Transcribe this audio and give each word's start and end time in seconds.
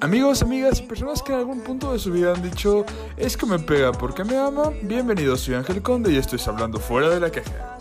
Amigos, 0.00 0.42
amigas, 0.42 0.80
personas 0.80 1.22
que 1.22 1.32
en 1.32 1.38
algún 1.38 1.60
punto 1.60 1.92
de 1.92 1.98
su 1.98 2.10
vida 2.12 2.32
han 2.34 2.42
dicho, 2.42 2.84
es 3.16 3.36
que 3.36 3.46
me 3.46 3.58
pega 3.58 3.92
porque 3.92 4.24
me 4.24 4.36
ama, 4.36 4.70
bienvenidos, 4.82 5.42
soy 5.42 5.54
Ángel 5.54 5.82
Conde 5.82 6.12
y 6.12 6.16
estoy 6.16 6.40
hablando 6.46 6.78
fuera 6.78 7.10
de 7.10 7.20
la 7.20 7.30
caja. 7.30 7.78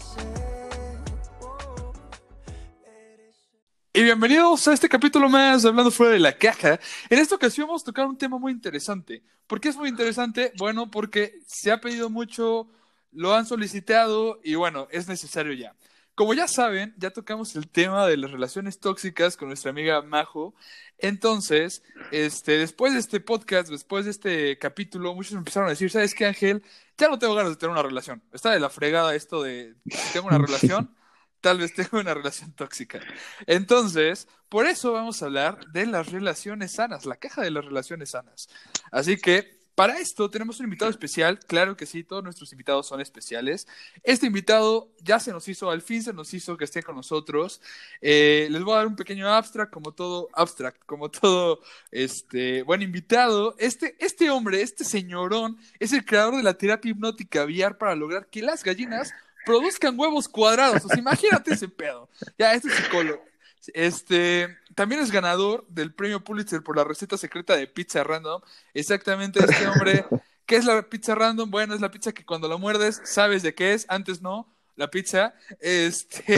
Y 3.93 4.03
bienvenidos 4.03 4.67
a 4.67 4.73
este 4.73 4.87
capítulo 4.87 5.27
más 5.29 5.63
de 5.63 5.69
Hablando 5.69 5.91
Fuera 5.91 6.13
de 6.13 6.19
la 6.19 6.31
Caja. 6.31 6.79
En 7.09 7.19
esta 7.19 7.35
ocasión 7.35 7.67
vamos 7.67 7.81
a 7.81 7.85
tocar 7.85 8.05
un 8.05 8.17
tema 8.17 8.37
muy 8.37 8.51
interesante. 8.51 9.23
¿Por 9.47 9.59
qué 9.59 9.69
es 9.69 9.75
muy 9.75 9.89
interesante? 9.89 10.53
Bueno, 10.57 10.91
porque 10.91 11.39
se 11.47 11.71
ha 11.71 11.81
pedido 11.81 12.09
mucho, 12.09 12.67
lo 13.11 13.33
han 13.33 13.45
solicitado 13.45 14.39
y 14.43 14.55
bueno, 14.55 14.87
es 14.91 15.07
necesario 15.07 15.53
ya. 15.53 15.75
Como 16.19 16.33
ya 16.33 16.49
saben, 16.49 16.93
ya 16.97 17.11
tocamos 17.11 17.55
el 17.55 17.69
tema 17.69 18.05
de 18.05 18.17
las 18.17 18.29
relaciones 18.29 18.81
tóxicas 18.81 19.37
con 19.37 19.47
nuestra 19.47 19.71
amiga 19.71 20.01
Majo. 20.01 20.53
Entonces, 20.97 21.81
este, 22.11 22.57
después 22.57 22.91
de 22.91 22.99
este 22.99 23.21
podcast, 23.21 23.69
después 23.69 24.03
de 24.03 24.11
este 24.11 24.57
capítulo, 24.57 25.15
muchos 25.15 25.31
empezaron 25.31 25.67
a 25.67 25.69
decir, 25.69 25.89
¿sabes 25.89 26.13
qué, 26.13 26.25
Ángel? 26.25 26.61
Ya 26.97 27.07
no 27.07 27.19
tengo 27.19 27.35
ganas 27.35 27.53
de 27.53 27.55
tener 27.55 27.71
una 27.71 27.83
relación. 27.83 28.21
Está 28.33 28.51
de 28.51 28.59
la 28.59 28.69
fregada 28.69 29.15
esto 29.15 29.41
de, 29.43 29.75
si 29.85 30.11
tengo 30.11 30.27
una 30.27 30.37
relación, 30.45 30.93
tal 31.39 31.59
vez 31.59 31.73
tengo 31.73 32.01
una 32.01 32.13
relación 32.13 32.51
tóxica. 32.51 32.99
Entonces, 33.47 34.27
por 34.49 34.65
eso 34.65 34.91
vamos 34.91 35.21
a 35.21 35.27
hablar 35.27 35.67
de 35.67 35.85
las 35.85 36.11
relaciones 36.11 36.73
sanas, 36.73 37.05
la 37.05 37.15
caja 37.15 37.43
de 37.43 37.51
las 37.51 37.63
relaciones 37.63 38.09
sanas. 38.09 38.49
Así 38.91 39.15
que, 39.15 39.58
para 39.79 39.97
esto 39.97 40.29
tenemos 40.29 40.59
un 40.59 40.65
invitado 40.65 40.91
especial, 40.91 41.39
claro 41.39 41.77
que 41.77 41.85
sí, 41.85 42.03
todos 42.03 42.21
nuestros 42.21 42.51
invitados 42.51 42.85
son 42.85 42.99
especiales. 42.99 43.65
Este 44.03 44.27
invitado 44.27 44.91
ya 45.01 45.21
se 45.21 45.31
nos 45.31 45.47
hizo, 45.47 45.71
al 45.71 45.81
fin 45.81 46.03
se 46.03 46.11
nos 46.11 46.33
hizo 46.33 46.57
que 46.57 46.65
esté 46.65 46.83
con 46.83 46.97
nosotros. 46.97 47.61
Eh, 48.01 48.49
les 48.51 48.61
voy 48.61 48.73
a 48.73 48.79
dar 48.79 48.87
un 48.87 48.97
pequeño 48.97 49.33
abstract, 49.33 49.71
como 49.71 49.93
todo 49.93 50.27
abstract, 50.33 50.83
como 50.85 51.09
todo 51.09 51.61
este 51.91 52.63
buen 52.63 52.81
invitado. 52.81 53.55
Este, 53.57 53.95
este 53.99 54.29
hombre, 54.29 54.61
este 54.61 54.83
señorón, 54.83 55.57
es 55.79 55.93
el 55.93 56.03
creador 56.03 56.35
de 56.35 56.43
la 56.43 56.55
terapia 56.55 56.91
hipnótica 56.91 57.45
VR 57.45 57.77
para 57.77 57.95
lograr 57.95 58.27
que 58.27 58.41
las 58.41 58.65
gallinas 58.65 59.13
produzcan 59.45 59.97
huevos 59.97 60.27
cuadrados. 60.27 60.83
O 60.83 60.89
sea, 60.89 60.99
imagínate 60.99 61.53
ese 61.53 61.69
pedo. 61.69 62.09
Ya, 62.37 62.53
este 62.53 62.69
psicólogo. 62.69 63.28
Este, 63.73 64.57
también 64.75 65.01
es 65.01 65.11
ganador 65.11 65.65
del 65.67 65.93
premio 65.93 66.23
Pulitzer 66.23 66.61
por 66.61 66.77
la 66.77 66.83
receta 66.83 67.17
secreta 67.17 67.55
de 67.55 67.67
pizza 67.67 68.03
random. 68.03 68.41
Exactamente 68.73 69.39
este 69.39 69.67
hombre. 69.67 70.05
¿Qué 70.45 70.55
es 70.55 70.65
la 70.65 70.81
pizza 70.81 71.15
random? 71.15 71.51
Bueno, 71.51 71.75
es 71.75 71.81
la 71.81 71.91
pizza 71.91 72.11
que 72.11 72.25
cuando 72.25 72.47
la 72.47 72.57
muerdes 72.57 73.01
sabes 73.03 73.43
de 73.43 73.53
qué 73.53 73.73
es, 73.73 73.85
antes 73.87 74.21
no, 74.21 74.51
la 74.75 74.89
pizza. 74.89 75.33
Este, 75.59 76.37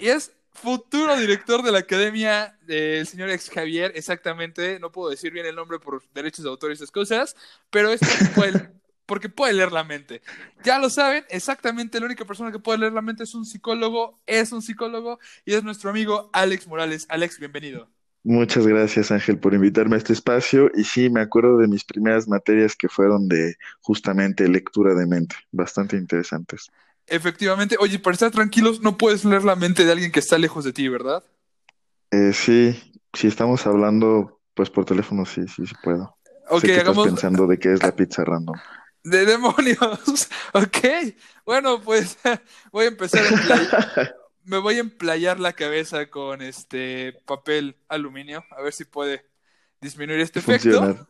y 0.00 0.08
es 0.08 0.32
futuro 0.52 1.16
director 1.16 1.62
de 1.62 1.72
la 1.72 1.78
academia 1.78 2.58
del 2.62 3.06
señor 3.06 3.30
ex 3.30 3.48
Javier, 3.50 3.92
exactamente. 3.94 4.80
No 4.80 4.90
puedo 4.90 5.10
decir 5.10 5.32
bien 5.32 5.46
el 5.46 5.54
nombre 5.54 5.78
por 5.78 6.02
derechos 6.12 6.44
de 6.44 6.50
autor 6.50 6.70
y 6.70 6.74
esas 6.74 6.90
cosas, 6.90 7.36
pero 7.70 7.90
es 7.90 8.00
el 8.02 8.79
porque 9.10 9.28
puede 9.28 9.52
leer 9.54 9.72
la 9.72 9.82
mente. 9.82 10.22
Ya 10.62 10.78
lo 10.78 10.88
saben, 10.88 11.24
exactamente 11.30 11.98
la 11.98 12.06
única 12.06 12.24
persona 12.24 12.52
que 12.52 12.60
puede 12.60 12.78
leer 12.78 12.92
la 12.92 13.02
mente 13.02 13.24
es 13.24 13.34
un 13.34 13.44
psicólogo, 13.44 14.20
es 14.24 14.52
un 14.52 14.62
psicólogo 14.62 15.18
y 15.44 15.54
es 15.54 15.64
nuestro 15.64 15.90
amigo 15.90 16.30
Alex 16.32 16.68
Morales. 16.68 17.06
Alex, 17.08 17.40
bienvenido. 17.40 17.88
Muchas 18.22 18.68
gracias 18.68 19.10
Ángel 19.10 19.36
por 19.36 19.52
invitarme 19.52 19.96
a 19.96 19.98
este 19.98 20.12
espacio 20.12 20.70
y 20.76 20.84
sí, 20.84 21.10
me 21.10 21.22
acuerdo 21.22 21.58
de 21.58 21.66
mis 21.66 21.82
primeras 21.82 22.28
materias 22.28 22.76
que 22.76 22.88
fueron 22.88 23.26
de 23.26 23.56
justamente 23.80 24.46
lectura 24.46 24.94
de 24.94 25.08
mente, 25.08 25.34
bastante 25.50 25.96
interesantes. 25.96 26.70
Efectivamente, 27.08 27.74
oye, 27.80 27.98
para 27.98 28.14
estar 28.14 28.30
tranquilos, 28.30 28.80
no 28.80 28.96
puedes 28.96 29.24
leer 29.24 29.42
la 29.42 29.56
mente 29.56 29.84
de 29.84 29.90
alguien 29.90 30.12
que 30.12 30.20
está 30.20 30.38
lejos 30.38 30.64
de 30.64 30.72
ti, 30.72 30.88
¿verdad? 30.88 31.24
Eh, 32.12 32.32
sí, 32.32 32.80
si 33.12 33.26
estamos 33.26 33.66
hablando 33.66 34.40
pues 34.54 34.70
por 34.70 34.84
teléfono, 34.84 35.26
sí, 35.26 35.48
sí, 35.48 35.66
sí 35.66 35.74
puedo. 35.82 36.16
Ok, 36.48 36.60
sé 36.60 36.66
que 36.68 36.74
hagamos... 36.74 37.06
estás 37.08 37.20
pensando 37.20 37.48
de 37.48 37.58
qué 37.58 37.72
es 37.72 37.82
la 37.82 37.96
pizza 37.96 38.24
random. 38.24 38.54
De 39.02 39.24
demonios. 39.24 39.78
Ok. 40.52 40.78
Bueno, 41.44 41.80
pues 41.80 42.18
voy 42.72 42.86
a 42.86 42.88
empezar 42.88 43.22
a. 43.24 44.14
Me 44.44 44.58
voy 44.58 44.76
a 44.76 44.80
emplayar 44.80 45.38
la 45.38 45.52
cabeza 45.52 46.06
con 46.10 46.42
este 46.42 47.12
papel 47.24 47.76
aluminio. 47.88 48.44
A 48.50 48.62
ver 48.62 48.72
si 48.72 48.84
puede 48.84 49.26
disminuir 49.80 50.20
este 50.20 50.40
efecto. 50.40 51.06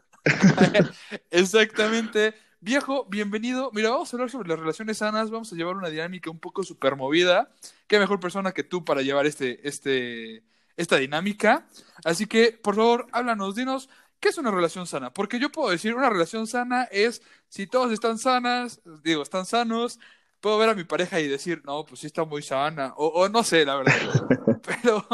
Exactamente. 1.31 2.35
Viejo, 2.61 3.07
bienvenido. 3.07 3.71
Mira, 3.73 3.91
vamos 3.91 4.13
a 4.13 4.17
hablar 4.17 4.31
sobre 4.31 4.49
las 4.49 4.59
relaciones 4.59 4.99
sanas. 4.99 5.31
Vamos 5.31 5.51
a 5.53 5.57
llevar 5.57 5.77
una 5.77 5.89
dinámica 5.89 6.29
un 6.31 6.39
poco 6.39 6.63
super 6.63 6.97
movida. 6.97 7.51
Qué 7.87 7.99
mejor 7.99 8.21
persona 8.21 8.53
que 8.53 8.65
tú 8.65 8.85
para 8.85 9.01
llevar 9.01 9.27
este, 9.27 9.67
este, 9.67 10.45
esta 10.77 10.97
dinámica. 10.97 11.67
Así 12.05 12.27
que, 12.27 12.53
por 12.53 12.75
favor, 12.75 13.07
háblanos, 13.13 13.55
dinos 13.55 13.89
¿Qué 14.21 14.29
es 14.29 14.39
una 14.39 14.51
relación 14.51 14.87
sana? 14.87 15.11
Porque 15.11 15.41
yo 15.41 15.51
puedo 15.51 15.71
decir, 15.71 15.95
una 15.95 16.11
relación 16.11 16.47
sana 16.47 16.85
es 16.93 17.23
si 17.49 17.67
todos 17.67 17.91
están 17.91 18.19
sanas, 18.19 18.83
digo, 19.03 19.23
están 19.23 19.47
sanos, 19.47 19.99
puedo 20.41 20.59
ver 20.59 20.69
a 20.69 20.75
mi 20.75 20.85
pareja 20.85 21.21
y 21.21 21.27
decir, 21.29 21.63
no, 21.65 21.87
pues 21.87 22.01
sí 22.01 22.07
está 22.07 22.25
muy 22.25 22.43
sana, 22.43 22.93
o, 22.97 23.29
no 23.31 23.43
sé, 23.43 23.65
la 23.65 23.77
verdad. 23.77 23.95
Pero 24.63 25.07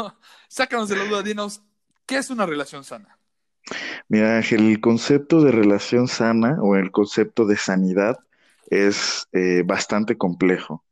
sácanos 0.49 0.89
de 0.89 0.97
la 0.97 1.05
duda, 1.05 1.23
dinos, 1.23 1.61
¿qué 2.05 2.17
es 2.17 2.29
una 2.29 2.45
relación 2.45 2.83
sana? 2.83 3.17
Mira, 4.09 4.37
Ángel, 4.37 4.69
el 4.69 4.81
concepto 4.81 5.41
de 5.41 5.51
relación 5.51 6.09
sana 6.09 6.57
o 6.61 6.75
el 6.75 6.91
concepto 6.91 7.45
de 7.45 7.55
sanidad 7.55 8.17
es 8.69 9.27
eh, 9.31 9.63
bastante 9.65 10.17
complejo. 10.17 10.83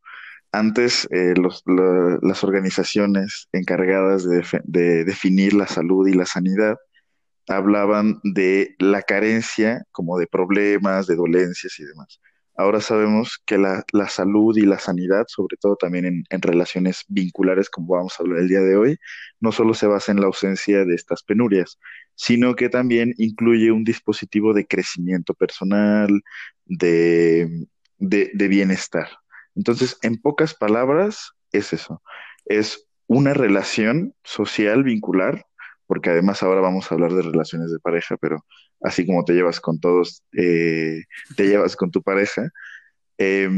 Antes, 0.54 1.06
eh, 1.12 1.34
los, 1.36 1.64
la, 1.66 2.18
las 2.22 2.46
organizaciones 2.46 3.50
encargadas 3.52 4.24
de, 4.24 4.42
de 4.64 5.04
definir 5.04 5.54
la 5.54 5.68
salud 5.68 6.08
y 6.08 6.14
la 6.14 6.26
sanidad 6.26 6.78
hablaban 7.48 8.20
de 8.24 8.76
la 8.80 9.02
carencia 9.02 9.86
como 9.92 10.18
de 10.18 10.28
problemas, 10.28 11.08
de 11.08 11.16
dolencias 11.16 11.80
y 11.80 11.86
demás. 11.86 12.20
Ahora 12.58 12.80
sabemos 12.80 13.38
que 13.46 13.58
la, 13.58 13.84
la 13.92 14.08
salud 14.08 14.56
y 14.58 14.62
la 14.62 14.80
sanidad, 14.80 15.26
sobre 15.28 15.58
todo 15.58 15.76
también 15.76 16.26
en, 16.30 16.42
relaciones 16.42 17.04
vinculares, 17.10 17.70
como 17.70 17.96
vamos 17.96 18.14
a 18.18 18.24
hablar 18.24 18.40
el 18.40 18.48
día 18.48 18.62
de 18.62 18.78
hoy, 18.78 18.98
no 19.42 19.52
solo 19.52 19.74
se 19.74 19.88
basa 19.88 20.14
en 20.14 20.22
la 20.22 20.28
ausencia 20.28 20.86
de 20.86 20.96
estas 20.96 21.22
penurias, 21.24 21.80
sino 22.16 22.56
que 22.56 22.70
también 22.70 23.14
incluye 23.18 23.72
un 23.72 23.84
dispositivo 23.84 24.54
de 24.54 24.66
crecimiento 24.68 25.34
personal, 25.34 26.22
de, 26.66 27.68
de 28.00 28.48
bienestar. 28.48 29.10
Entonces, 29.56 29.98
en 30.02 30.22
pocas 30.22 30.54
palabras, 30.54 31.32
es 31.52 31.74
eso. 31.74 32.02
Es 32.46 32.88
una 33.08 33.34
relación 33.34 34.14
social 34.24 34.84
vincular 34.84 35.46
porque 35.88 36.10
además 36.10 36.42
ahora 36.44 36.62
vamos 36.62 36.92
a 36.92 36.96
hablar 36.96 37.14
de 37.14 37.22
relaciones 37.22 37.72
de 37.72 37.80
pareja, 37.80 38.18
pero 38.18 38.46
así 38.82 39.06
como 39.06 39.24
te 39.24 39.34
llevas 39.34 39.60
con 39.60 39.80
todos, 39.80 40.24
eh, 40.38 41.04
te 41.36 41.48
llevas 41.48 41.76
con 41.76 41.92
tu 41.92 42.02
pareja, 42.02 42.50
eh, 43.18 43.50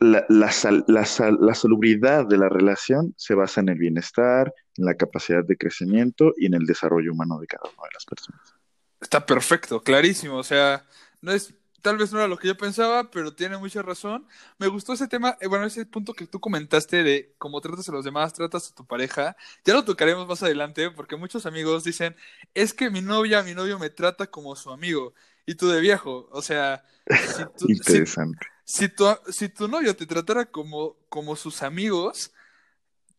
la, 0.00 0.24
la, 0.28 0.50
la, 0.88 1.06
la, 1.38 1.54
salubridad 1.54 2.26
de 2.26 2.36
la 2.36 2.48
relación 2.48 3.14
se 3.16 3.34
basa 3.34 3.60
en 3.60 3.68
el 3.68 3.78
bienestar, 3.78 4.52
en 4.76 4.86
la 4.86 4.94
capacidad 4.94 5.44
de 5.44 5.56
crecimiento 5.56 6.32
y 6.36 6.46
en 6.46 6.54
el 6.54 6.66
desarrollo 6.66 7.12
humano 7.12 7.38
de 7.38 7.46
cada 7.46 7.64
una 7.64 7.88
de 7.88 7.94
las 7.94 8.04
personas. 8.04 8.54
Está 9.00 9.24
perfecto, 9.24 9.82
clarísimo, 9.82 10.36
o 10.36 10.42
sea, 10.42 10.84
no 11.20 11.32
es 11.32 11.54
tal 11.84 11.98
vez 11.98 12.10
no 12.12 12.18
era 12.18 12.28
lo 12.28 12.38
que 12.38 12.48
yo 12.48 12.56
pensaba, 12.56 13.10
pero 13.10 13.34
tiene 13.34 13.58
mucha 13.58 13.82
razón. 13.82 14.26
Me 14.58 14.68
gustó 14.68 14.94
ese 14.94 15.06
tema, 15.06 15.36
eh, 15.42 15.48
bueno, 15.48 15.66
ese 15.66 15.84
punto 15.84 16.14
que 16.14 16.26
tú 16.26 16.40
comentaste 16.40 17.02
de 17.02 17.34
cómo 17.36 17.60
tratas 17.60 17.86
a 17.90 17.92
los 17.92 18.06
demás, 18.06 18.32
tratas 18.32 18.70
a 18.70 18.74
tu 18.74 18.86
pareja. 18.86 19.36
Ya 19.66 19.74
lo 19.74 19.84
tocaremos 19.84 20.26
más 20.26 20.42
adelante, 20.42 20.90
porque 20.90 21.16
muchos 21.16 21.44
amigos 21.44 21.84
dicen, 21.84 22.16
es 22.54 22.72
que 22.72 22.88
mi 22.88 23.02
novia, 23.02 23.42
mi 23.42 23.52
novio 23.52 23.78
me 23.78 23.90
trata 23.90 24.28
como 24.28 24.56
su 24.56 24.70
amigo, 24.70 25.12
y 25.44 25.56
tú 25.56 25.68
de 25.68 25.82
viejo. 25.82 26.26
O 26.32 26.40
sea, 26.40 26.86
si 27.06 27.44
tu, 27.58 27.68
Interesante. 27.68 28.46
Si, 28.64 28.86
si, 28.86 28.88
tu, 28.88 29.04
si 29.28 29.48
tu 29.50 29.68
novio 29.68 29.94
te 29.94 30.06
tratara 30.06 30.46
como, 30.46 30.96
como 31.10 31.36
sus 31.36 31.62
amigos, 31.62 32.32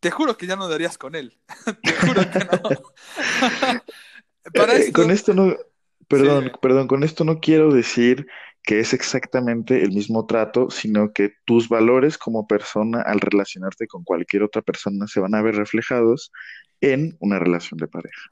te 0.00 0.10
juro 0.10 0.36
que 0.36 0.48
ya 0.48 0.56
no 0.56 0.68
darías 0.68 0.98
con 0.98 1.14
él. 1.14 1.38
te 1.84 1.92
juro 1.92 2.20
que 2.32 2.38
no. 2.40 3.82
Para 4.54 4.74
esto... 4.74 4.92
Con 4.92 5.12
esto 5.12 5.34
no... 5.34 5.54
Perdón, 6.08 6.44
sí. 6.44 6.50
perdón, 6.60 6.88
con 6.88 7.04
esto 7.04 7.24
no 7.24 7.38
quiero 7.40 7.72
decir 7.72 8.26
que 8.66 8.80
es 8.80 8.94
exactamente 8.94 9.82
el 9.84 9.92
mismo 9.92 10.26
trato, 10.26 10.70
sino 10.70 11.14
que 11.14 11.32
tus 11.46 11.70
valores 11.70 12.18
como 12.18 12.48
persona 12.48 13.02
al 13.02 13.20
relacionarte 13.22 13.88
con 13.88 14.04
cualquier 14.04 14.44
otra 14.44 14.62
persona 14.62 15.08
se 15.08 15.20
van 15.20 15.36
a 15.36 15.42
ver 15.42 15.56
reflejados 15.56 16.32
en 16.82 17.16
una 17.20 17.40
relación 17.40 17.78
de 17.78 17.88
pareja. 17.88 18.22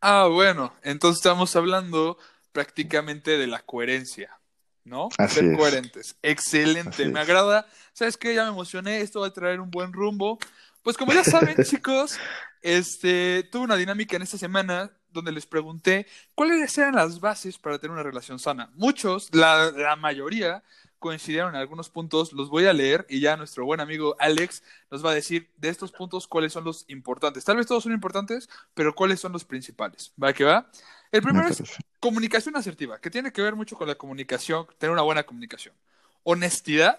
Ah, 0.00 0.26
bueno, 0.30 0.72
entonces 0.82 1.18
estamos 1.18 1.56
hablando 1.56 2.18
prácticamente 2.52 3.38
de 3.38 3.46
la 3.46 3.60
coherencia, 3.64 4.38
¿no? 4.84 5.16
Así 5.18 5.26
Ser 5.26 5.46
es. 5.46 5.50
coherentes. 5.50 6.16
Excelente, 6.22 7.08
Así 7.08 7.08
me 7.08 7.20
es. 7.20 7.20
agrada. 7.20 7.66
¿Sabes 7.94 8.16
qué? 8.18 8.34
Ya 8.34 8.44
me 8.44 8.50
emocioné, 8.50 9.00
esto 9.00 9.20
va 9.20 9.28
a 9.28 9.32
traer 9.32 9.60
un 9.60 9.70
buen 9.70 9.92
rumbo. 9.92 10.38
Pues 10.82 10.96
como 10.98 11.12
ya 11.14 11.24
saben, 11.24 11.58
chicos, 11.62 12.22
este, 12.60 13.44
tuve 13.50 13.64
una 13.64 13.76
dinámica 13.76 14.16
en 14.16 14.22
esta 14.22 14.36
semana 14.38 14.92
donde 15.14 15.32
les 15.32 15.46
pregunté 15.46 16.06
cuáles 16.34 16.76
eran 16.76 16.96
las 16.96 17.20
bases 17.20 17.56
para 17.56 17.78
tener 17.78 17.92
una 17.92 18.02
relación 18.02 18.38
sana. 18.38 18.70
Muchos, 18.74 19.30
la, 19.32 19.70
la 19.70 19.96
mayoría, 19.96 20.62
coincidieron 21.04 21.54
en 21.54 21.60
algunos 21.60 21.90
puntos, 21.90 22.32
los 22.32 22.48
voy 22.48 22.64
a 22.64 22.72
leer 22.72 23.04
y 23.10 23.20
ya 23.20 23.36
nuestro 23.36 23.66
buen 23.66 23.80
amigo 23.80 24.16
Alex 24.18 24.62
nos 24.90 25.04
va 25.04 25.10
a 25.10 25.14
decir 25.14 25.50
de 25.58 25.68
estos 25.68 25.92
puntos 25.92 26.26
cuáles 26.26 26.54
son 26.54 26.64
los 26.64 26.86
importantes. 26.88 27.44
Tal 27.44 27.58
vez 27.58 27.66
todos 27.66 27.82
son 27.82 27.92
importantes, 27.92 28.48
pero 28.72 28.94
cuáles 28.94 29.20
son 29.20 29.30
los 29.30 29.44
principales. 29.44 30.14
¿Va 30.22 30.32
que 30.32 30.44
va? 30.44 30.70
El 31.12 31.20
primero 31.20 31.46
es 31.46 31.62
comunicación 32.00 32.56
asertiva, 32.56 32.98
que 33.02 33.10
tiene 33.10 33.32
que 33.32 33.42
ver 33.42 33.54
mucho 33.54 33.76
con 33.76 33.86
la 33.86 33.96
comunicación, 33.96 34.66
tener 34.78 34.92
una 34.92 35.02
buena 35.02 35.24
comunicación. 35.24 35.74
Honestidad, 36.22 36.98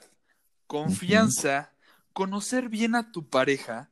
confianza, 0.67 1.73
conocer 2.13 2.69
bien 2.69 2.93
a 2.93 3.11
tu 3.11 3.27
pareja, 3.27 3.89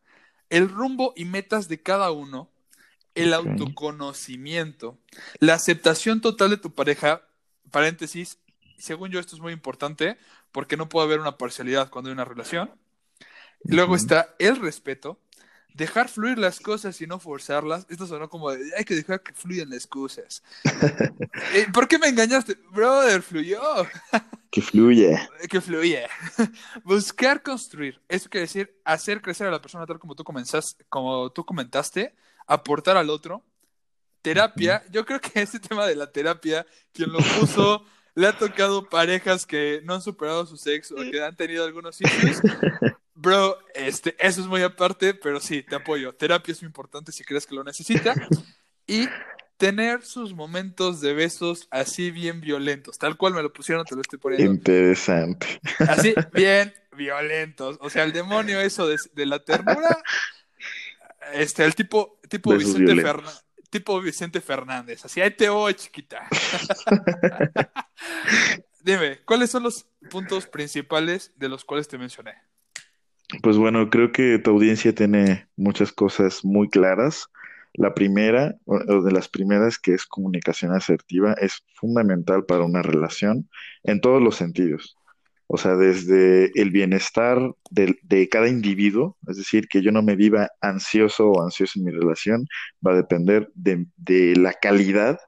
el 0.52 0.70
rumbo 0.70 1.14
y 1.16 1.26
metas 1.26 1.68
de 1.68 1.82
cada 1.82 2.12
uno, 2.12 2.52
el 3.16 3.34
autoconocimiento, 3.34 4.98
la 5.40 5.54
aceptación 5.54 6.22
total 6.22 6.52
de 6.52 6.58
tu 6.58 6.74
pareja, 6.74 7.22
paréntesis, 7.72 8.40
según 8.78 9.12
yo 9.12 9.20
esto 9.20 9.36
es 9.36 9.42
muy 9.42 9.54
importante 9.54 10.18
porque 10.52 10.78
no 10.78 10.90
puede 10.90 11.06
haber 11.06 11.20
una 11.20 11.38
parcialidad 11.38 11.90
cuando 11.90 12.10
hay 12.10 12.14
una 12.14 12.26
relación. 12.26 12.72
Luego 13.64 13.96
está 13.96 14.36
el 14.40 14.58
respeto, 14.58 15.20
dejar 15.74 16.10
fluir 16.10 16.38
las 16.38 16.60
cosas 16.60 17.00
y 17.02 17.08
no 17.08 17.20
forzarlas. 17.20 17.86
Esto 17.90 18.08
sonó 18.08 18.30
como 18.30 18.52
de, 18.52 18.72
hay 18.78 18.84
que 18.84 18.96
dejar 18.96 19.22
que 19.22 19.34
fluyan 19.34 19.70
las 19.70 19.88
cosas. 19.88 20.44
Eh, 21.54 21.68
¿Por 21.74 21.88
qué 21.88 22.00
me 22.00 22.08
engañaste? 22.08 22.58
Brother, 22.72 23.22
fluyó. 23.22 23.62
que 24.52 24.62
fluye. 24.62 25.20
Que 25.50 25.62
fluye. 25.62 26.08
Buscar 26.84 27.42
construir. 27.42 28.02
Eso 28.08 28.30
quiere 28.30 28.44
decir 28.44 28.80
hacer 28.84 29.22
crecer 29.22 29.48
a 29.48 29.52
la 29.52 29.62
persona 29.62 29.86
tal 29.86 30.00
como 30.00 30.16
tú, 30.16 30.24
como 30.90 31.32
tú 31.32 31.46
comentaste, 31.46 32.16
aportar 32.48 32.98
al 32.98 33.10
otro. 33.10 33.44
Terapia. 34.22 34.84
Yo 34.90 35.06
creo 35.06 35.20
que 35.20 35.32
este 35.42 35.60
tema 35.60 35.86
de 35.86 35.96
la 35.96 36.12
terapia, 36.12 36.66
quien 36.92 37.12
lo 37.12 37.20
puso 37.20 37.86
le 38.16 38.28
ha 38.28 38.38
tocado 38.38 38.88
parejas 38.90 39.46
que 39.46 39.82
no 39.84 39.96
han 39.96 40.02
superado 40.02 40.46
su 40.46 40.58
sexo 40.58 40.96
o 40.96 41.12
que 41.12 41.22
han 41.22 41.36
tenido 41.36 41.66
algunos 41.66 42.00
issues. 42.00 42.42
Bro, 43.16 43.58
este, 43.74 44.16
eso 44.20 44.42
es 44.42 44.48
muy 44.48 44.62
aparte, 44.62 45.14
pero 45.14 45.40
sí, 45.40 45.64
te 45.64 45.76
apoyo. 45.76 46.14
Terapia 46.14 46.52
es 46.52 46.62
muy 46.62 46.68
importante 46.68 47.12
si 47.12 47.24
crees 47.24 47.46
que 47.46 47.56
lo 47.56 47.64
necesita. 47.64 48.14
Y 48.86 49.08
tener 49.58 50.04
sus 50.04 50.34
momentos 50.34 51.00
de 51.00 51.14
besos 51.14 51.68
así 51.72 52.12
bien 52.12 52.42
violentos. 52.42 52.98
Tal 52.98 53.18
cual 53.18 53.34
me 53.34 53.42
lo 53.42 53.54
pusieron, 53.54 53.86
te 53.86 53.96
lo 53.96 54.02
estoy 54.02 54.20
poniendo. 54.20 54.52
Interesante. 54.52 55.62
Así, 55.80 56.14
bien 56.34 56.74
violentos. 56.96 57.78
O 57.80 57.90
sea, 57.90 58.04
el 58.04 58.12
demonio 58.12 58.60
eso 58.60 58.88
de, 58.88 59.26
la 59.26 59.40
ternura. 59.40 59.98
Este, 61.34 61.64
el 61.64 61.76
tipo, 61.76 62.20
tipo 62.30 62.54
Vicente 62.54 62.96
Fernández 62.96 63.44
tipo 63.74 64.00
Vicente 64.00 64.40
Fernández. 64.40 65.04
Así, 65.04 65.20
ahí 65.20 65.32
te 65.32 65.50
voy, 65.50 65.74
chiquita. 65.74 66.28
Dime, 68.84 69.22
¿cuáles 69.26 69.50
son 69.50 69.64
los 69.64 69.88
puntos 70.12 70.46
principales 70.46 71.34
de 71.38 71.50
los 71.50 71.66
cuales 71.66 71.88
te 71.88 71.98
mencioné? 71.98 72.34
Pues 73.42 73.58
bueno, 73.58 73.90
creo 73.90 74.12
que 74.12 74.38
tu 74.38 74.52
audiencia 74.52 74.94
tiene 74.94 75.48
muchas 75.56 75.92
cosas 75.92 76.46
muy 76.46 76.70
claras. 76.70 77.30
La 77.74 77.96
primera, 77.96 78.56
o 78.66 79.02
de 79.02 79.12
las 79.12 79.28
primeras, 79.28 79.80
que 79.80 79.96
es 79.96 80.06
comunicación 80.06 80.72
asertiva, 80.74 81.34
es 81.34 81.64
fundamental 81.74 82.46
para 82.46 82.66
una 82.66 82.84
relación 82.84 83.50
en 83.82 84.02
todos 84.02 84.22
los 84.22 84.36
sentidos. 84.36 84.96
O 85.48 85.58
sea, 85.58 85.76
desde 85.76 86.52
el 86.60 86.72
bienestar 86.72 87.54
de, 87.70 88.30
cada 88.30 88.48
individuo, 88.48 89.18
es 89.28 89.38
decir, 89.38 89.68
que 89.68 89.82
yo 89.82 89.92
no 89.92 90.02
me 90.02 90.16
viva 90.16 90.50
ansioso 90.62 91.30
o 91.30 91.44
ansioso 91.44 91.80
en 91.80 91.86
mi 91.86 91.92
relación, 91.92 92.48
va 92.86 92.94
a 92.94 92.98
depender 92.98 93.52
de, 93.54 94.36
la 94.36 94.54
calidad 94.54 95.20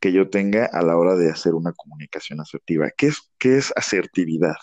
que 0.00 0.12
yo 0.12 0.28
tenga 0.30 0.66
a 0.66 0.82
la 0.82 0.96
hora 0.96 1.14
de 1.14 1.30
hacer 1.30 1.54
una 1.54 1.72
comunicación 1.72 2.40
asertiva. 2.40 2.90
¿Qué 2.96 3.08
es, 3.08 3.30
qué 3.38 3.58
es 3.58 3.72
asertividad? 3.76 4.56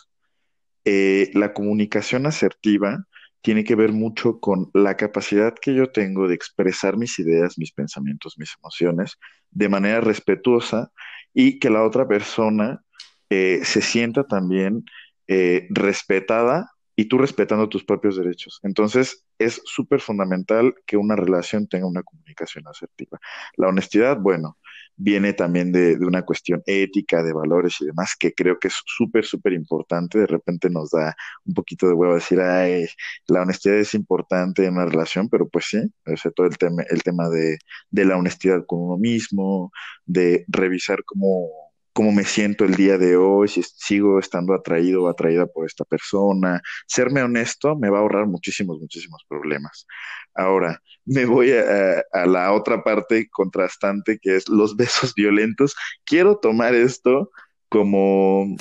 Eh, 0.85 1.31
la 1.33 1.53
comunicación 1.53 2.25
asertiva 2.25 3.05
tiene 3.41 3.63
que 3.63 3.75
ver 3.75 3.93
mucho 3.93 4.39
con 4.39 4.69
la 4.73 4.97
capacidad 4.97 5.53
que 5.53 5.73
yo 5.73 5.91
tengo 5.91 6.27
de 6.27 6.35
expresar 6.35 6.97
mis 6.97 7.17
ideas, 7.19 7.57
mis 7.57 7.71
pensamientos, 7.71 8.37
mis 8.37 8.53
emociones 8.59 9.17
de 9.51 9.69
manera 9.69 10.01
respetuosa 10.01 10.91
y 11.33 11.59
que 11.59 11.69
la 11.69 11.83
otra 11.83 12.07
persona 12.07 12.83
eh, 13.29 13.61
se 13.63 13.81
sienta 13.81 14.23
también 14.25 14.85
eh, 15.27 15.67
respetada 15.69 16.71
y 16.95 17.05
tú 17.05 17.19
respetando 17.19 17.69
tus 17.69 17.83
propios 17.83 18.17
derechos. 18.17 18.59
Entonces, 18.63 19.23
es 19.37 19.61
súper 19.65 20.01
fundamental 20.01 20.73
que 20.87 20.97
una 20.97 21.15
relación 21.15 21.67
tenga 21.67 21.85
una 21.85 22.01
comunicación 22.01 22.67
asertiva. 22.67 23.19
La 23.55 23.67
honestidad, 23.67 24.17
bueno, 24.19 24.57
viene 24.95 25.33
también 25.33 25.71
de, 25.71 25.95
una 26.01 26.23
cuestión 26.23 26.63
ética, 26.65 27.21
de 27.21 27.33
valores 27.33 27.79
y 27.81 27.85
demás, 27.85 28.15
que 28.19 28.33
creo 28.33 28.57
que 28.57 28.69
es 28.69 28.81
súper, 28.85 29.25
súper 29.25 29.53
importante. 29.53 30.17
De 30.19 30.27
repente 30.27 30.69
nos 30.71 30.89
da 30.89 31.15
un 31.45 31.53
poquito 31.53 31.87
de 31.87 31.93
huevo 31.93 32.15
decir, 32.15 32.41
ay, 32.41 32.87
la 33.27 33.43
honestidad 33.43 33.77
es 33.77 33.93
importante 33.93 34.65
en 34.65 34.73
una 34.73 34.87
relación, 34.87 35.29
pero 35.29 35.47
pues 35.47 35.65
sí, 35.65 35.77
o 36.05 36.31
todo 36.31 36.47
el 36.47 36.57
tema, 36.57 36.83
el 36.89 37.03
tema 37.03 37.29
de, 37.29 37.59
de 37.91 38.05
la 38.05 38.17
honestidad 38.17 38.65
con 38.65 38.79
uno 38.81 38.97
mismo, 38.97 39.71
de 40.05 40.45
revisar 40.47 41.03
cómo 41.05 41.66
cómo 41.97 42.11
me 42.11 42.25
siento 42.25 42.63
el 42.63 42.75
día 42.75 42.99
de 42.99 43.17
hoy, 43.17 43.47
si 43.47 43.63
sigo 43.63 44.19
estando 44.19 44.53
atraído 44.53 45.01
o 45.01 45.07
atraída 45.07 45.47
por 45.47 45.65
esta 45.65 45.83
persona. 45.83 46.61
Serme 46.85 47.23
honesto 47.23 47.75
me 47.75 47.89
va 47.89 47.97
a 47.97 48.01
ahorrar 48.01 48.27
muchísimos, 48.27 48.79
muchísimos 48.79 49.25
problemas. 49.27 49.87
Ahora, 50.35 50.79
me 51.05 51.25
voy 51.25 51.53
a, 51.53 52.03
la 52.27 52.53
otra 52.53 52.83
parte 52.83 53.27
contrastante 53.31 54.19
que 54.21 54.35
es 54.35 54.47
los 54.47 54.75
besos 54.77 55.15
violentos. 55.15 55.75
Quiero 56.05 56.37
tomar 56.37 56.75
esto 56.75 57.31
como, 57.67 58.55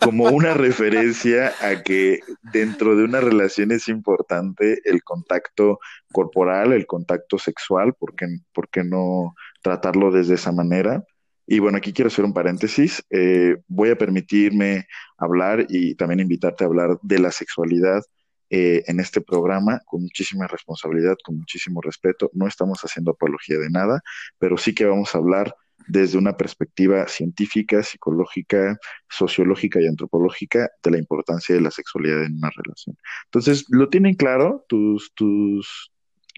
como 0.00 0.24
una 0.24 0.54
referencia 0.54 1.52
a 1.60 1.84
que 1.84 2.18
dentro 2.52 2.96
de 2.96 3.04
una 3.04 3.20
relación 3.20 3.70
es 3.70 3.86
importante 3.86 4.80
el 4.84 5.04
contacto 5.04 5.78
corporal, 6.10 6.72
el 6.72 6.88
contacto 6.88 7.38
sexual, 7.38 7.94
¿por 7.94 8.16
qué 8.16 8.82
no 8.82 9.36
tratarlo 9.62 10.10
desde 10.10 10.34
esa 10.34 10.50
manera? 10.50 11.04
Y 11.52 11.58
bueno, 11.58 11.78
aquí 11.78 11.92
quiero 11.92 12.06
hacer 12.06 12.24
un 12.24 12.32
paréntesis. 12.32 13.04
Eh, 13.10 13.56
voy 13.66 13.90
a 13.90 13.98
permitirme 13.98 14.86
hablar 15.18 15.66
y 15.68 15.96
también 15.96 16.20
invitarte 16.20 16.62
a 16.62 16.68
hablar 16.68 16.96
de 17.02 17.18
la 17.18 17.32
sexualidad 17.32 18.04
eh, 18.50 18.84
en 18.86 19.00
este 19.00 19.20
programa 19.20 19.80
con 19.84 20.02
muchísima 20.02 20.46
responsabilidad, 20.46 21.16
con 21.24 21.38
muchísimo 21.38 21.80
respeto. 21.80 22.30
No 22.34 22.46
estamos 22.46 22.82
haciendo 22.82 23.10
apología 23.10 23.58
de 23.58 23.68
nada, 23.68 24.00
pero 24.38 24.56
sí 24.58 24.72
que 24.72 24.84
vamos 24.84 25.12
a 25.12 25.18
hablar 25.18 25.52
desde 25.88 26.18
una 26.18 26.36
perspectiva 26.36 27.08
científica, 27.08 27.82
psicológica, 27.82 28.78
sociológica 29.08 29.80
y 29.80 29.88
antropológica 29.88 30.70
de 30.84 30.90
la 30.92 30.98
importancia 30.98 31.52
de 31.52 31.62
la 31.62 31.72
sexualidad 31.72 32.22
en 32.26 32.36
una 32.36 32.50
relación. 32.54 32.96
Entonces, 33.24 33.64
lo 33.70 33.88
tienen 33.88 34.14
claro 34.14 34.64
tus, 34.68 35.12
tus, 35.14 35.90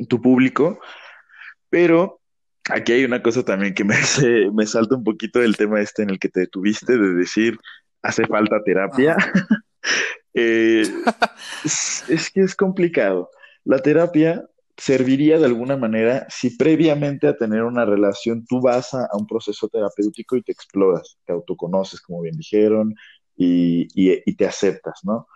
tu 0.09 0.23
público, 0.23 0.81
pero 1.69 2.22
aquí 2.71 2.93
hay 2.93 3.05
una 3.05 3.23
cosa 3.23 3.45
también 3.45 3.75
que 3.75 3.85
me, 3.85 3.97
me 4.53 4.67
salta 4.67 4.97
un 4.97 5.05
poquito 5.05 5.41
del 5.41 5.57
tema 5.57 5.81
este 5.81 6.03
en 6.03 6.11
el 6.11 6.19
que 6.19 6.29
te 6.29 6.41
detuviste, 6.41 6.97
de 6.97 7.15
decir, 7.15 7.59
hace 8.03 8.27
falta 8.27 8.63
terapia. 8.65 9.17
Eh, 10.35 10.85
es, 11.63 12.31
que 12.33 12.41
es 12.41 12.55
complicado. 12.55 13.29
La 13.65 13.81
terapia 13.81 14.49
serviría 14.79 15.39
de 15.39 15.45
alguna 15.45 15.77
manera 15.77 16.27
si 16.31 16.57
previamente 16.57 17.27
a 17.27 17.37
tener 17.37 17.65
una 17.65 17.85
relación 17.85 18.47
tú 18.47 18.63
vas 18.63 18.95
a, 18.95 19.09
un 19.13 19.27
proceso 19.27 19.69
terapéutico 19.69 20.37
y 20.37 20.43
te 20.43 20.53
exploras, 20.53 21.19
te 21.27 21.35
autoconoces, 21.35 22.01
como 22.01 22.23
bien 22.23 22.37
dijeron, 22.37 22.95
y, 23.37 23.89
y, 23.95 24.35
te 24.35 24.47
aceptas, 24.47 25.01
¿no? 25.03 25.27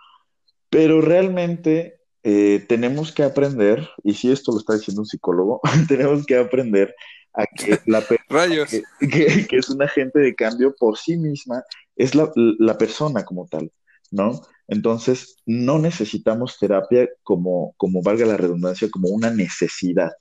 Pero 0.69 1.01
realmente 1.01 1.96
eh, 2.29 2.65
tenemos 2.67 3.13
que 3.13 3.23
aprender, 3.23 3.87
y 4.03 4.13
si 4.13 4.29
esto 4.29 4.51
lo 4.51 4.57
está 4.57 4.73
diciendo 4.73 5.01
un 5.01 5.05
psicólogo, 5.05 5.61
tenemos 5.87 6.25
que 6.25 6.35
aprender 6.35 6.93
a 7.33 7.45
que 7.45 7.79
la 7.85 8.01
persona 8.01 8.65
que, 8.99 9.47
es 9.49 9.69
un 9.69 9.81
agente 9.81 10.19
de 10.19 10.35
cambio 10.35 10.75
por 10.77 10.97
sí 10.97 11.15
misma 11.15 11.63
es 11.95 12.15
la, 12.15 12.77
persona 12.77 13.23
como 13.23 13.47
tal, 13.47 13.71
¿no? 14.11 14.41
Entonces, 14.67 15.37
no 15.45 15.79
necesitamos 15.79 16.59
terapia 16.59 17.07
como, 17.23 17.73
como 17.77 18.01
valga 18.01 18.25
la 18.25 18.35
redundancia, 18.35 18.89
como 18.91 19.07
una 19.07 19.31
necesidad 19.31 20.11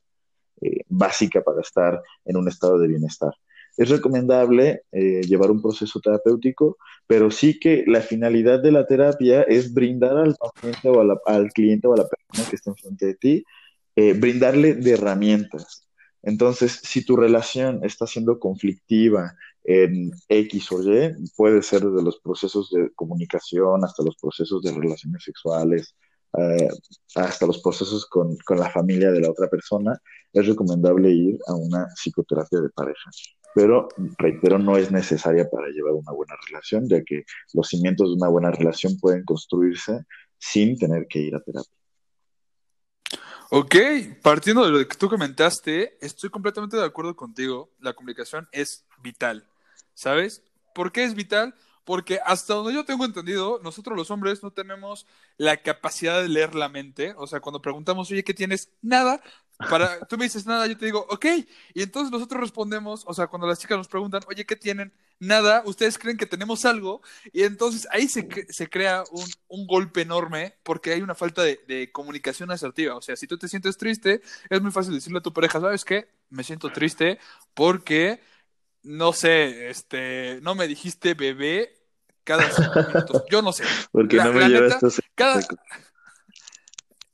eh, 0.61 0.83
básica 0.87 1.43
para 1.43 1.61
estar 1.61 2.01
en 2.25 2.37
un 2.37 2.47
estado 2.47 2.79
de 2.79 2.87
bienestar. 2.87 3.33
Es 3.77 3.89
recomendable 3.91 4.83
eh, 4.93 5.21
llevar 5.23 5.51
un 5.51 5.63
proceso 5.63 6.01
terapéutico, 6.01 6.79
pero 7.07 7.31
sí 7.31 7.59
que 7.59 7.85
la 7.87 8.01
finalidad 8.01 8.63
de 8.63 8.73
la 8.73 8.87
terapia 8.87 9.43
es 9.43 9.73
brindar 9.73 10.17
al 10.17 10.37
paciente 10.37 10.89
o 10.89 11.01
al 11.27 11.53
cliente 11.53 11.87
o 11.87 11.95
a 11.95 11.99
la 11.99 12.09
persona 12.09 12.49
que 12.49 12.57
está 12.57 12.71
enfrente 12.71 13.07
de 13.07 13.15
ti, 13.15 13.45
eh, 13.97 14.13
brindarle 14.15 14.75
de 14.75 14.93
herramientas, 14.93 15.87
entonces, 16.27 16.81
si 16.83 17.05
tu 17.05 17.17
relación 17.17 17.85
está 17.85 18.05
siendo 18.05 18.41
conflictiva 18.41 19.37
en 19.63 20.11
X 20.29 20.73
o 20.73 20.83
Y, 20.83 21.15
puede 21.37 21.63
ser 21.63 21.83
desde 21.83 22.03
los 22.03 22.19
procesos 22.19 22.69
de 22.73 22.91
comunicación 22.97 23.85
hasta 23.85 24.03
los 24.03 24.17
procesos 24.17 24.61
de 24.63 24.73
relaciones 24.73 25.23
sexuales, 25.23 25.95
eh, 26.37 26.69
hasta 27.15 27.47
los 27.47 27.63
procesos 27.63 28.07
con, 28.07 28.37
con, 28.45 28.59
la 28.59 28.69
familia 28.71 29.13
de 29.13 29.21
la 29.21 29.31
otra 29.31 29.49
persona, 29.49 29.97
es 30.33 30.49
recomendable 30.49 31.11
ir 31.11 31.39
a 31.47 31.55
una 31.55 31.87
psicoterapia 31.95 32.61
de 32.61 32.71
pareja. 32.71 33.09
Pero 33.57 33.89
reitero, 34.19 34.59
no 34.59 34.77
es 34.77 34.91
necesaria 34.93 35.49
para 35.49 35.69
llevar 35.69 35.95
una 35.95 36.13
buena 36.13 36.35
relación, 36.47 36.87
ya 36.91 37.03
que 37.03 37.25
los 37.55 37.67
cimientos 37.67 38.11
de 38.11 38.17
una 38.17 38.29
buena 38.29 38.51
relación 38.51 38.99
pueden 39.01 39.25
construirse 39.25 40.05
sin 40.37 40.77
tener 40.77 41.07
que 41.09 41.21
ir 41.21 41.35
a 41.35 41.41
terapia. 41.41 41.73
Ok, 43.49 43.75
partiendo 44.21 44.63
de 44.63 44.73
lo 44.73 44.87
que 44.87 44.97
tú 44.99 45.09
comentaste, 45.09 45.97
estoy 46.05 46.29
completamente 46.29 46.77
de 46.77 46.85
acuerdo 46.85 47.17
contigo. 47.17 47.73
La 47.79 47.95
comunicación 47.95 48.47
es 48.53 48.85
vital, 49.03 49.49
¿sabes? 49.95 50.43
¿Por 50.75 50.93
qué 50.93 51.05
es 51.05 51.15
vital? 51.15 51.55
Porque 51.87 52.21
hasta 52.27 52.53
donde 52.53 52.75
yo 52.75 52.85
tengo 52.85 53.07
entendido, 53.07 53.59
nosotros 53.65 53.97
los 53.97 54.11
hombres 54.11 54.43
no 54.43 54.51
tenemos 54.51 55.07
la 55.39 55.57
capacidad 55.57 56.21
de 56.21 56.29
leer 56.29 56.55
la 56.55 56.69
mente. 56.69 57.15
O 57.17 57.27
sea, 57.27 57.41
cuando 57.41 57.63
preguntamos, 57.63 58.11
oye, 58.11 58.23
¿qué 58.23 58.35
tienes? 58.35 58.71
Nada. 58.83 59.23
Para, 59.59 60.01
tú 60.01 60.19
me 60.19 60.25
dices 60.25 60.45
nada, 60.45 60.67
yo 60.67 60.77
te 60.77 60.85
digo, 60.85 61.07
ok. 61.09 61.27
Y 61.75 61.83
entonces 61.83 62.11
nosotros 62.13 62.41
respondemos, 62.41 63.05
o 63.07 63.15
sea, 63.15 63.27
cuando 63.27 63.47
las 63.47 63.59
chicas 63.59 63.79
nos 63.79 63.89
preguntan, 63.89 64.23
oye, 64.29 64.45
¿qué 64.45 64.57
tienen? 64.57 64.93
Nada, 65.19 65.63
ustedes 65.65 65.97
creen 65.99 66.19
que 66.19 66.27
tenemos 66.27 66.65
algo. 66.65 67.01
Y 67.33 67.43
entonces 67.43 67.89
ahí 67.91 68.07
se, 68.09 68.29
se 68.51 68.69
crea 68.69 69.05
un, 69.11 69.25
un, 69.49 69.67
golpe 69.67 70.03
enorme 70.03 70.57
porque 70.63 70.93
hay 70.93 71.01
una 71.01 71.15
falta 71.15 71.43
de, 71.43 71.61
de, 71.67 71.91
comunicación 71.91 72.51
asertiva. 72.51 72.97
O 72.97 73.03
sea, 73.03 73.17
si 73.17 73.27
tú 73.27 73.39
te 73.39 73.49
sientes 73.49 73.79
triste, 73.79 74.21
es 74.51 74.61
muy 74.61 74.73
fácil 74.73 74.93
decirle 74.95 75.19
a 75.19 75.23
tu 75.23 75.33
pareja, 75.33 75.61
¿sabes 75.61 75.85
qué? 75.85 76.09
Me 76.29 76.45
siento 76.45 76.71
triste 76.71 77.19
porque 77.55 78.21
no 78.83 79.13
sé, 79.13 79.69
este, 79.69 80.39
no 80.43 80.55
me 80.55 80.69
dijiste 80.69 81.15
bebé 81.15 81.77
cada 82.27 82.51
cinco 82.51 82.73
minutos. 82.89 83.25
Yo 83.31 83.43
no 83.43 83.53
sé. 83.53 83.65
Porque 83.93 84.17
no 84.17 84.33
me 84.33 84.49
llevaste 84.49 84.87
cada... 85.15 85.41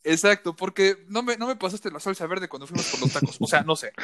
Exacto, 0.04 0.54
porque 0.56 1.04
no 1.08 1.22
me, 1.22 1.36
no 1.36 1.46
me 1.46 1.56
pasaste 1.56 1.90
la 1.90 2.00
salsa 2.00 2.26
verde 2.26 2.48
cuando 2.48 2.66
fuimos 2.66 2.86
por 2.90 3.00
los 3.00 3.12
tacos. 3.12 3.36
O 3.40 3.46
sea, 3.46 3.62
no 3.62 3.76
sé. 3.76 3.92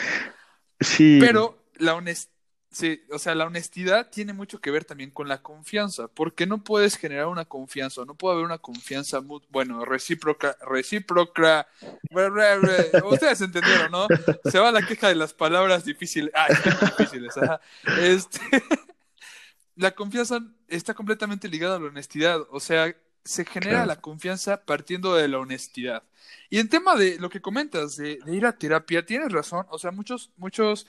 Sí. 0.81 1.19
Pero 1.21 1.59
la 1.75 1.97
honestidad. 1.97 2.39
Sí, 2.71 3.03
o 3.11 3.19
sea, 3.19 3.35
la 3.35 3.47
honestidad 3.47 4.11
tiene 4.11 4.35
mucho 4.35 4.61
que 4.61 4.71
ver 4.71 4.85
también 4.85 5.11
con 5.11 5.27
la 5.27 5.43
confianza, 5.43 6.09
porque 6.09 6.47
no 6.47 6.63
puedes 6.63 6.97
generar 6.97 7.27
una 7.27 7.47
confianza, 7.47 8.05
no 8.05 8.15
puede 8.15 8.35
haber 8.35 8.45
una 8.45 8.59
confianza, 8.59 9.23
muy, 9.23 9.41
bueno, 9.49 9.87
recíproca, 9.87 10.55
recíproca, 10.69 11.67
ustedes 13.05 13.41
entendieron, 13.41 13.91
¿no? 13.91 14.07
Se 14.45 14.59
va 14.59 14.71
la 14.71 14.87
queja 14.87 15.09
de 15.09 15.15
las 15.15 15.33
palabras 15.33 15.87
difíciles, 15.87 16.31
ah, 16.35 16.47
difíciles, 16.99 17.37
ajá. 17.39 17.59
Este, 18.03 18.41
la 19.75 19.93
confianza 19.93 20.41
está 20.69 20.93
completamente 20.93 21.49
ligada 21.49 21.77
a 21.77 21.81
la 21.81 21.87
honestidad, 21.87 22.43
o 22.51 22.61
sea, 22.61 22.95
se 23.25 23.45
genera 23.45 23.73
claro. 23.73 23.87
la 23.87 24.01
confianza 24.01 24.65
partiendo 24.65 25.15
de 25.15 25.29
la 25.29 25.39
honestidad. 25.39 26.03
Y 26.51 26.59
en 26.59 26.69
tema 26.69 26.97
de 26.97 27.19
lo 27.19 27.31
que 27.31 27.41
comentas 27.41 27.97
de, 27.97 28.19
de 28.25 28.37
ir 28.37 28.47
a 28.47 28.57
terapia, 28.57 29.05
tienes 29.05 29.33
razón, 29.33 29.67
o 29.71 29.79
sea, 29.79 29.91
muchos, 29.91 30.31
muchos 30.37 30.87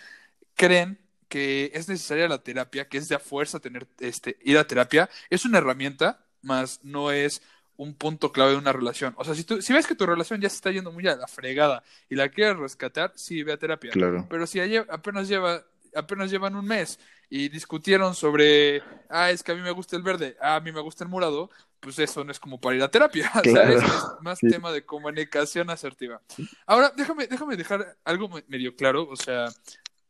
creen 0.55 1.00
que 1.29 1.71
es 1.74 1.88
necesaria 1.88 2.27
la 2.27 2.43
terapia, 2.43 2.89
que 2.89 2.98
es 2.98 3.07
de 3.07 3.15
a 3.15 3.19
fuerza 3.19 3.59
tener 3.59 3.88
este 4.00 4.38
ir 4.43 4.57
a 4.57 4.67
terapia, 4.67 5.09
es 5.29 5.45
una 5.45 5.59
herramienta, 5.59 6.25
más 6.41 6.79
no 6.83 7.12
es 7.12 7.41
un 7.77 7.93
punto 7.93 8.33
clave 8.33 8.51
de 8.51 8.57
una 8.57 8.74
relación. 8.74 9.13
O 9.17 9.24
sea, 9.24 9.36
si 9.36 9.43
tú 9.43 9.62
si 9.62 9.71
ves 9.71 9.88
que 9.88 9.95
tu 9.95 10.05
relación 10.05 10.41
ya 10.41 10.50
se 10.50 10.55
está 10.55 10.71
yendo 10.71 10.91
muy 10.91 11.07
a 11.07 11.15
la 11.15 11.27
fregada 11.27 11.83
y 12.09 12.15
la 12.15 12.27
quieres 12.29 12.57
rescatar, 12.57 13.13
sí 13.15 13.43
ve 13.43 13.53
a 13.53 13.57
terapia. 13.57 13.91
Claro. 13.91 14.25
Pero 14.29 14.45
si 14.48 14.59
apenas 14.59 15.29
lleva 15.29 15.63
apenas 15.95 16.29
llevan 16.29 16.55
un 16.55 16.65
mes 16.65 17.00
y 17.29 17.50
discutieron 17.50 18.15
sobre, 18.15 18.83
ah, 19.09 19.31
es 19.31 19.43
que 19.43 19.51
a 19.51 19.55
mí 19.55 19.62
me 19.62 19.71
gusta 19.71 19.95
el 19.95 20.03
verde, 20.03 20.36
ah, 20.41 20.55
a 20.55 20.59
mí 20.59 20.71
me 20.71 20.81
gusta 20.81 21.03
el 21.03 21.09
morado, 21.09 21.50
pues 21.79 22.00
eso 22.00 22.24
no 22.24 22.31
es 22.31 22.39
como 22.39 22.59
para 22.59 22.75
ir 22.75 22.83
a 22.83 22.91
terapia, 22.91 23.31
claro. 23.43 23.79
¿sabes? 23.79 23.83
Es 23.83 24.21
más 24.21 24.39
sí. 24.39 24.50
tema 24.50 24.71
de 24.71 24.86
comunicación 24.86 25.69
asertiva. 25.69 26.21
Ahora, 26.65 26.91
déjame, 26.95 27.27
déjame 27.27 27.55
dejar 27.55 27.98
algo 28.03 28.29
medio 28.48 28.75
claro, 28.75 29.07
o 29.09 29.15
sea, 29.15 29.50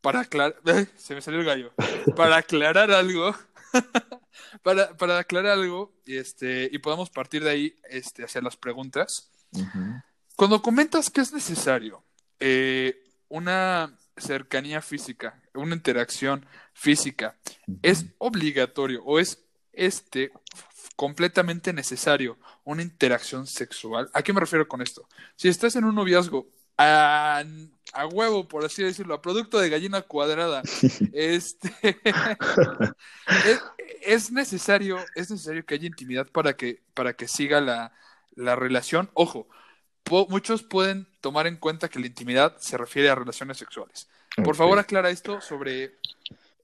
para 0.00 0.20
aclarar, 0.20 0.56
se 0.96 1.14
me 1.14 1.22
salió 1.22 1.40
el 1.40 1.46
gallo, 1.46 1.72
para 2.16 2.36
aclarar 2.36 2.90
algo, 2.90 3.34
para, 4.62 4.96
para 4.96 5.18
aclarar 5.18 5.52
algo, 5.52 5.92
este, 6.06 6.68
y 6.70 6.78
podamos 6.78 7.10
partir 7.10 7.44
de 7.44 7.50
ahí 7.50 7.76
este, 7.88 8.24
hacia 8.24 8.40
las 8.40 8.56
preguntas. 8.56 9.30
Uh 9.52 9.60
-huh. 9.60 10.04
Cuando 10.36 10.62
comentas 10.62 11.10
que 11.10 11.20
es 11.20 11.32
necesario 11.32 12.02
eh, 12.38 13.02
una 13.28 13.96
cercanía 14.16 14.80
física, 14.80 15.40
una 15.54 15.74
interacción 15.74 16.46
física, 16.72 17.36
uh 17.66 17.72
-huh. 17.72 17.78
¿es 17.82 18.06
obligatorio 18.18 19.02
o 19.04 19.18
es 19.18 19.38
este 19.72 20.32
completamente 21.00 21.72
necesario 21.72 22.36
una 22.62 22.82
interacción 22.82 23.46
sexual? 23.46 24.10
¿A 24.12 24.20
qué 24.20 24.34
me 24.34 24.40
refiero 24.40 24.68
con 24.68 24.82
esto? 24.82 25.08
Si 25.34 25.48
estás 25.48 25.74
en 25.76 25.84
un 25.84 25.94
noviazgo 25.94 26.46
a, 26.76 27.42
a, 27.94 28.06
huevo, 28.06 28.46
por 28.46 28.66
así 28.66 28.82
decirlo, 28.82 29.14
a 29.14 29.22
producto 29.22 29.58
de 29.58 29.70
gallina 29.70 30.02
cuadrada. 30.02 30.60
este 31.14 31.72
es, 33.46 33.62
es, 34.02 34.30
necesario, 34.30 34.98
es 35.14 35.30
necesario 35.30 35.64
que 35.64 35.72
haya 35.72 35.86
intimidad 35.86 36.26
para 36.26 36.54
que, 36.54 36.82
para 36.92 37.14
que 37.14 37.28
siga 37.28 37.62
la, 37.62 37.94
la 38.34 38.54
relación. 38.54 39.08
Ojo, 39.14 39.48
po 40.04 40.26
muchos 40.28 40.62
pueden 40.62 41.08
tomar 41.22 41.46
en 41.46 41.56
cuenta 41.56 41.88
que 41.88 41.98
la 41.98 42.08
intimidad 42.08 42.58
se 42.58 42.76
refiere 42.76 43.08
a 43.08 43.14
relaciones 43.14 43.56
sexuales. 43.56 44.06
Por 44.36 44.48
okay. 44.48 44.58
favor, 44.58 44.78
aclara 44.78 45.08
esto 45.08 45.40
sobre 45.40 45.94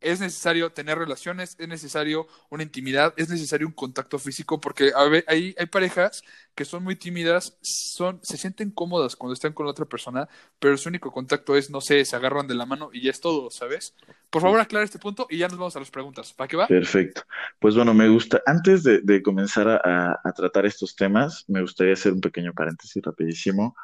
es 0.01 0.21
necesario 0.21 0.71
tener 0.71 0.99
relaciones, 0.99 1.57
es 1.59 1.69
necesario 1.69 2.27
una 2.51 2.63
intimidad, 2.63 3.15
es 3.17 3.29
necesario 3.29 3.67
un 3.67 3.73
contacto 3.73 4.19
físico, 4.19 4.61
porque 4.61 4.93
a 4.95 5.05
ver, 5.05 5.25
hay, 5.29 5.55
hay 5.59 5.67
parejas 5.67 6.23
que 6.55 6.65
son 6.65 6.83
muy 6.85 6.97
tímidas, 6.97 7.59
son, 7.61 8.19
se 8.23 8.37
sienten 8.37 8.71
cómodas 8.71 9.17
cuando 9.17 9.35
están 9.35 9.53
con 9.53 9.67
otra 9.67 9.85
persona, 9.85 10.29
pero 10.59 10.77
su 10.77 10.89
único 10.89 11.13
contacto 11.13 11.57
es, 11.57 11.71
no 11.71 11.81
sé, 11.81 12.05
se 12.05 12.17
agarran 12.17 12.47
de 12.47 12.55
la 12.55 12.67
mano 12.67 12.91
y 12.93 13.03
ya 13.03 13.11
es 13.11 13.21
todo, 13.21 13.51
¿sabes? 13.51 13.95
Por 14.31 14.43
favor, 14.43 14.61
aclara 14.61 14.85
este 14.85 14.99
punto 14.99 15.27
y 15.31 15.39
ya 15.39 15.49
nos 15.49 15.59
vamos 15.59 15.77
a 15.77 15.81
las 15.81 15.91
preguntas. 15.91 16.33
¿Para 16.33 16.49
qué 16.49 16.57
va? 16.57 16.67
Perfecto. 16.67 17.23
Pues 17.59 17.75
bueno, 17.75 17.95
me 17.95 18.09
gusta, 18.09 18.43
antes 18.47 18.83
de, 18.83 19.01
de 19.03 19.23
comenzar 19.23 19.69
a, 19.69 20.21
a, 20.23 20.33
tratar 20.33 20.67
estos 20.67 20.97
temas, 20.97 21.45
me 21.49 21.61
gustaría 21.61 21.93
hacer 21.93 22.13
un 22.13 22.21
pequeño 22.21 22.53
paréntesis 22.53 23.03
rapidísimo. 23.03 23.77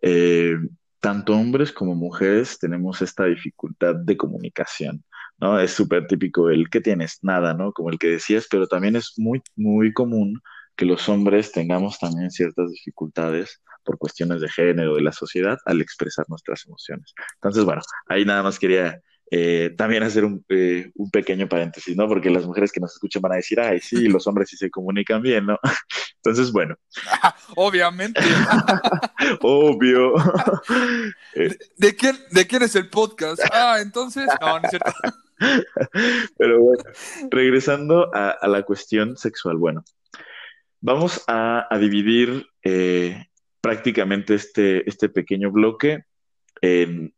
Eh, 0.00 0.56
tanto 1.00 1.32
hombres 1.34 1.72
como 1.72 1.94
mujeres 1.94 2.58
tenemos 2.58 3.02
esta 3.02 3.24
dificultad 3.24 3.94
de 3.94 4.16
comunicación. 4.16 5.04
¿No? 5.38 5.58
Es 5.60 5.72
súper 5.72 6.06
típico 6.06 6.50
el 6.50 6.68
que 6.70 6.80
tienes 6.80 7.18
nada, 7.22 7.54
¿no? 7.54 7.72
Como 7.72 7.90
el 7.90 7.98
que 7.98 8.08
decías, 8.08 8.46
pero 8.50 8.66
también 8.66 8.96
es 8.96 9.14
muy, 9.16 9.42
muy 9.56 9.92
común 9.92 10.40
que 10.76 10.84
los 10.84 11.08
hombres 11.08 11.52
tengamos 11.52 11.98
también 11.98 12.30
ciertas 12.30 12.70
dificultades 12.70 13.60
por 13.84 13.98
cuestiones 13.98 14.40
de 14.40 14.48
género 14.48 14.94
de 14.94 15.02
la 15.02 15.12
sociedad 15.12 15.58
al 15.66 15.80
expresar 15.80 16.24
nuestras 16.28 16.64
emociones. 16.66 17.14
Entonces, 17.34 17.64
bueno, 17.64 17.82
ahí 18.08 18.24
nada 18.24 18.42
más 18.42 18.58
quería 18.58 19.00
eh, 19.30 19.74
también 19.76 20.02
hacer 20.02 20.24
un, 20.24 20.44
eh, 20.48 20.90
un, 20.94 21.10
pequeño 21.10 21.48
paréntesis, 21.48 21.94
¿no? 21.94 22.08
Porque 22.08 22.30
las 22.30 22.46
mujeres 22.46 22.72
que 22.72 22.80
nos 22.80 22.92
escuchan 22.94 23.20
van 23.20 23.32
a 23.32 23.36
decir, 23.36 23.60
ay, 23.60 23.80
sí, 23.80 24.08
los 24.08 24.26
hombres 24.26 24.48
sí 24.48 24.56
se 24.56 24.70
comunican 24.70 25.20
bien, 25.20 25.46
¿no? 25.46 25.58
Entonces, 26.16 26.50
bueno. 26.52 26.76
Obviamente. 27.56 28.20
Obvio. 29.40 30.14
¿De, 31.34 31.58
¿De, 31.76 31.96
quién, 31.96 32.16
¿De 32.30 32.46
quién 32.46 32.62
es 32.62 32.74
el 32.74 32.88
podcast? 32.88 33.42
Ah, 33.52 33.78
entonces, 33.80 34.26
no, 34.40 34.58
no 34.58 34.64
es 34.64 34.70
cierto. 34.70 34.92
Pero 36.36 36.60
bueno, 36.60 36.82
regresando 37.30 38.14
a, 38.14 38.30
a, 38.30 38.48
la 38.48 38.62
cuestión 38.62 39.16
sexual, 39.16 39.56
bueno, 39.56 39.84
vamos 40.80 41.22
a, 41.28 41.66
a 41.70 41.78
dividir 41.78 42.46
eh, 42.62 43.26
prácticamente 43.60 44.34
este, 44.34 44.88
este 44.88 45.08
pequeño 45.08 45.50
bloque 45.50 46.04
en, 46.60 47.14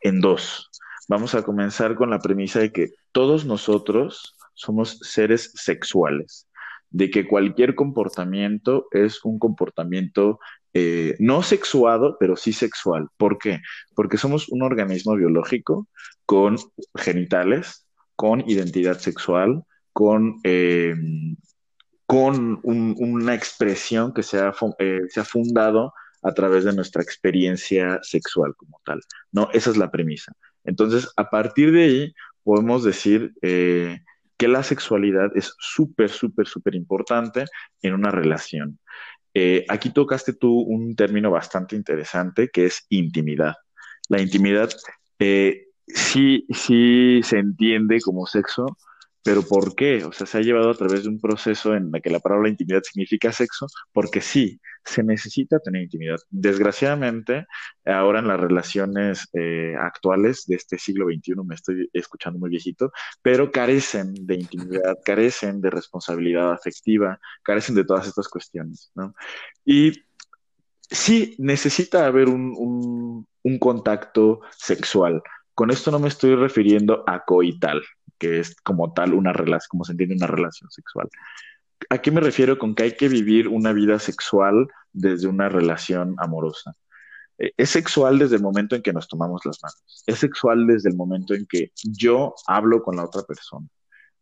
en 0.00 0.20
dos. 0.20 0.70
Vamos 1.08 1.34
a 1.34 1.42
comenzar 1.42 1.94
con 1.94 2.10
la 2.10 2.18
premisa 2.18 2.60
de 2.60 2.72
que 2.72 2.90
todos 3.12 3.44
nosotros 3.44 4.36
somos 4.54 4.98
seres 5.02 5.52
sexuales, 5.54 6.48
de 6.90 7.10
que 7.10 7.26
cualquier 7.26 7.74
comportamiento 7.74 8.86
es 8.92 9.24
un 9.24 9.38
comportamiento 9.38 10.38
eh, 10.72 11.14
no 11.18 11.42
sexuado, 11.42 12.16
pero 12.18 12.36
sí 12.36 12.52
sexual. 12.52 13.08
¿Por 13.16 13.38
qué? 13.38 13.60
Porque 13.94 14.16
somos 14.16 14.48
un 14.48 14.62
organismo 14.62 15.14
biológico 15.14 15.88
con 16.26 16.56
genitales, 16.96 17.86
con 18.16 18.48
identidad 18.48 18.98
sexual, 18.98 19.62
con, 19.92 20.40
eh, 20.42 20.94
con 22.06 22.60
un, 22.62 22.96
una 22.98 23.34
expresión 23.34 24.12
que 24.12 24.22
se 24.22 24.38
ha, 24.38 24.52
eh, 24.78 25.02
se 25.08 25.20
ha 25.20 25.24
fundado 25.24 25.92
a 26.22 26.32
través 26.32 26.64
de 26.64 26.72
nuestra 26.72 27.02
experiencia 27.02 28.00
sexual 28.02 28.54
como 28.56 28.80
tal. 28.84 29.00
¿no? 29.30 29.48
Esa 29.52 29.70
es 29.70 29.76
la 29.76 29.90
premisa. 29.90 30.32
Entonces, 30.64 31.08
a 31.16 31.30
partir 31.30 31.72
de 31.72 31.84
ahí, 31.84 32.14
podemos 32.42 32.84
decir 32.84 33.32
eh, 33.42 34.00
que 34.36 34.48
la 34.48 34.62
sexualidad 34.62 35.30
es 35.34 35.54
súper, 35.58 36.10
súper, 36.10 36.46
súper 36.46 36.74
importante 36.74 37.44
en 37.82 37.94
una 37.94 38.10
relación. 38.10 38.78
Eh, 39.34 39.64
aquí 39.68 39.90
tocaste 39.90 40.32
tú 40.32 40.60
un 40.60 40.94
término 40.94 41.30
bastante 41.30 41.74
interesante 41.76 42.48
que 42.52 42.66
es 42.66 42.86
intimidad. 42.88 43.54
La 44.08 44.20
intimidad 44.20 44.70
eh, 45.18 45.68
sí, 45.86 46.46
sí 46.50 47.20
se 47.24 47.38
entiende 47.38 48.00
como 48.00 48.26
sexo, 48.26 48.76
¿Pero 49.24 49.42
por 49.42 49.74
qué? 49.74 50.04
O 50.04 50.12
sea, 50.12 50.26
se 50.26 50.36
ha 50.36 50.42
llevado 50.42 50.70
a 50.70 50.74
través 50.74 51.04
de 51.04 51.08
un 51.08 51.18
proceso 51.18 51.74
en 51.74 51.90
el 51.94 52.02
que 52.02 52.10
la 52.10 52.20
palabra 52.20 52.50
intimidad 52.50 52.82
significa 52.82 53.32
sexo, 53.32 53.66
porque 53.90 54.20
sí, 54.20 54.60
se 54.84 55.02
necesita 55.02 55.58
tener 55.60 55.82
intimidad. 55.82 56.18
Desgraciadamente, 56.28 57.46
ahora 57.86 58.18
en 58.18 58.28
las 58.28 58.38
relaciones 58.38 59.26
eh, 59.32 59.74
actuales 59.80 60.44
de 60.46 60.56
este 60.56 60.76
siglo 60.76 61.06
XXI, 61.06 61.36
me 61.42 61.54
estoy 61.54 61.88
escuchando 61.94 62.38
muy 62.38 62.50
viejito, 62.50 62.92
pero 63.22 63.50
carecen 63.50 64.12
de 64.14 64.34
intimidad, 64.34 64.98
carecen 65.02 65.62
de 65.62 65.70
responsabilidad 65.70 66.52
afectiva, 66.52 67.18
carecen 67.42 67.76
de 67.76 67.84
todas 67.84 68.06
estas 68.06 68.28
cuestiones. 68.28 68.92
Y 69.64 70.04
sí, 70.82 71.34
necesita 71.38 72.04
haber 72.04 72.28
un 72.28 73.26
contacto 73.58 74.40
sexual. 74.50 75.22
Con 75.54 75.70
esto 75.70 75.90
no 75.90 75.98
me 75.98 76.08
estoy 76.08 76.34
refiriendo 76.34 77.04
a 77.06 77.24
coital, 77.24 77.82
que 78.18 78.40
es 78.40 78.56
como 78.62 78.92
tal 78.92 79.14
una 79.14 79.32
relación, 79.32 79.68
como 79.70 79.84
se 79.84 79.92
entiende 79.92 80.16
una 80.16 80.26
relación 80.26 80.70
sexual. 80.70 81.08
¿A 81.90 81.98
qué 81.98 82.10
me 82.10 82.20
refiero 82.20 82.58
con 82.58 82.74
que 82.74 82.84
hay 82.84 82.92
que 82.92 83.08
vivir 83.08 83.48
una 83.48 83.72
vida 83.72 83.98
sexual 83.98 84.68
desde 84.92 85.28
una 85.28 85.48
relación 85.48 86.14
amorosa? 86.18 86.74
Eh, 87.38 87.52
es 87.56 87.70
sexual 87.70 88.18
desde 88.18 88.36
el 88.36 88.42
momento 88.42 88.76
en 88.76 88.82
que 88.82 88.92
nos 88.92 89.08
tomamos 89.08 89.42
las 89.44 89.58
manos. 89.62 90.04
Es 90.06 90.18
sexual 90.18 90.66
desde 90.66 90.90
el 90.90 90.96
momento 90.96 91.34
en 91.34 91.46
que 91.46 91.72
yo 91.82 92.34
hablo 92.46 92.82
con 92.82 92.96
la 92.96 93.04
otra 93.04 93.22
persona. 93.22 93.66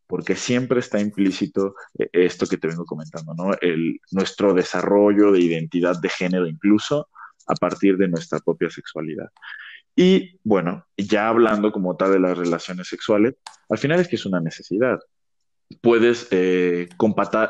Porque 0.06 0.34
siempre 0.34 0.80
está 0.80 1.00
implícito 1.00 1.74
eh, 1.98 2.08
esto 2.12 2.46
que 2.46 2.58
te 2.58 2.68
vengo 2.68 2.84
comentando, 2.84 3.34
¿no? 3.34 3.52
El, 3.60 4.00
nuestro 4.10 4.54
desarrollo 4.54 5.32
de 5.32 5.40
identidad 5.40 6.00
de 6.00 6.08
género, 6.08 6.46
incluso 6.46 7.08
a 7.46 7.54
partir 7.54 7.96
de 7.96 8.08
nuestra 8.08 8.38
propia 8.40 8.70
sexualidad. 8.70 9.30
Y 9.94 10.38
bueno, 10.42 10.86
ya 10.96 11.28
hablando 11.28 11.72
como 11.72 11.96
tal 11.96 12.12
de 12.12 12.20
las 12.20 12.36
relaciones 12.38 12.88
sexuales, 12.88 13.34
al 13.68 13.78
final 13.78 14.00
es 14.00 14.08
que 14.08 14.16
es 14.16 14.26
una 14.26 14.40
necesidad. 14.40 14.98
Puedes 15.80 16.28
eh, 16.30 16.88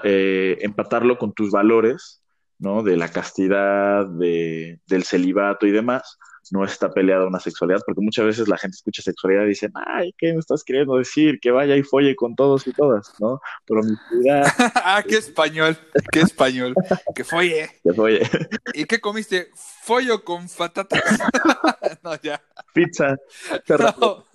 eh, 0.05 0.59
empatarlo 0.61 1.19
con 1.19 1.33
tus 1.33 1.51
valores, 1.51 2.23
¿no? 2.59 2.83
De 2.83 2.97
la 2.97 3.09
castidad, 3.09 4.07
de, 4.07 4.81
del 4.87 5.05
celibato 5.05 5.67
y 5.67 5.73
demás, 5.73 6.19
no 6.51 6.65
está 6.65 6.91
peleada 6.91 7.27
una 7.27 7.41
sexualidad, 7.41 7.81
porque 7.87 8.01
muchas 8.01 8.27
veces 8.27 8.49
la 8.49 8.59
gente 8.59 8.77
escucha 8.77 9.03
sexualidad 9.03 9.45
y 9.45 9.49
dice, 9.49 9.71
ay, 9.87 10.15
¿qué 10.19 10.33
me 10.33 10.39
estás 10.39 10.65
queriendo 10.65 10.97
decir? 10.97 11.39
Que 11.41 11.51
vaya 11.51 11.77
y 11.77 11.83
folle 11.83 12.17
con 12.17 12.35
todos 12.35 12.67
y 12.67 12.73
todas, 12.73 13.15
¿no? 13.21 13.41
Promiscuidad. 13.67 14.47
ah, 14.77 15.03
qué 15.07 15.17
español, 15.17 15.77
qué 16.11 16.21
español, 16.21 16.75
que 17.15 17.25
folle. 17.25 17.71
Que 17.83 17.93
folle. 17.93 18.31
¿Y 18.75 18.85
qué 18.85 19.01
comiste? 19.01 19.51
Follo 19.83 20.25
con 20.25 20.49
patatas. 20.49 21.03
no, 22.03 22.21
ya. 22.23 22.43
Pizza. 22.73 23.17
No, 23.69 24.27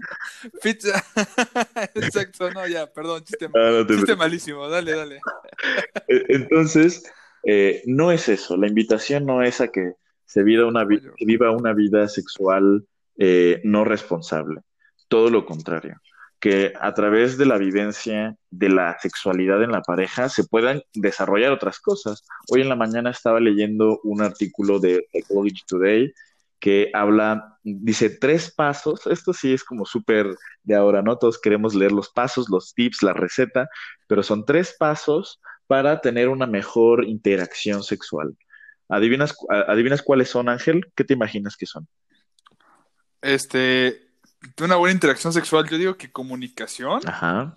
pizza. 0.61 1.03
Exacto, 1.95 2.51
no, 2.51 2.67
ya, 2.67 2.87
perdón, 2.87 3.23
chiste, 3.23 3.49
ah, 3.53 3.83
chiste 3.87 4.15
malísimo, 4.15 4.67
dale, 4.69 4.93
dale. 4.93 5.19
E-, 6.07 6.25
entonces, 6.29 7.03
eh, 7.43 7.81
no 7.85 8.11
es 8.11 8.29
eso, 8.29 8.57
la 8.57 8.67
invitación 8.67 9.25
no 9.25 9.41
es 9.41 9.61
a 9.61 9.69
que 9.69 9.93
se 10.27 10.43
viva 10.43 10.67
una, 10.67 10.85
viva 10.85 11.51
una 11.51 11.73
vida 11.73 12.07
sexual 12.07 12.85
eh, 13.17 13.61
no 13.63 13.83
responsable. 13.83 14.61
Todo 15.07 15.29
lo 15.29 15.45
contrario. 15.45 15.95
Que 16.39 16.73
a 16.79 16.93
través 16.93 17.37
de 17.37 17.47
la 17.47 17.57
vivencia 17.57 18.35
de 18.51 18.69
la 18.69 18.97
sexualidad 18.99 19.63
en 19.63 19.71
la 19.71 19.81
pareja 19.81 20.29
se 20.29 20.43
puedan 20.43 20.83
desarrollar 20.93 21.51
otras 21.51 21.79
cosas. 21.79 22.23
Hoy 22.51 22.61
en 22.61 22.69
la 22.69 22.75
mañana 22.75 23.09
estaba 23.09 23.39
leyendo 23.39 23.99
un 24.03 24.21
artículo 24.21 24.79
de 24.79 25.07
Ecology 25.13 25.63
Today 25.67 26.13
que 26.59 26.91
habla, 26.93 27.57
dice 27.63 28.09
tres 28.09 28.51
pasos, 28.53 29.07
esto 29.07 29.31
sí 29.33 29.53
es 29.53 29.63
como 29.63 29.85
súper 29.85 30.35
de 30.63 30.75
ahora, 30.75 31.01
¿no? 31.01 31.17
Todos 31.17 31.39
queremos 31.39 31.73
leer 31.73 31.91
los 31.91 32.09
pasos, 32.09 32.49
los 32.49 32.73
tips, 32.73 33.03
la 33.03 33.13
receta, 33.13 33.69
pero 34.07 34.23
son 34.23 34.43
tres 34.45 34.75
pasos 34.77 35.39
para 35.67 36.01
tener 36.01 36.29
una 36.29 36.47
mejor 36.47 37.05
interacción 37.05 37.83
sexual. 37.83 38.35
¿Adivinas, 38.89 39.35
¿Adivinas 39.67 40.01
cuáles 40.01 40.29
son, 40.29 40.49
Ángel? 40.49 40.91
¿Qué 40.95 41.03
te 41.03 41.13
imaginas 41.13 41.57
que 41.57 41.65
son? 41.65 41.87
Este, 43.21 44.07
una 44.61 44.75
buena 44.75 44.93
interacción 44.93 45.33
sexual, 45.33 45.67
yo 45.69 45.77
digo 45.77 45.97
que 45.97 46.11
comunicación. 46.11 47.01
Ajá. 47.05 47.55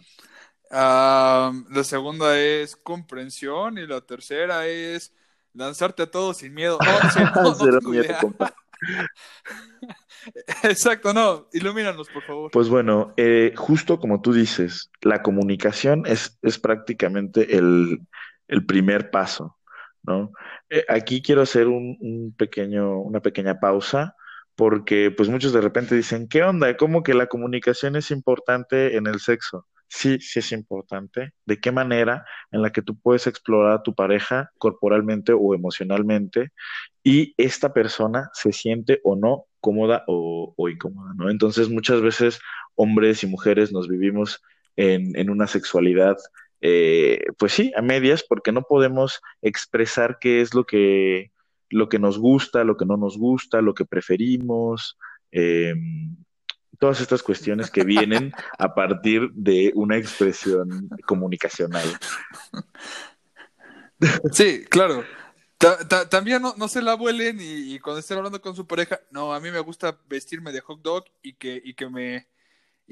la 0.71 1.85
segunda 1.85 2.39
es 2.39 2.77
comprensión 2.77 3.79
y 3.79 3.87
la 3.87 4.01
tercera 4.01 4.67
es 4.67 5.13
lanzarte 5.53 6.05
a 6.05 6.11
todo 6.11 6.35
sin 6.35 6.55
miedo. 6.55 6.79
Exacto, 10.63 11.13
no, 11.13 11.49
ilumínanos, 11.53 12.09
por 12.09 12.23
favor. 12.23 12.51
Pues 12.51 12.69
bueno, 12.69 13.13
eh, 13.17 13.53
justo 13.57 13.99
como 13.99 14.21
tú 14.21 14.33
dices, 14.33 14.91
la 15.03 15.23
comunicación 15.23 16.05
es, 16.07 16.39
es 16.43 16.59
prácticamente 16.59 17.57
el, 17.57 18.01
el 18.49 18.67
primer 18.67 19.11
paso. 19.11 19.57
¿No? 20.03 20.33
Eh, 20.69 20.85
aquí 20.89 21.23
quiero 21.23 21.43
hacer 21.43 21.69
un, 21.69 22.35
pequeño, 22.37 23.01
una 23.01 23.21
pequeña 23.21 23.61
pausa 23.61 24.15
porque 24.55 25.11
pues 25.11 25.29
muchos 25.29 25.53
de 25.53 25.61
repente 25.61 25.95
dicen, 25.95 26.29
¿qué 26.29 26.43
onda? 26.43 26.77
¿Cómo 26.77 27.03
que 27.03 27.15
la 27.15 27.29
comunicación 27.29 27.97
es 27.97 28.11
importante 28.11 28.97
en 28.97 29.07
el 29.07 29.21
sexo? 29.21 29.67
Sí, 29.89 30.21
sí 30.21 30.39
es 30.41 30.53
importante. 30.53 31.33
¿De 31.47 31.61
qué 31.61 31.73
manera 31.73 32.25
en 32.53 32.63
la 32.63 32.71
que 32.71 32.83
tú 32.83 32.99
puedes 32.99 33.27
explorar 33.27 33.73
a 33.73 33.83
tu 33.83 33.95
pareja 33.95 34.51
corporalmente 34.59 35.33
o 35.33 35.55
emocionalmente 35.55 36.51
y 37.03 37.35
esta 37.39 37.73
persona 37.73 38.31
se 38.35 38.53
siente 38.53 39.01
o 39.03 39.17
no 39.17 39.47
cómoda 39.61 40.05
o, 40.07 40.55
incómoda, 40.69 41.13
¿no? 41.17 41.31
Entonces 41.31 41.69
muchas 41.69 42.01
veces 42.03 42.41
hombres 42.75 43.23
y 43.25 43.27
mujeres 43.27 43.73
nos 43.73 43.89
vivimos 43.89 44.43
en, 44.77 45.17
en 45.19 45.31
una 45.31 45.47
sexualidad 45.47 46.17
eh, 46.61 47.23
pues 47.39 47.53
sí, 47.53 47.73
a 47.77 47.83
medias, 47.83 48.23
porque 48.23 48.53
no 48.53 48.63
podemos 48.63 49.21
expresar 49.43 50.19
qué 50.21 50.41
es 50.41 50.55
lo 50.55 50.65
que, 50.65 51.33
lo 51.71 51.89
que 51.89 51.99
nos 51.99 52.19
gusta, 52.19 52.65
lo 52.65 52.77
que 52.77 52.85
no 52.85 52.97
nos 52.97 53.17
gusta, 53.17 53.63
lo 53.63 53.75
que 53.75 53.87
preferimos, 53.87 54.99
em, 55.31 56.17
todas 56.79 57.01
estas 57.01 57.23
cuestiones 57.23 57.71
que 57.71 57.85
vienen 57.85 58.33
a 58.59 58.75
partir 58.75 59.31
de 59.33 59.73
una 59.75 59.97
expresión 59.97 60.89
comunicacional. 61.07 61.87
Sí, 64.33 64.65
claro. 64.71 65.05
también 66.09 66.41
no, 66.41 66.69
se 66.69 66.81
la 66.81 66.95
vuelen 66.95 67.39
y, 67.39 67.75
y, 67.75 67.79
cuando 67.81 68.01
estén 68.01 68.17
hablando 68.17 68.41
con 68.41 68.57
su 68.57 68.67
pareja, 68.67 68.99
no, 69.11 69.35
a 69.35 69.41
mí 69.41 69.51
me 69.51 69.61
gusta 69.61 70.01
vestirme 70.09 70.53
de 70.53 70.63
hot 70.63 70.81
dog 70.81 71.05
y 71.21 71.35
que, 71.35 71.61
y 71.63 71.75
que 71.75 71.87
me 71.91 72.27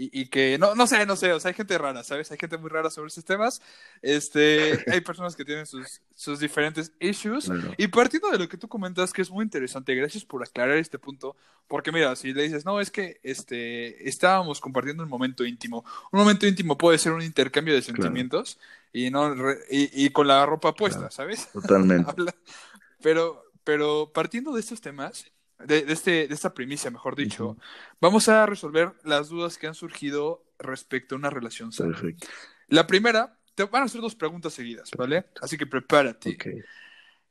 y, 0.00 0.26
que 0.26 0.58
no, 0.58 0.76
no 0.76 0.86
sé, 0.86 1.04
no 1.06 1.16
sé, 1.16 1.32
o 1.32 1.40
sea, 1.40 1.48
hay 1.48 1.54
gente 1.54 1.76
rara, 1.76 2.04
¿sabes? 2.04 2.30
Hay 2.30 2.38
gente 2.38 2.56
muy 2.56 2.70
rara 2.70 2.88
sobre 2.88 3.08
estos 3.08 3.24
temas. 3.24 3.60
Este, 4.00 4.84
hay 4.92 5.00
personas 5.00 5.34
que 5.34 5.44
tienen 5.44 5.66
sus, 5.66 6.00
sus 6.14 6.38
diferentes 6.38 6.92
issues. 7.00 7.50
Y 7.76 7.88
partiendo 7.88 8.30
de 8.30 8.38
lo 8.38 8.48
que 8.48 8.56
tú 8.56 8.68
comentas, 8.68 9.12
que 9.12 9.22
es 9.22 9.30
muy 9.30 9.42
interesante, 9.42 9.96
gracias 9.96 10.24
por 10.24 10.40
aclarar 10.40 10.76
este 10.76 11.00
punto, 11.00 11.34
porque 11.66 11.90
mira, 11.90 12.14
si 12.14 12.32
le 12.32 12.44
dices, 12.44 12.64
no, 12.64 12.80
es 12.80 12.92
que 12.92 13.18
este, 13.24 14.08
estábamos 14.08 14.60
compartiendo 14.60 15.02
un 15.02 15.08
momento 15.08 15.44
íntimo. 15.44 15.84
Un 16.12 16.20
momento 16.20 16.46
íntimo 16.46 16.78
puede 16.78 16.98
ser 16.98 17.10
un 17.10 17.22
intercambio 17.22 17.74
de 17.74 17.82
sentimientos 17.82 18.60
y, 18.92 19.10
no, 19.10 19.34
y, 19.68 19.90
y, 20.04 20.10
con 20.10 20.28
la 20.28 20.46
ropa 20.46 20.76
puesta, 20.76 21.10
¿sabes? 21.10 21.48
Totalmente. 21.52 22.12
pero, 23.02 23.50
pero 23.64 24.12
partiendo 24.14 24.52
de 24.52 24.60
estos 24.60 24.80
temas, 24.80 25.26
de, 25.64 25.84
este, 25.88 26.28
de 26.28 26.34
esta 26.34 26.54
primicia, 26.54 26.90
mejor 26.90 27.16
dicho, 27.16 27.56
vamos 28.00 28.28
a 28.28 28.46
resolver 28.46 28.94
las 29.04 29.28
dudas 29.28 29.58
que 29.58 29.66
han 29.66 29.74
surgido 29.74 30.44
respecto 30.58 31.14
a 31.14 31.18
una 31.18 31.30
relación 31.30 31.72
sana. 31.72 31.96
La 32.68 32.86
primera, 32.86 33.38
te 33.54 33.64
van 33.64 33.82
a 33.82 33.86
hacer 33.86 34.00
dos 34.00 34.14
preguntas 34.14 34.52
seguidas, 34.52 34.90
¿vale? 34.96 35.26
Así 35.40 35.56
que 35.56 35.66
prepárate. 35.66 36.36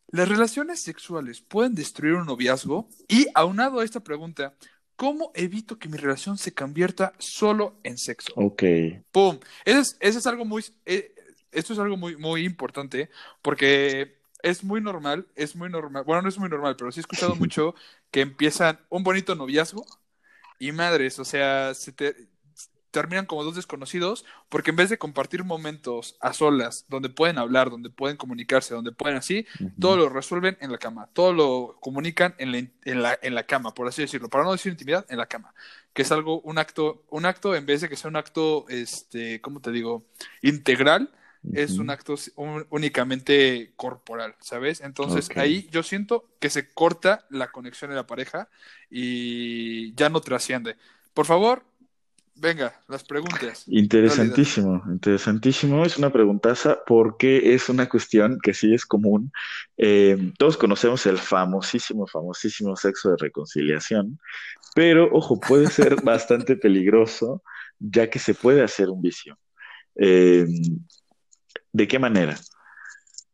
¿Las 0.09 0.27
relaciones 0.27 0.81
sexuales 0.81 1.41
pueden 1.41 1.75
destruir 1.75 2.15
un 2.15 2.25
noviazgo? 2.25 2.89
Y 3.07 3.27
aunado 3.33 3.79
a 3.79 3.85
esta 3.85 4.01
pregunta, 4.01 4.55
¿cómo 4.95 5.31
evito 5.35 5.77
que 5.77 5.89
mi 5.89 5.97
relación 5.97 6.37
se 6.37 6.53
convierta 6.53 7.13
solo 7.17 7.79
en 7.83 7.97
sexo? 7.97 8.33
Ok. 8.35 8.63
¡Pum! 9.11 9.39
Eso 9.65 9.79
es, 9.79 9.97
eso 9.99 10.19
es 10.19 10.27
algo 10.27 10.45
muy... 10.45 10.65
Eh, 10.85 11.13
esto 11.51 11.73
es 11.73 11.79
algo 11.79 11.97
muy, 11.97 12.17
muy 12.17 12.43
importante 12.43 13.09
porque 13.41 14.16
es 14.49 14.63
muy 14.63 14.81
normal, 14.81 15.27
es 15.36 15.55
muy 15.55 15.69
normal, 15.69 16.03
bueno, 16.05 16.21
no 16.21 16.29
es 16.29 16.38
muy 16.38 16.49
normal, 16.49 16.75
pero 16.77 16.91
sí 16.91 16.99
he 16.99 17.01
escuchado 17.01 17.36
mucho 17.36 17.75
que 18.12 18.21
empiezan 18.21 18.79
un 18.89 19.03
bonito 19.03 19.36
noviazgo 19.36 19.86
y 20.60 20.71
madres, 20.71 21.19
o 21.19 21.25
sea, 21.25 21.73
se 21.73 21.93
terminan 22.91 23.25
como 23.25 23.43
dos 23.43 23.55
desconocidos 23.55 24.25
porque 24.49 24.71
en 24.71 24.77
vez 24.77 24.89
de 24.89 24.97
compartir 24.97 25.43
momentos 25.43 26.17
a 26.21 26.33
solas, 26.33 26.86
donde 26.88 27.10
pueden 27.10 27.38
hablar, 27.38 27.69
donde 27.69 27.89
pueden 27.89 28.17
comunicarse, 28.17 28.73
donde 28.73 28.91
pueden 28.91 29.17
así, 29.17 29.45
todo 29.79 29.97
lo 29.97 30.10
resuelven 30.10 30.57
en 30.62 30.71
la 30.71 30.77
cama, 30.77 31.10
todo 31.13 31.33
lo 31.33 31.77
comunican 31.79 32.33
en 32.38 32.51
la, 32.53 32.57
en, 32.57 33.03
la, 33.03 33.19
en 33.21 33.36
la 33.36 33.43
cama, 33.43 33.73
por 33.73 33.88
así 33.88 34.01
decirlo, 34.01 34.29
para 34.29 34.45
no 34.45 34.51
decir 34.53 34.71
intimidad, 34.71 35.05
en 35.10 35.17
la 35.17 35.27
cama, 35.27 35.53
que 35.93 36.01
es 36.03 36.12
algo, 36.12 36.39
un 36.41 36.57
acto, 36.57 37.03
un 37.10 37.25
acto 37.25 37.53
en 37.55 37.65
vez 37.65 37.81
de 37.81 37.89
que 37.89 37.97
sea 37.97 38.10
un 38.10 38.15
acto, 38.15 38.65
este, 38.69 39.41
¿cómo 39.41 39.60
te 39.60 39.71
digo?, 39.71 40.05
integral, 40.41 41.12
es 41.53 41.79
un 41.79 41.89
acto 41.89 42.15
únicamente 42.69 43.73
corporal, 43.75 44.36
¿sabes? 44.39 44.81
Entonces 44.81 45.29
ahí 45.36 45.67
yo 45.71 45.83
siento 45.83 46.25
que 46.39 46.49
se 46.49 46.69
corta 46.69 47.25
la 47.29 47.51
conexión 47.51 47.89
de 47.89 47.95
la 47.95 48.07
pareja 48.07 48.49
y 48.89 49.93
ya 49.95 50.10
no 50.10 50.21
trasciende. 50.21 50.75
Por 51.13 51.25
favor, 51.25 51.63
Venga, 52.39 52.79
las 52.88 53.03
preguntas. 53.03 53.63
Interesantísimo, 53.65 54.83
interesantísimo. 54.89 55.83
Es 55.83 55.97
una 55.97 56.12
preguntaza 56.12 56.77
porque 56.86 57.55
es 57.55 57.67
una 57.67 57.89
cuestión 57.89 58.38
que 58.41 58.53
sí 58.53 58.75
es 58.75 58.86
común. 58.86 59.31
Eh, 59.75 60.33
todos 60.38 60.55
conocemos 60.55 61.03
el 61.07 61.17
famosísimo, 61.17 62.05
famosísimo 62.05 62.75
sexo 62.75 63.10
de 63.10 63.17
reconciliación, 63.17 64.19
pero 64.75 65.10
ojo, 65.12 65.39
puede 65.39 65.65
ser 65.67 65.95
bastante 66.03 66.55
peligroso 66.55 67.41
ya 67.79 68.10
que 68.10 68.19
se 68.19 68.36
puede 68.36 68.63
hacer 68.63 68.89
un 68.89 69.01
vicio. 69.01 69.38
Eh, 69.95 70.45
¿De 71.77 71.87
qué 71.87 71.99
manera? 71.99 72.35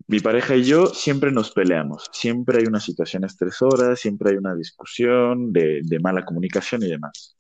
Mi 0.08 0.20
pareja 0.20 0.56
y 0.56 0.64
yo 0.64 0.88
siempre 0.88 1.32
nos 1.32 1.52
peleamos, 1.52 2.10
siempre 2.12 2.60
hay 2.60 2.66
una 2.66 2.80
situación 2.80 3.24
estresora, 3.24 3.96
siempre 3.96 4.32
hay 4.32 4.38
una 4.38 4.54
discusión 4.54 5.54
de 5.54 6.00
mala 6.02 6.26
comunicación 6.26 6.84
y 6.84 6.90
demás 6.90 7.38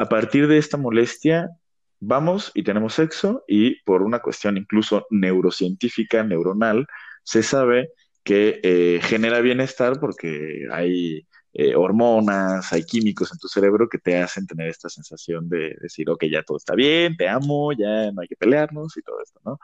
a 0.00 0.08
partir 0.08 0.48
de 0.48 0.56
esta 0.56 0.78
molestia 0.78 1.50
vamos 1.98 2.52
y 2.54 2.62
tenemos 2.62 2.94
sexo 2.94 3.44
y 3.46 3.82
por 3.82 4.02
una 4.02 4.20
cuestión 4.20 4.56
incluso 4.56 5.06
neurocientífica, 5.10 6.24
neuronal, 6.24 6.86
se 7.22 7.42
sabe 7.42 7.90
que 8.24 8.60
eh, 8.62 9.00
genera 9.02 9.40
bienestar 9.40 10.00
porque 10.00 10.66
hay 10.72 11.26
eh, 11.52 11.74
hormonas, 11.74 12.72
hay 12.72 12.84
químicos 12.84 13.30
en 13.32 13.38
tu 13.38 13.48
cerebro 13.48 13.90
que 13.90 13.98
te 13.98 14.16
hacen 14.16 14.46
tener 14.46 14.68
esta 14.68 14.88
sensación 14.88 15.50
de 15.50 15.76
decir, 15.80 16.08
ok, 16.08 16.24
ya 16.30 16.42
todo 16.42 16.56
está 16.56 16.74
bien, 16.74 17.16
te 17.16 17.28
amo, 17.28 17.72
ya 17.72 18.10
no 18.12 18.22
hay 18.22 18.28
que 18.28 18.36
pelearnos 18.36 18.96
y 18.96 19.02
todo 19.02 19.20
esto, 19.22 19.40
¿no? 19.44 19.58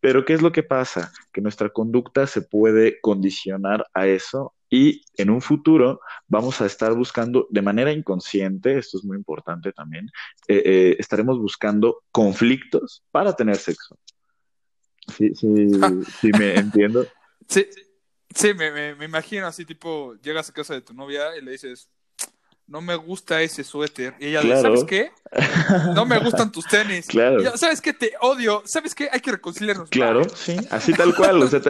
Pero 0.00 0.24
¿qué 0.24 0.34
es 0.34 0.42
lo 0.42 0.52
que 0.52 0.62
pasa? 0.62 1.12
Que 1.32 1.40
nuestra 1.40 1.70
conducta 1.70 2.26
se 2.26 2.42
puede 2.42 3.00
condicionar 3.00 3.86
a 3.94 4.06
eso 4.06 4.54
y 4.70 5.02
en 5.16 5.30
un 5.30 5.40
futuro 5.40 6.00
vamos 6.26 6.60
a 6.60 6.66
estar 6.66 6.94
buscando 6.94 7.46
de 7.50 7.62
manera 7.62 7.90
inconsciente, 7.90 8.78
esto 8.78 8.98
es 8.98 9.04
muy 9.04 9.16
importante 9.16 9.72
también, 9.72 10.10
eh, 10.46 10.62
eh, 10.64 10.96
estaremos 10.98 11.38
buscando 11.38 12.02
conflictos 12.12 13.02
para 13.10 13.34
tener 13.34 13.56
sexo. 13.56 13.98
Sí, 15.16 15.34
sí, 15.34 15.70
sí 16.20 16.30
me 16.38 16.54
entiendo. 16.58 17.06
Sí, 17.48 17.66
sí 18.34 18.52
me, 18.52 18.94
me 18.94 19.04
imagino 19.06 19.46
así, 19.46 19.64
tipo, 19.64 20.14
llegas 20.22 20.50
a 20.50 20.52
casa 20.52 20.74
de 20.74 20.82
tu 20.82 20.92
novia 20.92 21.36
y 21.36 21.42
le 21.42 21.52
dices, 21.52 21.88
no 22.68 22.82
me 22.82 22.94
gusta 22.96 23.40
ese 23.40 23.64
suéter. 23.64 24.14
Y 24.20 24.26
ella 24.26 24.42
dice, 24.42 24.60
¿sabes 24.60 24.84
qué? 24.84 25.10
No 25.94 26.04
me 26.04 26.18
gustan 26.18 26.52
tus 26.52 26.66
tenis. 26.66 27.06
Claro. 27.18 27.56
¿Sabes 27.56 27.80
qué? 27.80 27.94
Te 27.94 28.12
odio. 28.20 28.62
¿Sabes 28.66 28.94
qué? 28.94 29.08
Hay 29.10 29.20
que 29.20 29.32
reconciliarnos. 29.32 29.88
Claro, 29.88 30.28
sí, 30.28 30.56
así 30.70 30.92
tal 30.92 31.14
cual. 31.14 31.42
O 31.42 31.48
sea, 31.48 31.60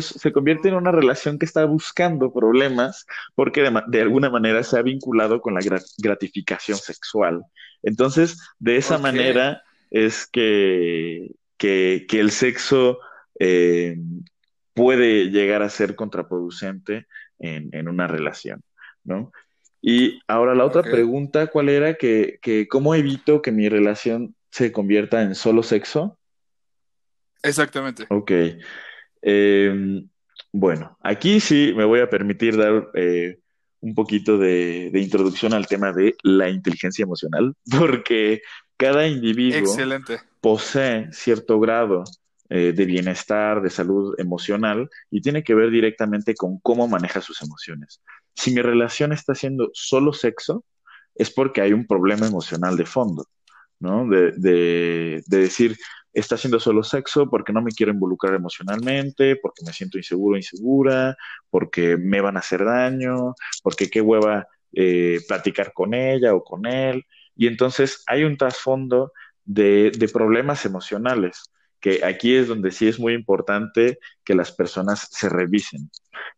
se 0.00 0.32
convierte 0.32 0.68
en 0.68 0.74
una 0.74 0.90
relación 0.90 1.38
que 1.38 1.44
está 1.44 1.64
buscando 1.66 2.32
problemas 2.32 3.06
porque 3.34 3.70
de, 3.88 4.00
alguna 4.00 4.30
manera 4.30 4.62
se 4.62 4.78
ha 4.78 4.82
vinculado 4.82 5.40
con 5.40 5.54
la 5.54 5.60
gratificación 5.98 6.78
sexual. 6.78 7.42
Entonces, 7.82 8.40
de 8.58 8.76
esa 8.76 8.98
manera 8.98 9.62
es 9.90 10.26
que, 10.26 11.32
que, 11.58 12.06
el 12.10 12.30
sexo 12.30 12.98
eh, 13.38 13.98
puede 14.72 15.26
llegar 15.26 15.62
a 15.62 15.68
ser 15.68 15.94
contraproducente 15.94 17.06
en, 17.38 17.68
en 17.72 17.88
una 17.88 18.06
relación, 18.06 18.62
¿no? 19.04 19.32
Y 19.82 20.20
ahora 20.28 20.54
la 20.54 20.64
otra 20.64 20.82
pregunta, 20.82 21.48
¿cuál 21.48 21.68
era? 21.68 21.94
Que, 21.94 22.38
que, 22.40 22.68
¿Cómo 22.68 22.94
evito 22.94 23.42
que 23.42 23.50
mi 23.50 23.68
relación 23.68 24.36
se 24.50 24.70
convierta 24.70 25.22
en 25.22 25.34
solo 25.34 25.64
sexo? 25.64 26.18
Exactamente. 27.42 28.06
Ok. 28.08 28.30
Em, 29.20 30.08
bueno, 30.52 30.96
aquí 31.02 31.40
sí 31.40 31.74
me 31.76 31.84
voy 31.84 31.98
a 31.98 32.08
permitir 32.08 32.56
dar 32.56 32.90
eh, 32.94 33.40
un 33.80 33.94
poquito 33.96 34.38
de, 34.38 34.90
de, 34.92 35.00
introducción 35.00 35.52
al 35.52 35.66
tema 35.66 35.92
de 35.92 36.14
la 36.22 36.48
inteligencia 36.48 37.02
emocional, 37.02 37.54
porque 37.78 38.40
cada 38.76 39.08
individuo 39.08 39.74
posee 40.40 41.08
cierto 41.12 41.58
grado 41.58 42.04
eh, 42.54 42.72
de 42.72 42.84
bienestar, 42.84 43.62
de 43.62 43.70
salud 43.70 44.14
emocional, 44.18 44.90
y 45.10 45.22
tiene 45.22 45.42
que 45.42 45.54
ver 45.54 45.70
directamente 45.70 46.34
con 46.34 46.58
cómo 46.58 46.86
maneja 46.86 47.22
sus 47.22 47.40
emociones. 47.40 48.02
Si 48.34 48.52
mi 48.52 48.62
relación 48.62 49.12
está 49.12 49.34
siendo 49.34 49.70
solo 49.72 50.12
sexo, 50.12 50.64
es 51.14 51.30
porque 51.30 51.60
hay 51.60 51.72
un 51.72 51.86
problema 51.86 52.26
emocional 52.26 52.76
de 52.76 52.86
fondo, 52.86 53.26
¿no? 53.78 54.08
De, 54.08 54.32
de, 54.32 55.22
decir, 55.26 55.76
está 56.12 56.36
haciendo 56.36 56.60
solo 56.60 56.82
sexo 56.82 57.28
porque 57.28 57.52
no 57.52 57.62
me 57.62 57.72
quiero 57.72 57.92
involucrar 57.92 58.34
emocionalmente, 58.34 59.36
porque 59.36 59.64
me 59.64 59.72
siento 59.72 59.98
inseguro, 59.98 60.36
insegura, 60.36 61.16
porque 61.50 61.96
me 61.96 62.20
van 62.20 62.36
a 62.36 62.40
hacer 62.40 62.64
daño, 62.64 63.34
porque 63.62 63.90
qué 63.90 64.00
hueva 64.00 64.46
eh, 64.72 65.20
platicar 65.28 65.72
con 65.72 65.94
ella 65.94 66.34
o 66.34 66.42
con 66.44 66.66
él. 66.66 67.04
Y 67.36 67.46
entonces 67.46 68.02
hay 68.06 68.24
un 68.24 68.36
trasfondo 68.36 69.12
de, 69.44 69.90
de 69.90 70.08
problemas 70.08 70.64
emocionales 70.64 71.50
que 71.82 72.04
aquí 72.04 72.36
es 72.36 72.46
donde 72.46 72.70
sí 72.70 72.86
es 72.86 72.98
muy 72.98 73.12
importante 73.12 73.98
que 74.24 74.34
las 74.36 74.52
personas 74.52 75.08
se 75.10 75.28
revisen. 75.28 75.90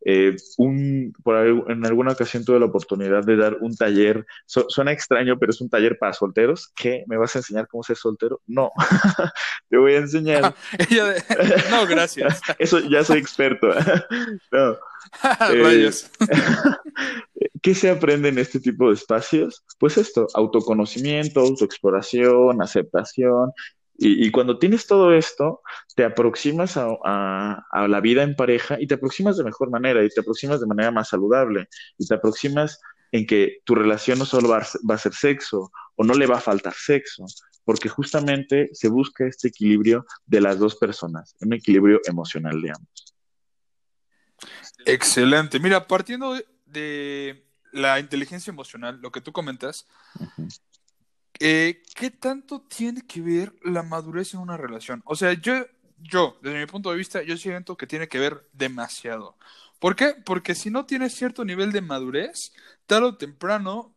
Eh, 0.07 0.35
un, 0.57 1.13
por, 1.23 1.37
en 1.37 1.85
alguna 1.85 2.13
ocasión 2.13 2.45
tuve 2.45 2.59
la 2.59 2.67
oportunidad 2.67 3.23
de 3.25 3.37
dar 3.37 3.59
un 3.61 3.77
taller, 3.77 4.25
suena 4.47 4.93
extraño, 4.93 5.39
pero 5.39 5.51
es 5.51 5.61
un 5.61 5.69
taller 5.69 5.99
para 5.99 6.15
solteros. 6.15 6.73
¿Qué? 6.75 7.05
¿Me 7.07 7.19
vas 7.19 7.37
a 7.37 7.41
enseñar 7.41 7.69
cómo 7.69 7.83
ser 7.83 7.97
soltero? 7.97 8.41
No, 8.47 8.73
te 9.69 9.77
voy 9.77 9.93
a 9.95 9.99
enseñar. 9.99 10.55
no, 11.71 11.87
gracias. 11.87 12.41
Eso 12.59 12.81
ya 12.81 13.05
soy 13.05 13.19
experto. 13.19 13.69
no. 14.51 14.79
Eh, 15.53 15.91
¿Qué 17.61 17.75
se 17.75 17.91
aprende 17.91 18.31
en 18.31 18.39
este 18.39 18.61
tipo 18.61 18.89
de 18.89 18.95
espacios? 18.95 19.63
Pues 19.79 19.99
esto, 19.99 20.27
autoconocimiento, 20.33 21.41
autoexploración, 21.41 22.63
aceptación 22.63 23.53
y, 23.97 24.31
cuando 24.33 24.59
tienes 24.59 24.87
todo 24.87 25.15
esto, 25.15 25.63
te 25.95 26.05
aproximas 26.05 26.77
a, 26.77 27.65
la 27.89 28.01
vida 28.01 28.23
en 28.23 28.35
pareja 28.35 28.81
y 28.81 28.87
te 28.87 28.95
aproximas 28.95 29.37
de 29.37 29.45
mejor 29.45 29.71
manera 29.71 30.05
y 30.05 30.09
te 30.09 30.21
aproximas 30.21 30.61
de 30.61 30.67
manera 30.67 30.91
más 30.91 31.09
saludable 31.09 31.69
y 31.97 32.07
te 32.07 32.15
aproximas 32.15 32.81
en 33.13 33.27
que 33.27 33.59
tu 33.65 33.77
relación 33.77 34.19
no 34.19 34.25
solo 34.25 34.49
va 34.49 34.59
a, 34.59 34.99
ser 34.99 35.15
sexo 35.15 35.71
o 35.95 36.05
no 36.05 36.15
le 36.15 36.27
va 36.27 36.39
a 36.39 36.41
faltar 36.41 36.75
sexo, 36.75 37.25
porque 37.65 37.89
justamente 37.89 38.71
se 38.73 38.89
busca 38.89 39.27
este 39.27 39.49
equilibrio 39.49 40.05
de 40.27 40.41
las 40.41 40.59
dos 40.59 40.75
personas, 40.75 41.37
un 41.41 41.53
equilibrio 41.53 42.01
emocional 42.05 42.61
de 42.61 42.71
ambos. 42.71 43.15
Excelente. 44.85 45.61
Mira, 45.61 45.87
partiendo 45.87 46.37
de 46.67 47.47
la 47.73 48.01
inteligencia 48.01 48.51
emocional, 48.51 48.99
lo 49.01 49.13
que 49.13 49.21
tú 49.21 49.33
comentas, 49.33 49.87
eh, 51.41 51.83
¿qué 51.95 52.11
tanto 52.11 52.61
tiene 52.63 53.03
que 53.03 53.21
ver 53.21 53.55
la 53.63 53.83
madurez 53.83 54.35
en 54.35 54.41
una 54.41 54.57
relación? 54.57 55.03
O 55.05 55.17
sea, 55.17 55.33
yo, 55.33 55.55
yo, 55.99 56.39
desde 56.43 56.61
mi 56.61 56.67
punto 56.67 56.91
de 56.91 56.97
vista, 56.97 57.23
yo 57.23 57.37
siento 57.37 57.77
que 57.77 57.87
tiene 57.87 58.09
que 58.09 58.19
ver 58.19 58.43
demasiado. 58.53 59.37
¿Por 59.79 59.97
qué? 59.97 60.15
Porque 60.25 60.55
si 60.55 60.71
no 60.71 60.87
tienes 60.87 61.15
cierto 61.15 61.45
nivel 61.45 61.73
de 61.73 61.81
madurez, 61.81 62.53
tarde 62.87 63.07
o 63.09 63.17
temprano, 63.17 63.95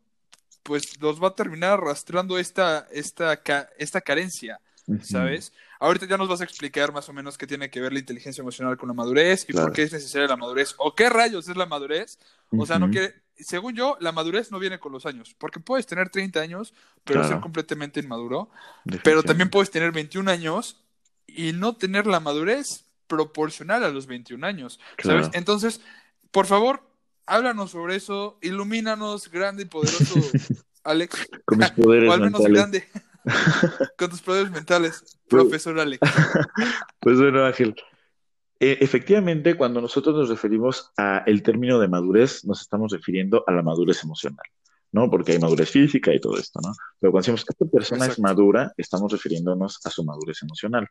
pues 0.63 0.99
los 0.99 1.23
va 1.23 1.29
a 1.29 1.35
terminar 1.35 1.73
arrastrando 1.73 2.37
esta, 2.37 2.87
esta, 2.91 3.39
esta 3.77 4.01
carencia, 4.01 4.59
¿sabes? 5.01 5.53
Ahorita 5.79 6.05
ya 6.05 6.17
nos 6.17 6.27
vas 6.27 6.41
a 6.41 6.43
explicar 6.43 6.91
más 6.91 7.07
o 7.07 7.13
menos 7.13 7.37
qué 7.37 7.47
tiene 7.47 7.69
que 7.69 7.79
ver 7.79 7.93
la 7.93 7.99
inteligencia 7.99 8.41
emocional 8.41 8.77
con 8.77 8.89
la 8.89 8.93
madurez 8.93 9.45
y 9.47 9.53
por 9.53 9.71
qué 9.71 9.83
es 9.83 9.93
necesaria 9.93 10.27
la 10.27 10.35
madurez 10.35 10.75
o 10.77 10.93
qué 10.93 11.09
rayos 11.09 11.47
es 11.47 11.55
la 11.55 11.65
madurez. 11.65 12.19
O 12.49 12.65
sea, 12.65 12.79
no 12.79 12.89
quiere, 12.89 13.15
según 13.39 13.75
yo, 13.75 13.97
la 13.99 14.11
madurez 14.11 14.51
no 14.51 14.59
viene 14.59 14.79
con 14.79 14.91
los 14.91 15.05
años, 15.05 15.35
porque 15.37 15.59
puedes 15.59 15.85
tener 15.85 16.09
30 16.09 16.39
años, 16.39 16.73
pero 17.03 17.27
ser 17.27 17.39
completamente 17.39 17.99
inmaduro, 17.99 18.49
pero 19.03 19.23
también 19.23 19.49
puedes 19.49 19.71
tener 19.71 19.91
21 19.91 20.29
años 20.29 20.83
y 21.27 21.53
no 21.53 21.75
tener 21.75 22.07
la 22.07 22.19
madurez 22.19 22.85
proporcional 23.07 23.83
a 23.83 23.89
los 23.89 24.07
21 24.07 24.45
años, 24.45 24.79
¿sabes? 25.01 25.29
Entonces, 25.33 25.81
por 26.31 26.45
favor, 26.45 26.81
háblanos 27.25 27.71
sobre 27.71 27.95
eso, 27.95 28.37
ilumínanos, 28.41 29.29
grande 29.29 29.63
y 29.63 29.65
poderoso 29.65 30.15
Alex. 30.83 31.27
Con 31.45 31.59
mis 31.59 31.71
poderes 31.71 32.09
o 32.09 32.13
al 32.13 32.21
menos 32.21 32.41
grande. 32.41 32.87
Con 33.97 34.09
tus 34.09 34.21
poderes 34.21 34.51
mentales, 34.51 35.03
pues 35.27 35.43
profesor 35.43 35.77
Alex. 35.79 35.99
Pues 37.01 37.17
bueno, 37.17 37.45
Ángel, 37.45 37.75
efectivamente, 38.59 39.55
cuando 39.55 39.81
nosotros 39.81 40.15
nos 40.15 40.29
referimos 40.29 40.91
a 40.97 41.23
el 41.25 41.43
término 41.43 41.79
de 41.79 41.87
madurez, 41.87 42.45
nos 42.45 42.61
estamos 42.61 42.91
refiriendo 42.91 43.43
a 43.47 43.51
la 43.51 43.61
madurez 43.61 44.03
emocional, 44.03 44.45
¿no? 44.91 45.09
Porque 45.09 45.33
hay 45.33 45.39
madurez 45.39 45.69
física 45.69 46.13
y 46.13 46.19
todo 46.19 46.37
esto, 46.37 46.59
¿no? 46.63 46.71
Pero 46.99 47.11
cuando 47.11 47.23
decimos 47.23 47.45
que 47.45 47.53
esta 47.53 47.65
persona 47.65 48.05
es 48.07 48.19
madura, 48.19 48.73
estamos 48.77 49.11
refiriéndonos 49.11 49.79
a 49.85 49.89
su 49.89 50.03
madurez 50.03 50.41
emocional. 50.43 50.87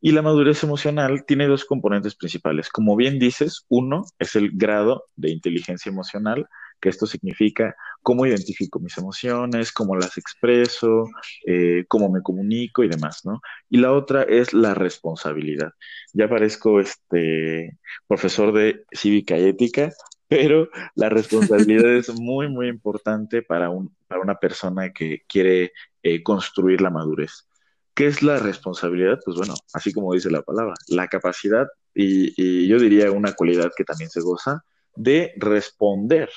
Y 0.00 0.12
la 0.12 0.22
madurez 0.22 0.62
emocional 0.62 1.24
tiene 1.26 1.46
dos 1.46 1.64
componentes 1.64 2.14
principales. 2.14 2.68
Como 2.68 2.94
bien 2.94 3.18
dices, 3.18 3.64
uno 3.68 4.04
es 4.18 4.36
el 4.36 4.50
grado 4.52 5.04
de 5.16 5.30
inteligencia 5.30 5.90
emocional 5.90 6.46
que 6.80 6.90
esto 6.90 7.06
significa 7.06 7.74
cómo 8.04 8.26
identifico 8.26 8.78
mis 8.78 8.96
emociones, 8.98 9.72
cómo 9.72 9.96
las 9.96 10.18
expreso, 10.18 11.08
eh, 11.46 11.86
cómo 11.88 12.10
me 12.10 12.20
comunico 12.20 12.84
y 12.84 12.88
demás, 12.88 13.22
¿no? 13.24 13.40
Y 13.70 13.78
la 13.78 13.92
otra 13.92 14.22
es 14.24 14.52
la 14.52 14.74
responsabilidad. 14.74 15.72
Ya 16.12 16.28
parezco 16.28 16.80
este 16.80 17.78
profesor 18.06 18.52
de 18.52 18.84
cívica 18.92 19.38
y 19.38 19.44
ética, 19.48 19.90
pero 20.28 20.68
la 20.94 21.08
responsabilidad 21.08 21.90
es 21.94 22.10
muy, 22.14 22.46
muy 22.48 22.68
importante 22.68 23.42
para, 23.42 23.70
un, 23.70 23.96
para 24.06 24.20
una 24.20 24.34
persona 24.36 24.92
que 24.92 25.22
quiere 25.26 25.72
eh, 26.02 26.22
construir 26.22 26.82
la 26.82 26.90
madurez. 26.90 27.48
¿Qué 27.94 28.06
es 28.06 28.22
la 28.22 28.38
responsabilidad? 28.38 29.18
Pues 29.24 29.38
bueno, 29.38 29.54
así 29.72 29.92
como 29.94 30.12
dice 30.12 30.30
la 30.30 30.42
palabra, 30.42 30.74
la 30.88 31.08
capacidad 31.08 31.66
y, 31.94 32.34
y 32.36 32.68
yo 32.68 32.78
diría 32.78 33.10
una 33.10 33.32
cualidad 33.32 33.72
que 33.74 33.84
también 33.84 34.10
se 34.10 34.20
goza 34.20 34.62
de 34.94 35.32
responder 35.36 36.28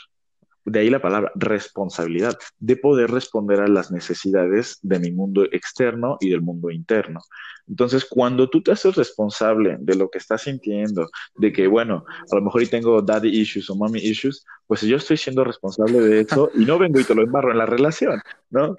de 0.67 0.79
ahí 0.79 0.89
la 0.89 1.01
palabra 1.01 1.31
responsabilidad, 1.35 2.37
de 2.59 2.75
poder 2.75 3.09
responder 3.09 3.61
a 3.61 3.67
las 3.67 3.89
necesidades 3.89 4.79
de 4.81 4.99
mi 4.99 5.11
mundo 5.11 5.45
externo 5.51 6.17
y 6.19 6.29
del 6.29 6.41
mundo 6.41 6.71
interno. 6.71 7.21
Entonces, 7.67 8.05
cuando 8.05 8.49
tú 8.49 8.61
te 8.61 8.71
haces 8.71 8.95
responsable 8.95 9.77
de 9.79 9.95
lo 9.95 10.09
que 10.09 10.17
estás 10.17 10.43
sintiendo, 10.43 11.09
de 11.35 11.51
que, 11.51 11.67
bueno, 11.67 12.05
a 12.31 12.35
lo 12.35 12.41
mejor 12.41 12.63
y 12.63 12.67
tengo 12.67 13.01
daddy 13.01 13.29
issues 13.29 13.69
o 13.69 13.75
mommy 13.75 13.99
issues, 13.99 14.45
pues 14.67 14.81
yo 14.81 14.97
estoy 14.97 15.17
siendo 15.17 15.43
responsable 15.43 15.99
de 15.99 16.21
eso 16.21 16.51
y 16.53 16.65
no 16.65 16.77
vengo 16.77 16.99
y 16.99 17.05
te 17.05 17.15
lo 17.15 17.23
embarro 17.23 17.51
en 17.51 17.57
la 17.57 17.65
relación, 17.65 18.21
¿no? 18.49 18.77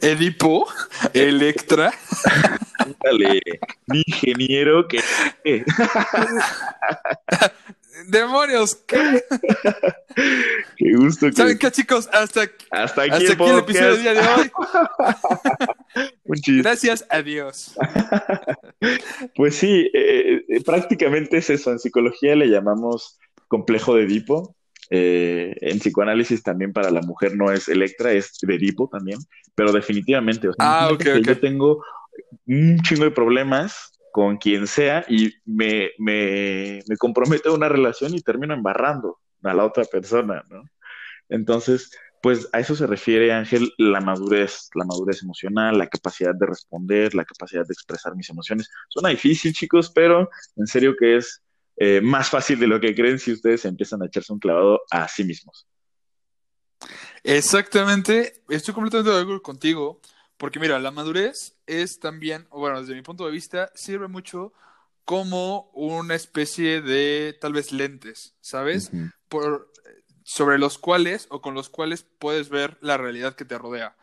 Edipo, 0.00 0.66
Electra. 1.12 1.92
Dale, 3.02 3.40
mi 3.86 4.02
ingeniero 4.06 4.86
que... 4.88 5.00
¡Demonios! 8.10 8.74
¿Qué? 8.86 8.96
qué 10.76 10.92
gusto. 10.96 11.26
Que... 11.26 11.32
¿Saben 11.32 11.58
qué, 11.58 11.70
chicos? 11.70 12.08
Hasta, 12.12 12.42
hasta 12.70 13.02
aquí, 13.02 13.26
hasta 13.26 13.32
el, 13.32 13.32
aquí 13.32 13.44
el 13.44 13.58
episodio 13.58 13.92
del 13.92 14.02
día 14.02 14.14
de 14.14 14.20
hoy. 14.20 14.50
Un 16.24 16.62
Gracias 16.62 17.06
a 17.08 17.22
Dios. 17.22 17.76
pues 19.36 19.56
sí, 19.56 19.90
eh, 19.92 20.42
eh, 20.48 20.62
prácticamente 20.64 21.38
es 21.38 21.50
eso. 21.50 21.70
En 21.70 21.78
psicología 21.78 22.34
le 22.34 22.48
llamamos 22.48 23.18
complejo 23.48 23.94
de 23.94 24.04
Edipo. 24.04 24.56
Eh, 24.92 25.54
en 25.60 25.78
psicoanálisis 25.78 26.42
también 26.42 26.72
para 26.72 26.90
la 26.90 27.00
mujer 27.02 27.36
no 27.36 27.52
es 27.52 27.68
Electra, 27.68 28.12
es 28.12 28.38
de 28.42 28.54
Edipo 28.54 28.88
también. 28.88 29.18
Pero 29.54 29.72
definitivamente, 29.72 30.48
o 30.48 30.52
sea, 30.52 30.80
ah, 30.80 30.92
okay, 30.92 31.12
okay. 31.12 31.22
yo 31.22 31.38
tengo 31.38 31.84
un 32.46 32.80
chingo 32.80 33.04
de 33.04 33.10
problemas 33.10 33.89
con 34.12 34.38
quien 34.38 34.66
sea 34.66 35.04
y 35.08 35.34
me, 35.44 35.90
me, 35.98 36.82
me 36.86 36.96
comprometo 36.96 37.50
a 37.50 37.54
una 37.54 37.68
relación 37.68 38.14
y 38.14 38.20
termino 38.20 38.54
embarrando 38.54 39.18
a 39.42 39.54
la 39.54 39.64
otra 39.64 39.84
persona, 39.84 40.44
¿no? 40.48 40.62
Entonces, 41.28 41.90
pues 42.22 42.48
a 42.52 42.60
eso 42.60 42.74
se 42.74 42.86
refiere, 42.86 43.32
Ángel, 43.32 43.72
la 43.78 44.00
madurez, 44.00 44.68
la 44.74 44.84
madurez 44.84 45.22
emocional, 45.22 45.78
la 45.78 45.86
capacidad 45.86 46.34
de 46.34 46.46
responder, 46.46 47.14
la 47.14 47.24
capacidad 47.24 47.66
de 47.66 47.72
expresar 47.72 48.14
mis 48.14 48.28
emociones. 48.28 48.68
Suena 48.88 49.08
difícil, 49.08 49.52
chicos, 49.54 49.90
pero 49.90 50.28
en 50.56 50.66
serio 50.66 50.94
que 50.98 51.16
es 51.16 51.42
eh, 51.76 52.00
más 52.02 52.28
fácil 52.28 52.58
de 52.60 52.66
lo 52.66 52.78
que 52.78 52.94
creen 52.94 53.18
si 53.18 53.32
ustedes 53.32 53.64
empiezan 53.64 54.02
a 54.02 54.06
echarse 54.06 54.32
un 54.32 54.38
clavado 54.38 54.82
a 54.90 55.08
sí 55.08 55.24
mismos. 55.24 55.66
Exactamente, 57.22 58.42
estoy 58.48 58.74
completamente 58.74 59.10
de 59.10 59.22
acuerdo 59.22 59.42
contigo. 59.42 60.00
Porque 60.40 60.58
mira, 60.58 60.78
la 60.78 60.90
madurez 60.90 61.54
es 61.66 62.00
también, 62.00 62.48
bueno, 62.50 62.80
desde 62.80 62.94
mi 62.94 63.02
punto 63.02 63.26
de 63.26 63.30
vista, 63.30 63.70
sirve 63.74 64.08
mucho 64.08 64.54
como 65.04 65.70
una 65.74 66.14
especie 66.14 66.80
de 66.80 67.36
tal 67.38 67.52
vez 67.52 67.72
lentes, 67.72 68.32
¿sabes? 68.40 68.88
Uh 68.90 68.96
-huh. 68.96 69.12
Por, 69.28 69.70
sobre 70.24 70.58
los 70.58 70.78
cuales 70.78 71.26
o 71.28 71.42
con 71.42 71.52
los 71.52 71.68
cuales 71.68 72.06
puedes 72.18 72.48
ver 72.48 72.78
la 72.80 72.96
realidad 72.96 73.34
que 73.34 73.44
te 73.44 73.58
rodea. 73.58 73.98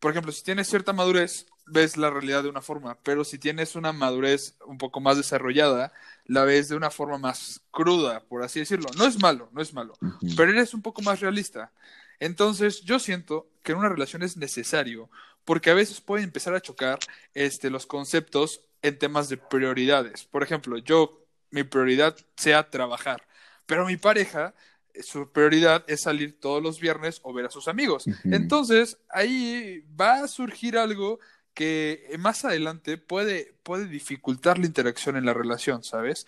Por 0.00 0.10
ejemplo, 0.10 0.32
si 0.32 0.42
tienes 0.42 0.66
cierta 0.66 0.92
madurez, 0.92 1.46
ves 1.66 1.96
la 1.96 2.10
realidad 2.10 2.42
de 2.42 2.48
una 2.48 2.62
forma, 2.62 2.98
pero 3.04 3.22
si 3.22 3.38
tienes 3.38 3.76
una 3.76 3.92
madurez 3.92 4.56
un 4.66 4.78
poco 4.78 4.98
más 4.98 5.16
desarrollada, 5.16 5.92
la 6.24 6.42
ves 6.42 6.68
de 6.68 6.74
una 6.74 6.90
forma 6.90 7.18
más 7.18 7.60
cruda, 7.70 8.24
por 8.24 8.42
así 8.42 8.58
decirlo. 8.58 8.88
No 8.98 9.06
es 9.06 9.22
malo, 9.22 9.50
no 9.52 9.62
es 9.62 9.72
malo, 9.72 9.94
uh 10.00 10.06
-huh. 10.06 10.34
pero 10.36 10.50
eres 10.50 10.74
un 10.74 10.82
poco 10.82 11.00
más 11.02 11.20
realista. 11.20 11.70
Entonces, 12.18 12.80
yo 12.80 12.98
siento 12.98 13.46
que 13.62 13.70
en 13.70 13.78
una 13.78 13.88
relación 13.88 14.24
es 14.24 14.36
necesario 14.36 15.10
porque 15.46 15.70
a 15.70 15.74
veces 15.74 16.02
pueden 16.02 16.24
empezar 16.24 16.54
a 16.54 16.60
chocar 16.60 16.98
este, 17.32 17.70
los 17.70 17.86
conceptos 17.86 18.60
en 18.82 18.98
temas 18.98 19.30
de 19.30 19.38
prioridades. 19.38 20.24
Por 20.24 20.42
ejemplo, 20.42 20.76
yo, 20.76 21.24
mi 21.50 21.62
prioridad 21.62 22.16
sea 22.36 22.68
trabajar, 22.68 23.26
pero 23.64 23.86
mi 23.86 23.96
pareja, 23.96 24.54
su 25.00 25.30
prioridad 25.32 25.84
es 25.86 26.02
salir 26.02 26.38
todos 26.40 26.62
los 26.62 26.80
viernes 26.80 27.20
o 27.22 27.32
ver 27.32 27.46
a 27.46 27.50
sus 27.50 27.68
amigos. 27.68 28.06
Uh 28.06 28.10
-huh. 28.10 28.36
Entonces, 28.36 28.98
ahí 29.08 29.84
va 29.98 30.24
a 30.24 30.28
surgir 30.28 30.76
algo 30.76 31.20
que 31.54 32.10
más 32.18 32.44
adelante 32.44 32.98
puede, 32.98 33.54
puede 33.62 33.86
dificultar 33.86 34.58
la 34.58 34.66
interacción 34.66 35.16
en 35.16 35.24
la 35.24 35.32
relación, 35.32 35.84
¿sabes? 35.84 36.26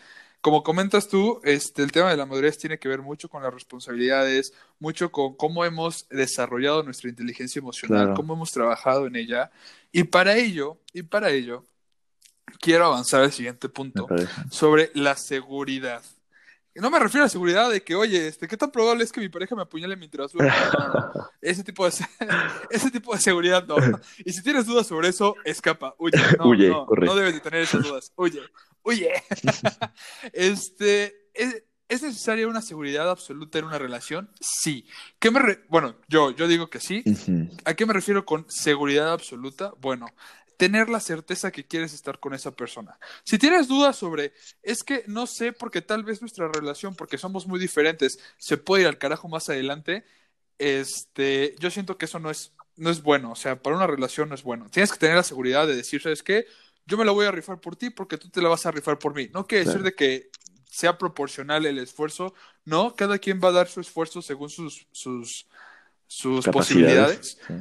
Como 0.49 0.63
comentas 0.63 1.09
tú, 1.09 1.43
este, 1.45 1.83
el 1.83 1.93
tema 1.93 2.09
de 2.09 2.17
la 2.17 2.25
madurez 2.25 2.57
tiene 2.57 2.79
que 2.79 2.89
ver 2.89 3.03
mucho 3.03 3.29
con 3.29 3.43
las 3.43 3.53
responsabilidades, 3.53 4.55
mucho 4.79 5.13
con 5.13 5.37
cómo 5.37 5.63
hemos 5.67 6.09
desarrollado 6.09 6.83
nuestra 6.83 7.11
inteligencia 7.11 7.59
emocional, 7.61 8.05
claro. 8.05 8.15
cómo 8.15 8.33
hemos 8.33 8.51
trabajado 8.51 9.07
en 9.07 9.17
ella. 9.17 9.51
Y 9.93 10.05
para 10.05 10.39
ello, 10.39 10.79
y 10.95 11.03
para 11.03 11.29
ello, 11.29 11.67
quiero 12.63 12.87
avanzar 12.87 13.25
al 13.25 13.33
siguiente 13.33 13.69
punto 13.69 14.07
sobre 14.51 14.91
la 14.95 15.17
seguridad. 15.17 16.03
No 16.77 16.89
me 16.89 16.99
refiero 16.99 17.25
a 17.25 17.27
la 17.27 17.31
seguridad 17.31 17.69
de 17.69 17.83
que, 17.83 17.95
oye, 17.95 18.29
este, 18.29 18.49
¿qué 18.49 18.57
tan 18.57 18.71
probable 18.71 19.05
es 19.05 19.13
que 19.13 19.21
mi 19.21 19.29
pareja 19.29 19.55
me 19.55 19.63
apuñale 19.63 19.97
mientras 19.97 20.33
duermo? 20.33 20.51
Ese, 21.43 21.63
tipo 21.63 21.85
de, 21.85 21.93
ese 22.71 22.91
tipo 22.91 23.13
de 23.13 23.21
seguridad 23.21 23.67
no. 23.67 23.77
Y 24.25 24.33
si 24.33 24.43
tienes 24.43 24.65
dudas 24.65 24.87
sobre 24.87 25.09
eso, 25.09 25.35
escapa, 25.45 25.95
huye. 25.99 26.19
No, 26.39 26.49
huye, 26.49 26.71
no, 26.71 26.87
no 26.91 27.15
debes 27.15 27.35
de 27.35 27.41
tener 27.41 27.61
esas 27.61 27.83
dudas, 27.83 28.13
huye. 28.17 28.41
Oye, 28.88 29.12
este, 30.33 31.31
¿es, 31.35 31.62
¿es, 31.88 32.03
necesaria 32.03 32.48
una 32.48 32.62
seguridad 32.62 33.11
absoluta 33.11 33.59
en 33.59 33.66
una 33.66 33.79
relación? 33.79 34.31
Sí. 34.40 34.87
¿Qué 35.18 35.31
me 35.31 35.40
re... 35.40 35.64
Bueno, 35.68 35.96
yo, 36.09 36.31
yo 36.31 36.48
digo 36.48 36.70
que 36.70 36.81
sí. 36.81 37.03
Uh 37.05 37.11
-huh. 37.11 37.61
¿A 37.66 37.74
qué 37.74 37.85
me 37.85 37.92
refiero 37.92 38.24
con 38.24 38.46
seguridad 38.48 39.12
absoluta? 39.12 39.74
Bueno, 39.79 40.07
tener 40.57 40.88
la 40.88 41.01
certeza 41.01 41.53
que 41.53 41.66
quieres 41.66 41.92
estar 41.92 42.18
con 42.18 42.33
esa 42.33 42.53
persona. 42.53 42.98
Si 43.24 43.37
tienes 43.37 43.68
dudas 43.68 43.94
sobre, 43.94 44.33
es 44.62 44.83
que 44.83 45.05
no 45.07 45.27
sé 45.27 45.53
porque 45.53 45.83
tal 45.83 46.03
vez 46.03 46.22
nuestra 46.22 46.48
relación, 46.48 46.94
porque 46.94 47.18
somos 47.18 47.46
muy 47.46 47.61
diferentes, 47.61 48.18
se 48.38 48.57
puede 48.57 48.85
ir 48.85 48.88
al 48.88 48.96
carajo 48.96 49.29
más 49.29 49.51
adelante, 49.51 50.07
este, 50.57 51.57
yo 51.59 51.70
siento 51.70 51.98
que 51.98 52.07
eso 52.07 52.20
no 52.20 52.31
es, 52.31 52.55
no 52.77 52.88
es 52.88 53.03
bueno, 53.03 53.33
o 53.33 53.37
sea, 53.37 53.62
para 53.62 53.77
una 53.77 53.87
relación 53.87 54.31
no 54.31 54.35
es 54.35 54.42
bueno. 54.42 54.70
Tienes 54.70 54.92
que 54.92 54.98
tener 54.98 55.16
la 55.16 55.22
seguridad 55.24 55.66
de 55.66 55.77
decir, 55.77 56.01
¿sabes 56.01 56.22
qué? 56.22 56.46
Yo 56.88 56.96
me 56.96 57.05
la 57.05 57.12
voy 57.12 57.27
a 57.27 57.31
rifar 57.31 57.61
por 57.61 57.77
ti 57.77 57.90
porque 57.90 58.16
tú 58.16 58.31
te 58.31 58.40
la 58.40 58.48
vas 58.48 58.64
a 58.64 58.70
rifar 58.70 58.98
por 58.98 59.14
mí. 59.14 59.29
No 59.33 59.46
quiere 59.46 59.64
claro. 59.64 59.79
decir 59.79 59.92
de 59.92 59.94
que 59.94 60.31
sea 60.64 60.96
proporcional 60.96 61.66
el 61.66 61.79
esfuerzo, 61.79 62.35
no, 62.64 62.94
cada 62.94 63.18
quien 63.18 63.40
va 63.42 63.48
a 63.48 63.53
dar 63.53 63.68
su 63.68 63.81
esfuerzo 63.81 64.22
según 64.22 64.48
sus, 64.48 64.87
sus, 64.90 65.46
sus 66.07 66.46
posibilidades, 66.46 67.38
sí. 67.46 67.55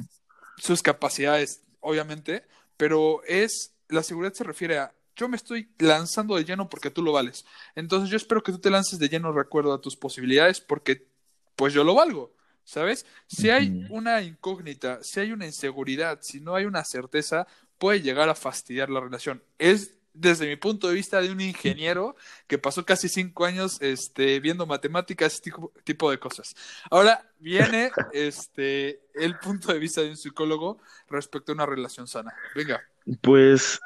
sus 0.58 0.82
capacidades, 0.82 1.62
obviamente, 1.82 2.46
pero 2.78 3.22
es, 3.26 3.74
la 3.90 4.02
seguridad 4.02 4.34
se 4.34 4.44
refiere 4.46 4.80
a, 4.80 4.94
yo 5.16 5.28
me 5.28 5.36
estoy 5.36 5.70
lanzando 5.80 6.36
de 6.36 6.46
lleno 6.46 6.70
porque 6.70 6.92
tú 6.92 7.02
lo 7.02 7.12
vales. 7.12 7.46
Entonces 7.76 8.10
yo 8.10 8.18
espero 8.18 8.44
que 8.44 8.52
tú 8.52 8.60
te 8.60 8.70
lances 8.70 8.98
de 9.00 9.10
lleno 9.10 9.34
de 9.34 9.42
acuerdo 9.42 9.74
a 9.74 9.82
tus 9.82 9.98
posibilidades 9.98 10.62
porque 10.62 11.08
pues 11.56 11.74
yo 11.74 11.84
lo 11.84 11.96
valgo. 11.96 12.34
¿Sabes? 12.64 13.06
Si 13.28 13.50
hay 13.50 13.88
una 13.90 14.22
incógnita, 14.22 15.00
si 15.02 15.22
hay 15.22 15.32
una 15.32 15.46
inseguridad, 15.46 16.20
si 16.22 16.42
no 16.42 16.54
hay 16.54 16.66
una 16.66 16.84
certeza, 16.84 17.48
puede 17.78 18.02
llegar 18.02 18.30
a 18.30 18.36
fastidiar 18.36 18.90
la 18.90 19.00
relación. 19.00 19.42
Es 19.58 19.98
desde 20.20 20.48
mi 20.48 20.56
punto 20.56 20.88
de 20.88 20.96
vista 20.96 21.22
de 21.22 21.32
un 21.32 21.40
ingeniero 21.40 22.16
que 22.48 22.58
pasó 22.58 22.86
casi 22.86 23.08
cinco 23.08 23.46
años 23.46 23.78
este, 23.82 24.40
viendo 24.40 24.66
matemáticas, 24.66 25.42
tipo, 25.42 25.72
tipo 25.84 26.10
de 26.10 26.20
cosas. 26.20 26.56
Ahora 26.90 27.24
viene 27.40 27.92
este, 28.14 29.02
el 29.14 29.38
punto 29.38 29.72
de 29.72 29.80
vista 29.80 30.02
de 30.02 30.10
un 30.10 30.18
psicólogo 30.18 30.80
respecto 31.08 31.52
a 31.52 31.56
una 31.56 31.66
relación 31.66 32.08
sana. 32.08 32.34
Venga. 32.56 32.82
Pues, 33.22 33.80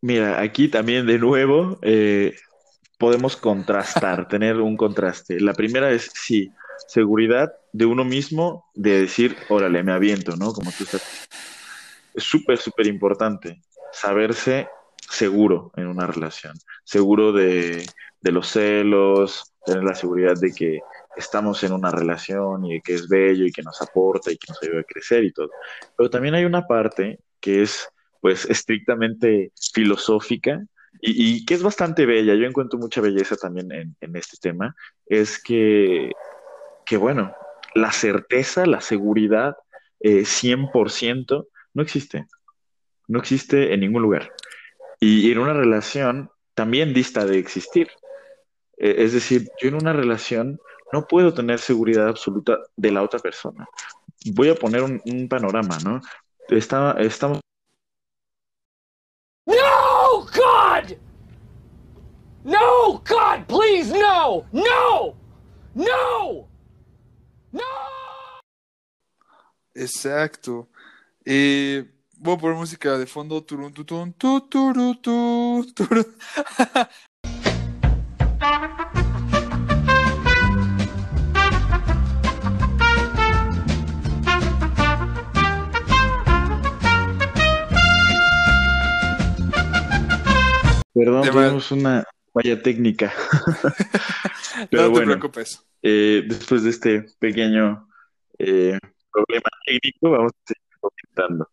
mira, 0.00 0.40
aquí 0.40 0.68
también 0.68 1.06
de 1.06 1.18
nuevo 1.18 1.78
eh, 1.82 2.34
podemos 2.96 3.36
contrastar, 3.36 4.26
tener 4.28 4.56
un 4.56 4.76
contraste. 4.76 5.38
La 5.40 5.52
primera 5.52 5.90
es, 5.90 6.10
sí, 6.14 6.50
seguridad 6.86 7.52
de 7.72 7.84
uno 7.84 8.04
mismo, 8.04 8.70
de 8.74 9.02
decir, 9.02 9.36
órale, 9.48 9.82
me 9.82 9.92
aviento, 9.92 10.36
¿no? 10.36 10.52
Como 10.52 10.72
tú 10.72 10.84
estás 10.84 11.28
es 12.14 12.24
súper, 12.24 12.58
súper 12.58 12.86
importante 12.86 13.60
saberse 13.92 14.68
seguro 14.96 15.72
en 15.76 15.86
una 15.86 16.06
relación, 16.06 16.54
seguro 16.84 17.32
de, 17.32 17.86
de, 18.20 18.32
los 18.32 18.48
celos, 18.48 19.54
tener 19.64 19.84
la 19.84 19.94
seguridad 19.94 20.34
de 20.38 20.52
que 20.52 20.80
estamos 21.16 21.62
en 21.64 21.72
una 21.72 21.90
relación 21.90 22.64
y 22.66 22.74
de 22.74 22.80
que 22.80 22.94
es 22.94 23.08
bello 23.08 23.46
y 23.46 23.52
que 23.52 23.62
nos 23.62 23.80
aporta 23.80 24.30
y 24.30 24.36
que 24.36 24.52
nos 24.52 24.62
ayuda 24.62 24.80
a 24.80 24.84
crecer 24.84 25.24
y 25.24 25.32
todo. 25.32 25.50
Pero 25.96 26.10
también 26.10 26.34
hay 26.34 26.44
una 26.44 26.66
parte 26.66 27.20
que 27.40 27.62
es 27.62 27.88
pues 28.20 28.44
estrictamente 28.46 29.52
filosófica 29.72 30.60
y, 31.00 31.36
y 31.36 31.44
que 31.44 31.54
es 31.54 31.62
bastante 31.62 32.06
bella, 32.06 32.34
yo 32.34 32.44
encuentro 32.46 32.78
mucha 32.78 33.00
belleza 33.00 33.36
también 33.36 33.70
en, 33.72 33.96
en 34.00 34.16
este 34.16 34.36
tema, 34.40 34.74
es 35.06 35.40
que, 35.42 36.12
que, 36.84 36.96
bueno, 36.96 37.32
la 37.74 37.92
certeza, 37.92 38.66
la 38.66 38.80
seguridad 38.80 39.56
eh, 40.00 40.22
100% 40.22 41.46
no 41.74 41.82
existe. 41.82 42.26
No 43.06 43.18
existe 43.18 43.72
en 43.72 43.80
ningún 43.80 44.02
lugar. 44.02 44.32
Y 45.00 45.30
en 45.30 45.38
una 45.38 45.52
relación 45.52 46.30
también 46.54 46.92
dista 46.92 47.24
de 47.24 47.38
existir. 47.38 47.88
Es 48.76 49.12
decir, 49.12 49.48
yo 49.60 49.68
en 49.68 49.74
una 49.74 49.92
relación 49.92 50.60
no 50.92 51.06
puedo 51.06 51.34
tener 51.34 51.58
seguridad 51.58 52.08
absoluta 52.08 52.58
de 52.76 52.90
la 52.90 53.02
otra 53.02 53.18
persona. 53.18 53.68
Voy 54.32 54.48
a 54.48 54.54
poner 54.54 54.82
un, 54.82 55.00
un 55.04 55.28
panorama, 55.28 55.78
¿no? 55.84 56.00
Está, 56.48 56.92
estamos... 56.98 57.40
No, 59.46 60.20
God! 60.20 60.96
No, 62.44 63.02
God, 63.06 63.46
please, 63.46 63.92
no! 63.92 64.46
No! 64.52 65.14
No! 65.74 66.48
No! 67.52 67.62
Exacto. 69.74 70.68
Eh, 71.30 71.84
voy 72.16 72.36
a 72.36 72.38
poner 72.38 72.56
música 72.56 72.96
de 72.96 73.06
fondo. 73.06 73.44
Turun, 73.44 73.70
tutun, 73.70 74.14
tu, 74.14 74.48
turu, 74.48 74.94
tu, 74.94 75.66
turu. 75.74 76.02
Perdón, 90.94 91.30
tuvimos 91.30 91.70
una 91.72 92.04
falla 92.32 92.62
técnica. 92.62 93.12
Pero 94.70 94.82
no 94.82 94.88
te 94.88 94.92
bueno, 94.92 95.12
preocupes. 95.12 95.62
eh, 95.82 96.24
después 96.26 96.62
de 96.62 96.70
este 96.70 97.04
pequeño 97.18 97.86
eh, 98.38 98.78
problema 99.12 99.50
técnico, 99.66 100.10
vamos 100.10 100.32
a 100.32 100.46
seguir 100.46 100.67
comentando. 100.90 101.50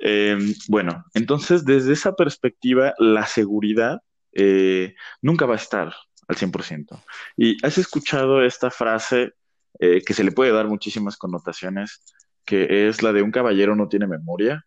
Eh, 0.00 0.38
bueno, 0.68 1.04
entonces 1.14 1.64
desde 1.64 1.92
esa 1.92 2.14
perspectiva, 2.14 2.94
la 2.98 3.26
seguridad 3.26 4.00
eh, 4.32 4.94
nunca 5.20 5.46
va 5.46 5.54
a 5.54 5.58
estar 5.58 5.94
al 6.28 6.36
100%. 6.36 7.02
Y 7.36 7.64
has 7.64 7.78
escuchado 7.78 8.42
esta 8.42 8.70
frase 8.70 9.34
eh, 9.78 10.02
que 10.04 10.14
se 10.14 10.24
le 10.24 10.32
puede 10.32 10.52
dar 10.52 10.68
muchísimas 10.68 11.16
connotaciones, 11.16 12.02
que 12.44 12.88
es 12.88 13.02
la 13.02 13.12
de 13.12 13.22
un 13.22 13.30
caballero 13.30 13.76
no 13.76 13.88
tiene 13.88 14.06
memoria. 14.06 14.64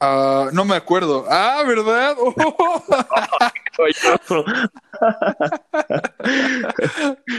Ah, 0.00 0.50
no 0.52 0.64
me 0.64 0.76
acuerdo. 0.76 1.26
Ah, 1.28 1.62
¿verdad? 1.66 2.16
Oh. 2.18 2.34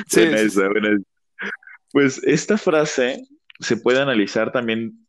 Sí, 0.08 0.22
Buena 0.22 0.38
sí, 0.38 0.46
esa, 0.46 0.68
buena 0.68 0.90
esa. 0.90 1.04
Pues 1.92 2.22
esta 2.26 2.58
frase 2.58 3.26
se 3.60 3.78
puede 3.78 4.02
analizar 4.02 4.52
también 4.52 5.05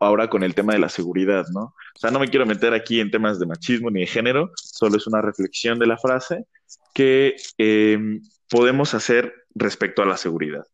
ahora 0.00 0.28
con 0.28 0.42
el 0.42 0.54
tema 0.54 0.72
de 0.72 0.78
la 0.78 0.88
seguridad, 0.88 1.46
¿no? 1.52 1.60
O 1.94 1.98
sea, 1.98 2.10
no 2.10 2.18
me 2.18 2.28
quiero 2.28 2.46
meter 2.46 2.74
aquí 2.74 3.00
en 3.00 3.10
temas 3.10 3.38
de 3.38 3.46
machismo 3.46 3.90
ni 3.90 4.00
de 4.00 4.06
género, 4.06 4.50
solo 4.56 4.96
es 4.96 5.06
una 5.06 5.22
reflexión 5.22 5.78
de 5.78 5.86
la 5.86 5.96
frase 5.96 6.46
que 6.94 7.36
eh, 7.58 7.98
podemos 8.50 8.94
hacer 8.94 9.32
respecto 9.54 10.02
a 10.02 10.06
la 10.06 10.16
seguridad. 10.16 10.64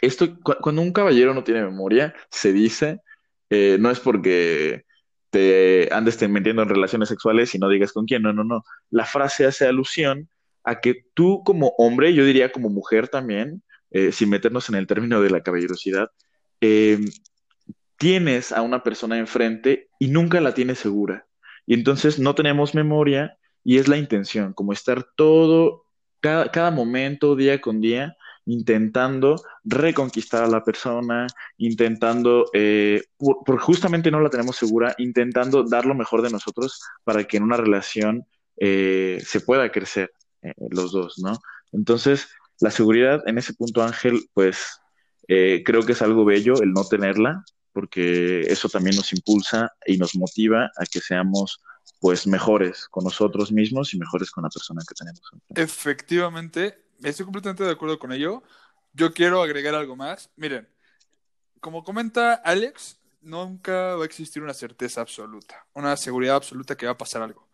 Esto, 0.00 0.38
cu- 0.40 0.56
cuando 0.60 0.82
un 0.82 0.92
caballero 0.92 1.34
no 1.34 1.44
tiene 1.44 1.62
memoria, 1.64 2.14
se 2.30 2.52
dice, 2.52 3.00
eh, 3.50 3.76
no 3.80 3.90
es 3.90 4.00
porque 4.00 4.84
te 5.30 5.88
andes 5.92 6.16
te 6.16 6.28
metiendo 6.28 6.62
en 6.62 6.68
relaciones 6.70 7.08
sexuales 7.10 7.54
y 7.54 7.58
no 7.58 7.68
digas 7.68 7.92
con 7.92 8.06
quién, 8.06 8.22
no, 8.22 8.32
no, 8.32 8.44
no. 8.44 8.64
La 8.90 9.04
frase 9.04 9.44
hace 9.44 9.66
alusión 9.66 10.28
a 10.64 10.80
que 10.80 11.04
tú 11.14 11.42
como 11.44 11.74
hombre, 11.78 12.14
yo 12.14 12.24
diría 12.24 12.50
como 12.52 12.70
mujer 12.70 13.08
también, 13.08 13.62
eh, 13.90 14.12
sin 14.12 14.30
meternos 14.30 14.68
en 14.68 14.74
el 14.76 14.86
término 14.86 15.20
de 15.20 15.30
la 15.30 15.42
caballerosidad, 15.42 16.10
eh, 16.60 16.98
tienes 17.98 18.52
a 18.52 18.62
una 18.62 18.82
persona 18.82 19.18
enfrente 19.18 19.90
y 19.98 20.08
nunca 20.08 20.40
la 20.40 20.54
tienes 20.54 20.78
segura. 20.78 21.26
Y 21.66 21.74
entonces 21.74 22.18
no 22.18 22.34
tenemos 22.34 22.74
memoria 22.74 23.36
y 23.62 23.78
es 23.78 23.88
la 23.88 23.98
intención, 23.98 24.54
como 24.54 24.72
estar 24.72 25.06
todo, 25.16 25.84
cada, 26.20 26.50
cada 26.50 26.70
momento, 26.70 27.36
día 27.36 27.60
con 27.60 27.80
día, 27.80 28.16
intentando 28.46 29.42
reconquistar 29.64 30.44
a 30.44 30.48
la 30.48 30.64
persona, 30.64 31.26
intentando, 31.58 32.46
eh, 32.54 33.02
por, 33.18 33.58
justamente 33.58 34.10
no 34.10 34.20
la 34.20 34.30
tenemos 34.30 34.56
segura, 34.56 34.94
intentando 34.96 35.64
dar 35.64 35.84
lo 35.84 35.94
mejor 35.94 36.22
de 36.22 36.30
nosotros 36.30 36.80
para 37.04 37.24
que 37.24 37.36
en 37.36 37.42
una 37.42 37.58
relación 37.58 38.24
eh, 38.56 39.20
se 39.22 39.40
pueda 39.40 39.70
crecer 39.70 40.12
eh, 40.40 40.54
los 40.70 40.92
dos, 40.92 41.18
¿no? 41.18 41.38
Entonces, 41.72 42.30
la 42.60 42.70
seguridad 42.70 43.22
en 43.26 43.38
ese 43.38 43.52
punto, 43.54 43.82
Ángel, 43.82 44.20
pues 44.32 44.80
eh, 45.28 45.62
creo 45.64 45.82
que 45.82 45.92
es 45.92 46.02
algo 46.02 46.24
bello 46.24 46.62
el 46.62 46.72
no 46.72 46.84
tenerla, 46.84 47.44
porque 47.78 48.40
eso 48.40 48.68
también 48.68 48.96
nos 48.96 49.12
impulsa 49.12 49.72
y 49.86 49.98
nos 49.98 50.16
motiva 50.16 50.68
a 50.76 50.84
que 50.84 50.98
seamos 50.98 51.62
pues 52.00 52.26
mejores 52.26 52.88
con 52.88 53.04
nosotros 53.04 53.52
mismos 53.52 53.94
y 53.94 53.98
mejores 54.00 54.32
con 54.32 54.42
la 54.42 54.50
persona 54.50 54.82
que 54.86 54.96
tenemos. 54.96 55.22
Efectivamente, 55.54 56.86
estoy 57.04 57.24
completamente 57.24 57.62
de 57.62 57.70
acuerdo 57.70 57.96
con 58.00 58.10
ello. 58.10 58.42
Yo 58.94 59.14
quiero 59.14 59.40
agregar 59.40 59.76
algo 59.76 59.94
más. 59.94 60.28
Miren, 60.34 60.68
como 61.60 61.84
comenta 61.84 62.34
Alex, 62.34 62.98
nunca 63.20 63.94
va 63.94 64.02
a 64.02 64.06
existir 64.06 64.42
una 64.42 64.54
certeza 64.54 65.00
absoluta, 65.00 65.64
una 65.72 65.96
seguridad 65.96 66.34
absoluta 66.34 66.76
que 66.76 66.86
va 66.86 66.92
a 66.92 66.98
pasar 66.98 67.22
algo. 67.22 67.46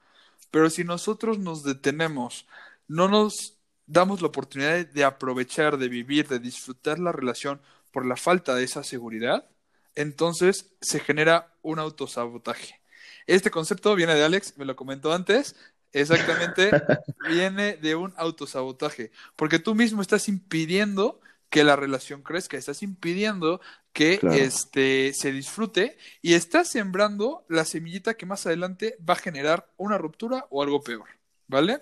Pero 0.50 0.70
si 0.70 0.84
nosotros 0.84 1.38
nos 1.38 1.64
detenemos, 1.64 2.46
no 2.88 3.08
nos 3.08 3.58
damos 3.84 4.22
la 4.22 4.28
oportunidad 4.28 4.86
de 4.86 5.04
aprovechar, 5.04 5.76
de 5.76 5.88
vivir, 5.88 6.28
de 6.28 6.38
disfrutar 6.38 6.98
la 6.98 7.12
relación 7.12 7.60
por 7.92 8.06
la 8.06 8.16
falta 8.16 8.54
de 8.54 8.64
esa 8.64 8.82
seguridad, 8.82 9.50
entonces 9.94 10.74
se 10.80 11.00
genera 11.00 11.54
un 11.62 11.78
autosabotaje. 11.78 12.80
Este 13.26 13.50
concepto 13.50 13.94
viene 13.94 14.14
de 14.14 14.24
Alex, 14.24 14.58
me 14.58 14.64
lo 14.64 14.76
comentó 14.76 15.12
antes, 15.12 15.56
exactamente 15.92 16.70
viene 17.28 17.76
de 17.76 17.94
un 17.94 18.12
autosabotaje, 18.16 19.10
porque 19.36 19.58
tú 19.58 19.74
mismo 19.74 20.02
estás 20.02 20.28
impidiendo 20.28 21.20
que 21.48 21.62
la 21.64 21.76
relación 21.76 22.22
crezca, 22.22 22.56
estás 22.56 22.82
impidiendo 22.82 23.60
que 23.92 24.18
Claro. 24.18 24.34
este 24.34 25.12
se 25.14 25.30
disfrute 25.30 25.96
y 26.20 26.34
estás 26.34 26.68
sembrando 26.68 27.46
la 27.48 27.64
semillita 27.64 28.14
que 28.14 28.26
más 28.26 28.44
adelante 28.44 28.96
va 29.08 29.14
a 29.14 29.18
generar 29.18 29.70
una 29.76 29.96
ruptura 29.96 30.46
o 30.50 30.62
algo 30.64 30.82
peor, 30.82 31.08
¿vale? 31.46 31.80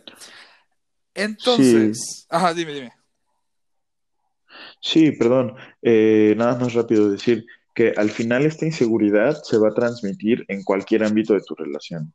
Entonces, 1.14 2.26
ajá, 2.28 2.52
dime, 2.52 2.74
dime. 2.74 2.92
Sí, 4.80 5.12
perdón. 5.12 5.54
Eh, 5.80 6.34
nada 6.36 6.56
más 6.56 6.74
rápido 6.74 7.10
decir 7.10 7.46
que 7.74 7.92
al 7.96 8.10
final 8.10 8.44
esta 8.44 8.66
inseguridad 8.66 9.42
se 9.42 9.58
va 9.58 9.68
a 9.68 9.74
transmitir 9.74 10.44
en 10.48 10.62
cualquier 10.62 11.04
ámbito 11.04 11.34
de 11.34 11.40
tu 11.46 11.54
relación. 11.54 12.12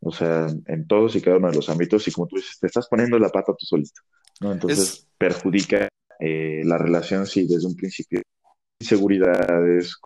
O 0.00 0.12
sea, 0.12 0.46
en 0.66 0.86
todos 0.86 1.14
y 1.16 1.20
cada 1.20 1.36
uno 1.36 1.48
de 1.50 1.56
los 1.56 1.68
ámbitos. 1.68 2.06
Y 2.08 2.12
como 2.12 2.26
tú 2.26 2.36
dices, 2.36 2.58
te 2.60 2.66
estás 2.66 2.88
poniendo 2.88 3.18
la 3.18 3.28
pata 3.28 3.52
tú 3.56 3.64
solito, 3.66 4.00
¿no? 4.40 4.52
Entonces 4.52 4.78
Es- 4.78 5.08
perjudica 5.18 5.88
eh, 6.18 6.62
la 6.64 6.78
relación, 6.78 7.26
sí, 7.26 7.46
desde 7.48 7.66
un 7.66 7.76
principio. 7.76 8.20
Inseguridades, 8.80 9.96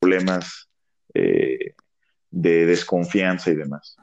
problemas 0.00 0.68
eh, 1.14 1.74
de 2.30 2.66
desconfianza 2.66 3.50
y 3.50 3.56
demás. 3.56 3.96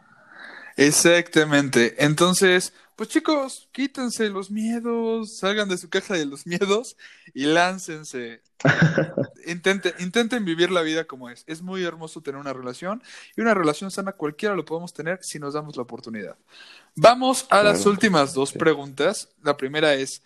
Exactamente. 0.77 1.95
Entonces, 2.03 2.71
pues 2.95 3.09
chicos, 3.09 3.67
quítense 3.71 4.29
los 4.29 4.49
miedos, 4.49 5.37
salgan 5.37 5.69
de 5.69 5.77
su 5.77 5.89
caja 5.89 6.13
de 6.15 6.25
los 6.25 6.45
miedos 6.47 6.95
y 7.33 7.45
láncense. 7.45 8.41
Intenten, 9.45 9.93
intenten 9.99 10.43
vivir 10.45 10.71
la 10.71 10.81
vida 10.81 11.05
como 11.05 11.29
es. 11.29 11.43
Es 11.47 11.61
muy 11.61 11.83
hermoso 11.83 12.21
tener 12.21 12.39
una 12.41 12.53
relación 12.53 13.03
y 13.35 13.41
una 13.41 13.53
relación 13.53 13.91
sana 13.91 14.13
cualquiera 14.13 14.55
lo 14.55 14.65
podemos 14.65 14.93
tener 14.93 15.19
si 15.21 15.37
nos 15.39 15.53
damos 15.53 15.75
la 15.75 15.83
oportunidad. 15.83 16.35
Vamos 16.95 17.45
a 17.49 17.61
las 17.61 17.77
Claro. 17.77 17.91
últimas 17.91 18.33
dos 18.33 18.49
Sí. 18.49 18.57
preguntas. 18.57 19.29
La 19.43 19.57
primera 19.57 19.93
es, 19.93 20.23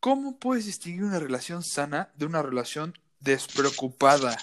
¿cómo 0.00 0.38
puedes 0.38 0.66
distinguir 0.66 1.04
una 1.04 1.18
relación 1.20 1.62
sana 1.62 2.10
de 2.16 2.26
una 2.26 2.42
relación 2.42 2.98
despreocupada? 3.20 4.36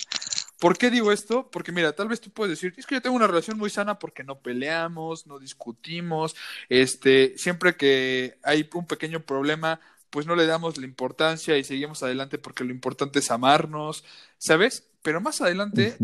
¿Por 0.61 0.77
qué 0.77 0.91
digo 0.91 1.11
esto? 1.11 1.49
Porque 1.49 1.71
mira, 1.71 1.93
tal 1.93 2.07
vez 2.07 2.21
tú 2.21 2.29
puedes 2.29 2.51
decir, 2.51 2.75
es 2.77 2.85
que 2.85 2.93
yo 2.93 3.01
tengo 3.01 3.15
una 3.15 3.25
relación 3.25 3.57
muy 3.57 3.71
sana 3.71 3.97
porque 3.97 4.23
no 4.23 4.37
peleamos, 4.37 5.25
no 5.25 5.39
discutimos, 5.39 6.35
este, 6.69 7.35
siempre 7.35 7.75
que 7.75 8.37
hay 8.43 8.69
un 8.75 8.85
pequeño 8.85 9.21
problema, 9.21 9.79
pues 10.11 10.27
no 10.27 10.35
le 10.35 10.45
damos 10.45 10.77
la 10.77 10.85
importancia 10.85 11.57
y 11.57 11.63
seguimos 11.63 12.03
adelante 12.03 12.37
porque 12.37 12.63
lo 12.63 12.69
importante 12.69 13.17
es 13.17 13.31
amarnos, 13.31 14.03
¿sabes? 14.37 14.87
Pero 15.01 15.19
más 15.19 15.41
adelante 15.41 15.97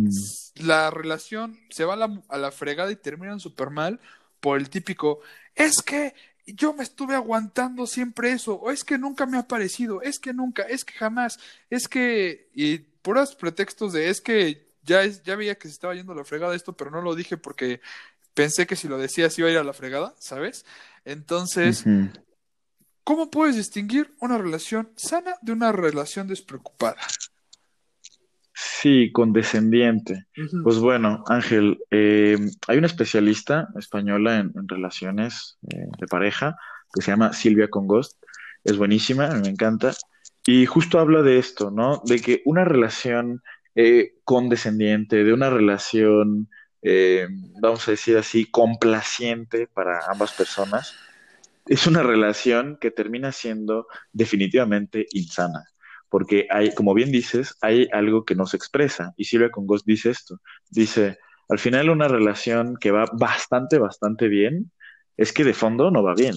la 0.56 0.90
relación 0.90 1.60
se 1.70 1.86
va 1.86 1.94
a 1.94 1.98
la, 1.98 2.24
a 2.28 2.40
la 2.40 2.52
fregada 2.52 2.92
y 2.92 2.96
terminan 2.96 3.40
súper 3.40 3.70
mal 3.70 4.00
por 4.40 4.58
el 4.58 4.72
típico, 4.72 5.20
es 5.54 5.84
que 5.84 6.16
yo 6.48 6.74
me 6.74 6.82
estuve 6.82 7.14
aguantando 7.14 7.86
siempre 7.86 8.32
eso, 8.32 8.56
o 8.56 8.72
es 8.72 8.84
que 8.84 8.98
nunca 8.98 9.28
me 9.28 9.38
ha 9.38 9.48
parecido, 9.48 10.02
es 10.02 10.18
que 10.18 10.34
nunca, 10.34 10.64
es 10.64 10.84
que 10.84 10.94
jamás, 10.94 11.38
es 11.70 11.88
que, 11.88 12.50
y 12.56 12.88
puros 13.08 13.36
pretextos 13.36 13.94
de 13.94 14.10
es 14.10 14.20
que 14.20 14.68
ya, 14.84 15.02
es, 15.02 15.24
ya 15.24 15.38
veía 15.38 15.56
que 15.56 15.70
se 15.70 15.74
estaba 15.74 15.96
yendo 15.96 16.12
a 16.12 16.16
la 16.18 16.26
fregada 16.26 16.54
esto, 16.54 16.76
pero 16.76 16.92
no 16.92 17.02
lo 17.02 17.16
dije 17.16 17.38
porque 17.38 17.80
pensé 18.34 18.68
que 18.68 18.76
si 18.76 18.90
lo 18.90 18.98
decía 18.98 19.30
se 19.30 19.40
iba 19.40 19.48
a 19.48 19.54
ir 19.54 19.58
a 19.58 19.64
la 19.64 19.72
fregada, 19.72 20.14
¿sabes? 20.20 20.66
Entonces. 21.06 21.86
¿cómo 23.06 23.32
puedes 23.32 23.56
distinguir 23.56 24.14
una 24.20 24.38
relación 24.38 24.90
sana 24.98 25.36
de 25.42 25.54
una 25.54 25.72
relación 25.72 26.28
despreocupada? 26.28 26.98
Sí, 28.54 29.14
condescendiente. 29.14 30.26
Pues 30.62 30.80
bueno, 30.80 31.24
Ángel, 31.28 31.80
eh, 31.90 32.38
hay 32.68 32.78
una 32.78 32.88
especialista 32.88 33.70
española 33.80 34.40
en, 34.40 34.52
en 34.54 34.68
relaciones 34.68 35.58
eh, 35.70 35.86
de 35.98 36.08
pareja 36.08 36.58
que 36.94 37.02
se 37.02 37.12
llama 37.12 37.32
Silvia 37.32 37.70
Congost. 37.70 38.22
es 38.66 38.76
buenísima, 38.76 39.30
me 39.30 39.48
encanta. 39.48 39.94
Y 40.50 40.66
justo 40.66 40.98
habla 40.98 41.24
de 41.24 41.40
esto, 41.40 41.72
¿no? 41.72 42.02
De 42.06 42.22
que 42.22 42.42
una 42.46 42.64
relación 42.64 43.44
eh, 43.76 44.14
condescendiente, 44.24 45.26
de 45.26 45.34
una 45.34 45.50
relación, 45.50 46.48
eh, 46.82 47.28
vamos 47.62 47.86
a 47.86 47.92
decir 47.92 48.16
así, 48.16 48.50
complaciente 48.50 49.68
para 49.68 50.00
ambas 50.08 50.32
personas, 50.32 50.96
es 51.66 51.86
una 51.86 52.02
relación 52.02 52.78
que 52.80 52.92
termina 52.92 53.34
siendo 53.34 53.88
definitivamente 54.14 55.08
insana. 55.12 55.66
Porque 56.08 56.48
hay, 56.50 56.74
como 56.74 56.94
bien 56.94 57.12
dices, 57.12 57.58
hay 57.60 57.90
algo 57.92 58.24
que 58.24 58.36
no 58.36 58.46
se 58.46 58.56
expresa. 58.56 59.14
Y 59.18 59.26
Silvia 59.26 59.52
Congos 59.52 59.84
dice 59.84 60.12
esto. 60.12 60.40
Dice, 60.70 61.18
al 61.50 61.60
final 61.60 61.90
una 61.90 62.08
relación 62.08 62.78
que 62.80 62.92
va 62.92 63.04
bastante, 63.12 63.80
bastante 63.80 64.30
bien, 64.30 64.72
es 65.18 65.34
que 65.34 65.44
de 65.44 65.54
fondo 65.54 65.92
no 65.92 66.04
va 66.04 66.16
bien. 66.16 66.36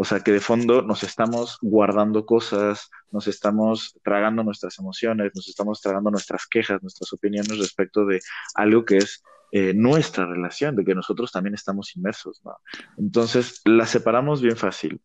O 0.00 0.04
sea, 0.04 0.20
que 0.20 0.32
de 0.32 0.40
fondo 0.40 0.80
nos 0.80 1.02
estamos 1.02 1.58
guardando 1.60 2.24
cosas, 2.24 2.88
nos 3.12 3.28
estamos 3.28 4.00
tragando 4.02 4.42
nuestras 4.42 4.78
emociones, 4.78 5.32
nos 5.34 5.46
estamos 5.46 5.82
tragando 5.82 6.10
nuestras 6.10 6.46
quejas, 6.46 6.80
nuestras 6.80 7.12
opiniones 7.12 7.58
respecto 7.58 8.06
de 8.06 8.18
algo 8.54 8.86
que 8.86 8.96
es 8.96 9.22
eh, 9.52 9.74
nuestra 9.74 10.24
relación, 10.24 10.74
de 10.74 10.86
que 10.86 10.94
nosotros 10.94 11.30
también 11.30 11.52
estamos 11.52 11.94
inmersos, 11.96 12.40
¿no? 12.46 12.56
Entonces, 12.96 13.60
la 13.66 13.84
separamos 13.84 14.40
bien 14.40 14.56
fácil. 14.56 15.02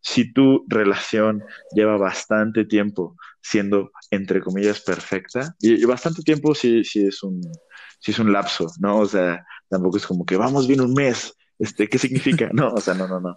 Si 0.00 0.32
tu 0.32 0.64
relación 0.68 1.42
lleva 1.74 1.96
bastante 1.96 2.64
tiempo 2.64 3.16
siendo, 3.40 3.90
entre 4.12 4.40
comillas, 4.40 4.80
perfecta, 4.80 5.56
y, 5.58 5.84
bastante 5.86 6.22
tiempo 6.22 6.54
sí, 6.54 6.84
sí, 6.84 7.04
es 7.04 7.20
un, 7.24 7.40
es 8.00 8.18
un 8.20 8.32
lapso, 8.32 8.68
¿no? 8.78 8.98
O 8.98 9.06
sea, 9.06 9.44
tampoco 9.68 9.96
es 9.96 10.06
como 10.06 10.24
que 10.24 10.36
vamos 10.36 10.68
bien 10.68 10.82
un 10.82 10.94
mes, 10.94 11.34
este, 11.58 11.88
¿qué 11.88 11.98
significa? 11.98 12.48
No, 12.52 12.68
o 12.74 12.80
sea, 12.80 12.94
no, 12.94 13.08
no, 13.08 13.20
no. 13.20 13.36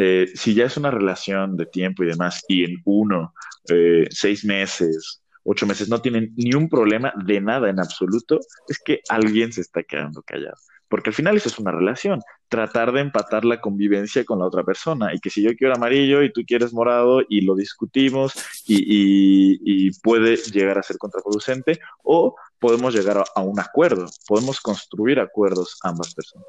Eh, 0.00 0.30
si 0.34 0.54
ya 0.54 0.66
es 0.66 0.76
una 0.76 0.92
relación 0.92 1.56
de 1.56 1.66
tiempo 1.66 2.04
y 2.04 2.06
demás, 2.06 2.44
y 2.48 2.62
en 2.62 2.80
uno, 2.84 3.34
eh, 3.68 4.06
seis 4.10 4.44
meses, 4.44 5.22
ocho 5.42 5.66
meses 5.66 5.88
no 5.88 6.00
tienen 6.00 6.32
ni 6.36 6.54
un 6.54 6.68
problema 6.68 7.12
de 7.26 7.40
nada 7.40 7.68
en 7.68 7.80
absoluto, 7.80 8.38
es 8.68 8.78
que 8.78 9.00
alguien 9.08 9.52
se 9.52 9.62
está 9.62 9.82
quedando 9.82 10.22
callado. 10.22 10.56
Porque 10.88 11.10
al 11.10 11.14
final 11.14 11.36
eso 11.36 11.48
es 11.48 11.58
una 11.58 11.72
relación, 11.72 12.20
tratar 12.48 12.92
de 12.92 13.00
empatar 13.00 13.44
la 13.44 13.60
convivencia 13.60 14.24
con 14.24 14.38
la 14.38 14.46
otra 14.46 14.62
persona 14.62 15.12
y 15.12 15.18
que 15.18 15.30
si 15.30 15.42
yo 15.42 15.54
quiero 15.56 15.74
amarillo 15.74 16.22
y 16.22 16.32
tú 16.32 16.42
quieres 16.46 16.72
morado 16.72 17.20
y 17.28 17.42
lo 17.42 17.54
discutimos 17.54 18.32
y, 18.66 19.90
puede 20.02 20.36
llegar 20.36 20.78
a 20.78 20.82
ser 20.82 20.96
contraproducente 20.96 21.80
o 22.04 22.36
podemos 22.58 22.94
llegar 22.94 23.22
a, 23.34 23.40
un 23.42 23.58
acuerdo, 23.58 24.06
podemos 24.26 24.60
construir 24.60 25.18
acuerdos 25.18 25.76
ambas 25.82 26.14
personas. 26.14 26.46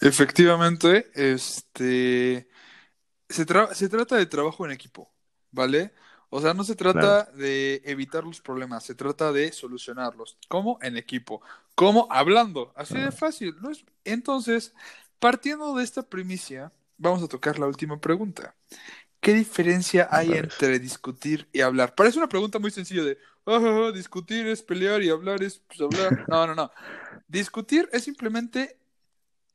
Efectivamente, 0.00 1.06
este 1.14 2.48
se, 3.28 3.44
se 3.74 3.88
trata 3.88 4.16
de 4.16 4.26
trabajo 4.26 4.64
en 4.64 4.72
equipo, 4.72 5.10
¿vale? 5.50 5.92
O 6.30 6.40
sea, 6.40 6.52
no 6.52 6.62
se 6.62 6.74
trata 6.74 7.24
de 7.32 7.80
evitar 7.84 8.24
los 8.24 8.40
problemas, 8.40 8.84
se 8.84 8.94
trata 8.94 9.32
de 9.32 9.50
solucionarlos. 9.50 10.36
¿Cómo? 10.48 10.78
En 10.82 10.96
equipo. 10.98 11.40
¿Cómo? 11.74 12.06
Hablando. 12.10 12.72
Así 12.76 12.98
de 12.98 13.10
fácil. 13.12 13.56
¿no? 13.62 13.70
Entonces, 14.04 14.74
partiendo 15.18 15.74
de 15.74 15.84
esta 15.84 16.02
primicia, 16.02 16.70
vamos 16.98 17.22
a 17.22 17.28
tocar 17.28 17.58
la 17.58 17.66
última 17.66 17.98
pregunta. 17.98 18.54
¿Qué 19.20 19.32
diferencia 19.32 20.06
hay 20.10 20.32
entre 20.32 20.78
discutir 20.78 21.48
y 21.50 21.62
hablar? 21.62 21.94
Parece 21.94 22.18
una 22.18 22.28
pregunta 22.28 22.58
muy 22.58 22.70
sencilla 22.70 23.04
de, 23.04 23.18
oh, 23.44 23.90
discutir 23.90 24.46
es 24.46 24.62
pelear 24.62 25.02
y 25.02 25.08
hablar 25.08 25.42
es 25.42 25.60
pues, 25.60 25.80
hablar. 25.80 26.24
No, 26.28 26.46
no, 26.46 26.54
no. 26.54 26.70
Discutir 27.26 27.88
es 27.90 28.04
simplemente 28.04 28.78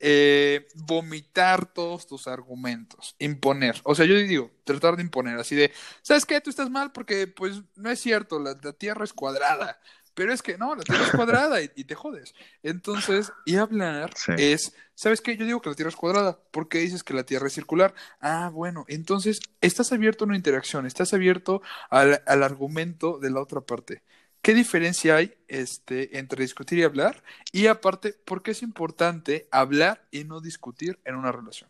eh, 0.05 0.67
vomitar 0.75 1.65
todos 1.65 2.07
tus 2.07 2.27
argumentos, 2.27 3.15
imponer. 3.19 3.79
O 3.85 3.95
sea, 3.95 4.05
yo 4.05 4.15
digo, 4.15 4.51
tratar 4.65 4.97
de 4.97 5.01
imponer, 5.01 5.39
así 5.39 5.55
de, 5.55 5.71
¿sabes 6.01 6.25
qué? 6.25 6.41
Tú 6.41 6.49
estás 6.49 6.69
mal 6.69 6.91
porque, 6.91 7.25
pues, 7.27 7.61
no 7.75 7.89
es 7.89 8.01
cierto, 8.01 8.37
la, 8.37 8.57
Tierra 8.73 9.05
es 9.05 9.13
cuadrada. 9.13 9.79
Pero 10.13 10.33
es 10.33 10.41
que 10.41 10.57
no, 10.57 10.75
la 10.75 10.83
Tierra 10.83 11.05
es 11.05 11.11
cuadrada 11.15 11.61
y, 11.61 11.69
te 11.69 11.95
jodes. 11.95 12.35
Entonces, 12.63 13.31
y 13.45 13.55
hablar 13.55 14.13
es, 14.37 14.75
¿sabes 14.93 15.21
qué? 15.21 15.37
Yo 15.37 15.45
digo 15.45 15.61
que 15.61 15.69
la 15.69 15.75
Tierra 15.75 15.89
es 15.89 15.95
cuadrada. 15.95 16.37
¿Por 16.51 16.67
qué 16.67 16.79
dices 16.79 17.01
que 17.01 17.13
la 17.13 17.23
Tierra 17.23 17.47
es 17.47 17.53
circular? 17.53 17.95
Ah, 18.19 18.49
bueno, 18.53 18.83
entonces 18.89 19.39
estás 19.61 19.93
abierto 19.93 20.25
a 20.25 20.27
una 20.27 20.35
interacción, 20.35 20.85
estás 20.85 21.13
abierto 21.13 21.61
al, 21.89 22.21
al 22.25 22.43
argumento 22.43 23.19
de 23.19 23.31
la 23.31 23.39
otra 23.39 23.61
parte. 23.61 24.03
¿Qué 24.43 24.53
diferencia 24.53 25.15
hay 25.15 25.33
este, 25.47 26.19
entre 26.19 26.41
discutir 26.41 26.77
y 26.77 26.83
hablar? 26.83 27.23
Y 27.53 27.67
aparte, 27.67 28.13
¿por 28.25 28.43
qué 28.43 28.51
es 28.51 28.61
importante 28.61 29.47
hablar 29.51 30.05
y 30.11 30.25
no 30.25 30.41
discutir 30.41 30.99
en 31.05 31.15
una 31.15 31.31
relación? 31.31 31.69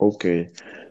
Ok, 0.00 0.24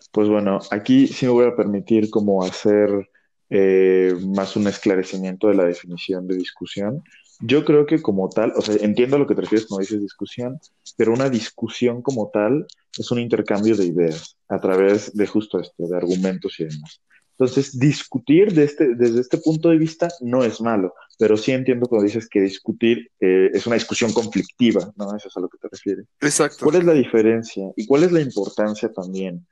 pues 0.09 0.29
bueno, 0.29 0.59
aquí 0.71 1.07
sí 1.07 1.25
me 1.25 1.33
voy 1.33 1.47
a 1.47 1.55
permitir 1.55 2.09
como 2.09 2.45
hacer 2.45 3.09
eh, 3.49 4.15
más 4.33 4.55
un 4.55 4.67
esclarecimiento 4.67 5.49
de 5.49 5.55
la 5.55 5.65
definición 5.65 6.25
de 6.27 6.37
discusión. 6.37 7.03
Yo 7.41 7.65
creo 7.65 7.85
que 7.85 8.01
como 8.01 8.29
tal, 8.29 8.53
o 8.55 8.61
sea, 8.61 8.77
entiendo 8.79 9.17
lo 9.17 9.27
que 9.27 9.35
te 9.35 9.41
refieres 9.41 9.67
cuando 9.67 9.81
dices 9.81 9.99
discusión, 9.99 10.61
pero 10.95 11.11
una 11.11 11.29
discusión 11.29 12.01
como 12.01 12.29
tal 12.29 12.67
es 12.97 13.11
un 13.11 13.19
intercambio 13.19 13.75
de 13.75 13.85
ideas 13.85 14.37
a 14.47 14.61
través 14.61 15.13
de 15.13 15.27
justo 15.27 15.59
esto, 15.59 15.87
de 15.87 15.97
argumentos 15.97 16.57
y 16.61 16.63
demás. 16.63 17.01
Entonces, 17.39 17.77
discutir 17.77 18.57
este, 18.59 18.95
desde 18.95 19.21
este 19.21 19.37
punto 19.37 19.69
de 19.69 19.77
vista 19.77 20.07
no 20.21 20.43
es 20.43 20.59
malo, 20.59 20.95
pero 21.19 21.37
sí 21.37 21.51
entiendo 21.51 21.87
cuando 21.87 22.05
dices 22.05 22.27
que 22.27 22.41
discutir 22.41 23.11
eh, 23.19 23.51
es 23.53 23.67
una 23.67 23.75
discusión 23.75 24.11
conflictiva, 24.11 24.91
¿no? 24.95 25.15
Eso 25.15 25.27
es 25.27 25.37
a 25.37 25.41
lo 25.41 25.47
que 25.47 25.59
te 25.59 25.67
refieres. 25.67 26.05
Exacto. 26.19 26.65
¿Cuál 26.65 26.77
es 26.77 26.85
la 26.85 26.93
diferencia 26.93 27.71
y 27.75 27.85
cuál 27.85 28.03
es 28.03 28.11
la 28.11 28.21
importancia 28.21 28.91
también? 28.91 29.45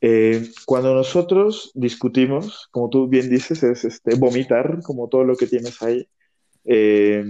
Eh, 0.00 0.50
cuando 0.66 0.94
nosotros 0.94 1.72
discutimos, 1.74 2.68
como 2.70 2.90
tú 2.90 3.08
bien 3.08 3.28
dices, 3.28 3.64
es 3.64 3.84
este, 3.84 4.14
vomitar 4.14 4.80
como 4.82 5.08
todo 5.08 5.24
lo 5.24 5.36
que 5.36 5.48
tienes 5.48 5.82
ahí. 5.82 6.08
Eh, 6.64 7.24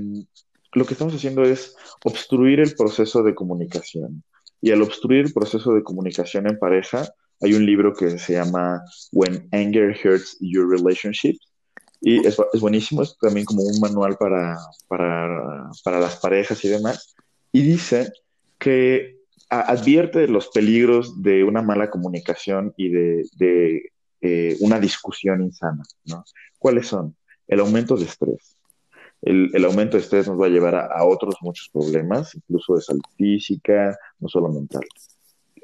lo 0.72 0.84
que 0.84 0.92
estamos 0.92 1.14
haciendo 1.14 1.42
es 1.42 1.74
obstruir 2.04 2.60
el 2.60 2.74
proceso 2.74 3.22
de 3.22 3.34
comunicación. 3.34 4.24
Y 4.60 4.70
al 4.72 4.82
obstruir 4.82 5.26
el 5.26 5.32
proceso 5.32 5.72
de 5.72 5.82
comunicación 5.82 6.46
en 6.46 6.58
pareja, 6.58 7.08
hay 7.42 7.54
un 7.54 7.66
libro 7.66 7.92
que 7.94 8.18
se 8.18 8.34
llama 8.34 8.82
When 9.12 9.48
Anger 9.52 9.96
Hurts 10.04 10.36
Your 10.40 10.68
Relationships 10.68 11.52
y 12.04 12.26
es, 12.26 12.36
es 12.52 12.60
buenísimo, 12.60 13.02
es 13.02 13.16
también 13.18 13.46
como 13.46 13.62
un 13.62 13.78
manual 13.80 14.16
para, 14.18 14.58
para, 14.88 15.70
para 15.84 16.00
las 16.00 16.16
parejas 16.16 16.64
y 16.64 16.68
demás. 16.68 17.14
Y 17.52 17.62
dice 17.62 18.12
que 18.58 19.18
advierte 19.48 20.26
los 20.26 20.48
peligros 20.48 21.22
de 21.22 21.44
una 21.44 21.62
mala 21.62 21.90
comunicación 21.90 22.74
y 22.76 22.88
de, 22.88 23.24
de 23.36 23.92
eh, 24.20 24.56
una 24.60 24.80
discusión 24.80 25.42
insana. 25.42 25.84
¿no? 26.04 26.24
¿Cuáles 26.58 26.88
son? 26.88 27.14
El 27.46 27.60
aumento 27.60 27.96
de 27.96 28.06
estrés. 28.06 28.56
El, 29.20 29.50
el, 29.54 29.64
aumento 29.64 29.96
de 29.96 30.02
estrés 30.02 30.26
nos 30.26 30.40
va 30.40 30.46
a 30.46 30.50
llevar 30.50 30.74
a, 30.74 30.86
a, 30.86 31.04
otros 31.04 31.36
muchos 31.40 31.68
problemas, 31.68 32.34
incluso 32.34 32.74
de 32.74 32.82
salud 32.82 33.02
física, 33.16 33.96
no 34.18 34.28
solo 34.28 34.48
mental. 34.48 34.82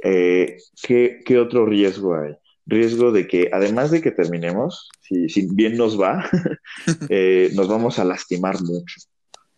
Eh, 0.03 0.59
¿qué, 0.83 1.39
otro 1.39 1.67
riesgo 1.67 2.15
hay? 2.15 2.35
Riesgo 2.67 3.13
de 3.13 3.27
que, 3.27 3.51
además 3.53 3.91
de 3.91 4.03
que 4.03 4.11
terminemos, 4.11 4.89
si, 5.01 5.29
si 5.29 5.49
bien 5.51 5.77
nos 5.77 6.01
va, 6.01 6.29
eh, 7.09 7.51
nos 7.55 7.69
vamos 7.69 7.99
a 7.99 8.05
lastimar 8.05 8.61
mucho. 8.63 9.01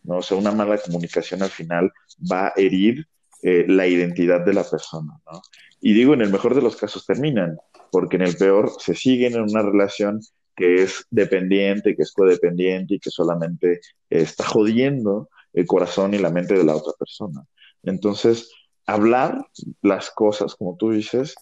¿no? 0.02 0.18
O 0.18 0.22
sea, 0.22 0.36
una 0.36 0.52
mala 0.52 0.78
comunicación 0.78 1.42
al 1.42 1.50
final 1.50 1.92
va 2.30 2.48
a 2.48 2.52
herir 2.56 3.06
eh, 3.42 3.64
la 3.68 3.86
identidad 3.86 4.44
de 4.44 4.54
la 4.54 4.64
persona. 4.64 5.12
¿no? 5.30 5.42
Y 5.80 5.92
digo, 5.92 6.14
en 6.14 6.22
el 6.22 6.30
mejor 6.30 6.54
de 6.54 6.62
los 6.62 6.76
casos 6.76 7.06
terminan, 7.06 7.58
porque 7.90 8.16
en 8.16 8.22
el 8.22 8.36
peor 8.36 8.70
se 8.78 8.94
siguen 8.94 9.34
en 9.34 9.42
una 9.42 9.62
relación 9.62 10.20
que 10.54 10.82
es 10.82 11.06
dependiente, 11.10 11.96
que 11.96 12.02
es 12.02 12.12
codependiente 12.12 12.94
y 12.94 12.98
que 12.98 13.10
solamente 13.10 13.80
está 14.10 14.44
jodiendo 14.44 15.30
el 15.52 15.66
corazón 15.66 16.12
y 16.14 16.18
la 16.18 16.30
mente 16.30 16.54
de 16.54 16.64
la 16.64 16.76
otra 16.76 16.92
persona. 16.98 17.44
Entonces, 17.82 18.50
hablar 18.92 19.46
las 19.82 20.10
cosas, 20.10 20.54
como 20.54 20.76
tú 20.76 20.90
dices, 20.90 21.34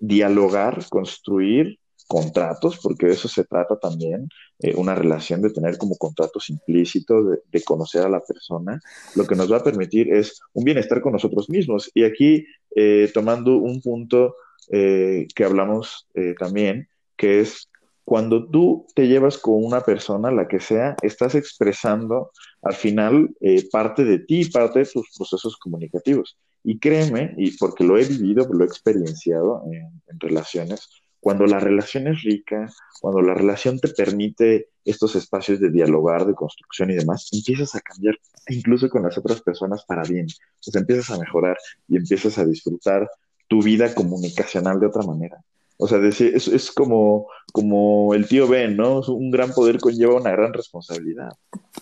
dialogar, 0.00 0.84
construir 0.88 1.78
contratos, 2.06 2.78
porque 2.82 3.06
de 3.06 3.12
eso 3.12 3.28
se 3.28 3.44
trata 3.44 3.78
también, 3.78 4.28
eh, 4.60 4.74
una 4.76 4.94
relación 4.94 5.42
de 5.42 5.50
tener 5.50 5.76
como 5.76 5.96
contratos 5.96 6.50
implícitos, 6.50 7.38
de, 7.50 7.64
conocer 7.64 8.02
a 8.02 8.08
la 8.08 8.20
persona, 8.20 8.80
lo 9.14 9.26
que 9.26 9.34
nos 9.34 9.50
va 9.50 9.58
a 9.58 9.64
permitir 9.64 10.12
es 10.12 10.40
un 10.52 10.64
bienestar 10.64 11.00
con 11.00 11.12
nosotros 11.12 11.50
mismos. 11.50 11.90
Y 11.94 12.04
aquí, 12.04 12.46
eh, 12.74 13.10
tomando 13.12 13.56
un 13.56 13.80
punto 13.80 14.36
eh, 14.70 15.26
que 15.34 15.44
hablamos 15.44 16.06
también, 16.38 16.88
que 17.16 17.40
es 17.40 17.68
cuando 18.04 18.48
tú 18.48 18.86
te 18.94 19.08
llevas 19.08 19.36
con 19.38 19.64
una 19.64 19.80
persona, 19.80 20.30
la 20.30 20.46
que 20.46 20.60
sea, 20.60 20.96
estás 21.02 21.34
expresando 21.34 22.30
al 22.62 22.74
final 22.74 23.30
parte 23.72 24.04
de 24.04 24.20
ti, 24.20 24.44
parte 24.44 24.80
de 24.80 24.86
tus 24.86 25.08
procesos 25.16 25.56
comunicativos. 25.56 26.36
Y 26.68 26.80
créeme, 26.80 27.32
y 27.38 27.56
porque 27.58 27.84
lo 27.84 27.96
he 27.96 28.04
vivido, 28.04 28.44
lo 28.52 28.64
he 28.64 28.66
experienciado 28.66 29.62
en, 29.70 30.18
relaciones, 30.18 30.88
cuando 31.20 31.46
la 31.46 31.60
relación 31.60 32.08
es 32.08 32.24
rica, 32.24 32.68
cuando 33.00 33.22
la 33.22 33.34
relación 33.34 33.78
te 33.78 33.86
permite 33.86 34.70
estos 34.84 35.14
espacios 35.14 35.60
de 35.60 35.70
dialogar, 35.70 36.26
de 36.26 36.34
construcción 36.34 36.90
y 36.90 36.94
demás, 36.94 37.28
empiezas 37.32 37.76
a 37.76 37.80
cambiar 37.80 38.16
incluso 38.48 38.88
con 38.90 39.04
las 39.04 39.16
otras 39.16 39.42
personas 39.42 39.84
para 39.84 40.02
bien. 40.02 40.26
O 40.26 40.70
sea, 40.72 40.80
empiezas 40.80 41.10
a 41.10 41.20
mejorar 41.20 41.56
y 41.86 41.98
empiezas 41.98 42.36
a 42.36 42.44
disfrutar 42.44 43.08
tu 43.46 43.62
vida 43.62 43.94
comunicacional 43.94 44.80
de 44.80 44.86
otra 44.86 45.04
manera. 45.04 45.40
O 45.76 45.86
sea, 45.86 45.98
es, 45.98 46.20
es 46.20 46.72
como, 46.72 47.28
como 47.52 48.12
el 48.14 48.26
tío 48.26 48.48
Ben, 48.48 48.76
¿no? 48.76 49.02
Un 49.02 49.30
gran 49.30 49.52
poder 49.52 49.78
conlleva 49.78 50.16
una 50.20 50.32
gran 50.32 50.52
responsabilidad. 50.52 51.30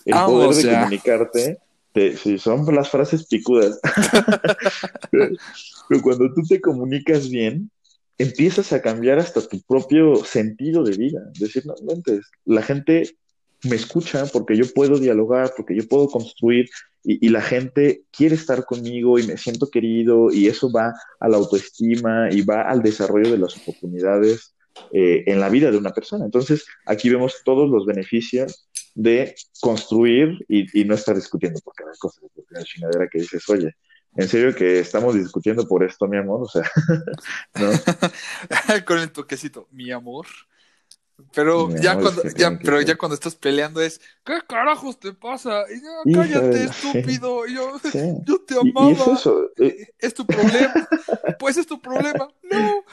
El 0.05 0.13
Ah, 0.13 0.27
poder 0.27 0.49
o 0.49 0.53
de 0.53 0.61
sea. 0.61 0.79
comunicarte, 0.81 1.57
te, 1.95 2.17
sí, 2.17 2.37
son 2.37 2.65
las 2.75 2.89
frases 2.89 3.25
picudas. 3.25 3.79
Pero 5.11 6.01
cuando 6.01 6.33
tú 6.33 6.41
te 6.47 6.59
comunicas 6.59 7.29
bien, 7.29 7.71
empiezas 8.17 8.73
a 8.73 8.81
cambiar 8.81 9.17
hasta 9.17 9.41
tu 9.47 9.61
propio 9.61 10.17
sentido 10.25 10.83
de 10.83 10.97
vida. 10.97 11.21
Decir, 11.39 11.65
no, 11.65 11.73
la 12.43 12.61
gente 12.61 13.15
me 13.63 13.77
escucha 13.77 14.25
porque 14.25 14.57
yo 14.57 14.65
puedo 14.73 14.99
dialogar, 14.99 15.53
porque 15.55 15.73
yo 15.73 15.87
puedo 15.87 16.07
construir 16.07 16.69
y, 17.01 17.25
y 17.25 17.29
la 17.29 17.41
gente 17.41 18.03
quiere 18.11 18.35
estar 18.35 18.65
conmigo 18.65 19.17
y 19.17 19.25
me 19.25 19.37
siento 19.37 19.69
querido 19.69 20.33
y 20.33 20.47
eso 20.47 20.69
va 20.73 20.93
a 21.21 21.29
la 21.29 21.37
autoestima 21.37 22.27
y 22.29 22.41
va 22.41 22.63
al 22.63 22.83
desarrollo 22.83 23.31
de 23.31 23.37
las 23.37 23.55
oportunidades 23.55 24.53
eh, 24.91 25.23
en 25.27 25.39
la 25.39 25.47
vida 25.47 25.71
de 25.71 25.77
una 25.77 25.93
persona. 25.93 26.25
Entonces, 26.25 26.65
aquí 26.85 27.09
vemos 27.09 27.41
todos 27.45 27.69
los 27.69 27.85
beneficios 27.85 28.67
de 28.95 29.35
construir 29.61 30.43
y, 30.47 30.81
y 30.81 30.85
no 30.85 30.95
estar 30.95 31.15
discutiendo 31.15 31.59
por 31.59 31.75
cada 31.75 31.91
cosa, 31.99 32.21
por 32.33 32.45
cada 32.45 32.63
chingadera 32.63 33.07
que 33.11 33.19
dices, 33.19 33.47
oye, 33.49 33.75
en 34.15 34.27
serio 34.29 34.55
que 34.55 34.79
estamos 34.79 35.13
discutiendo 35.13 35.67
por 35.67 35.83
esto, 35.83 36.07
mi 36.07 36.17
amor, 36.17 36.43
o 36.43 36.47
sea, 36.47 36.63
¿no? 37.55 37.69
Con 38.85 38.99
el 38.99 39.11
toquecito, 39.11 39.67
mi 39.71 39.91
amor. 39.91 40.25
Pero 41.33 41.69
ya 41.75 41.97
cuando, 41.99 42.23
ya, 42.35 42.57
que 42.57 42.63
pero 42.65 42.81
ya 42.81 42.95
cuando 42.97 43.15
estás 43.15 43.35
peleando 43.35 43.81
es, 43.81 43.99
¿qué 44.25 44.33
carajos 44.47 44.99
te 44.99 45.13
pasa? 45.13 45.63
Y 45.69 45.81
yo, 45.81 46.13
cállate, 46.15 46.47
de- 46.47 46.65
estúpido. 46.65 47.47
Y 47.47 47.55
yo, 47.55 47.79
Sí. 47.91 47.99
yo 48.25 48.39
te 48.41 48.55
amaba. 48.59 48.89
y 48.89 48.93
es 48.93 49.07
eso, 49.07 49.49
eh, 49.57 49.87
Es 49.99 50.13
tu 50.13 50.25
problema. 50.25 50.73
Pues 51.39 51.57
es 51.57 51.67
tu 51.67 51.79
problema. 51.81 52.27
No. 52.43 52.83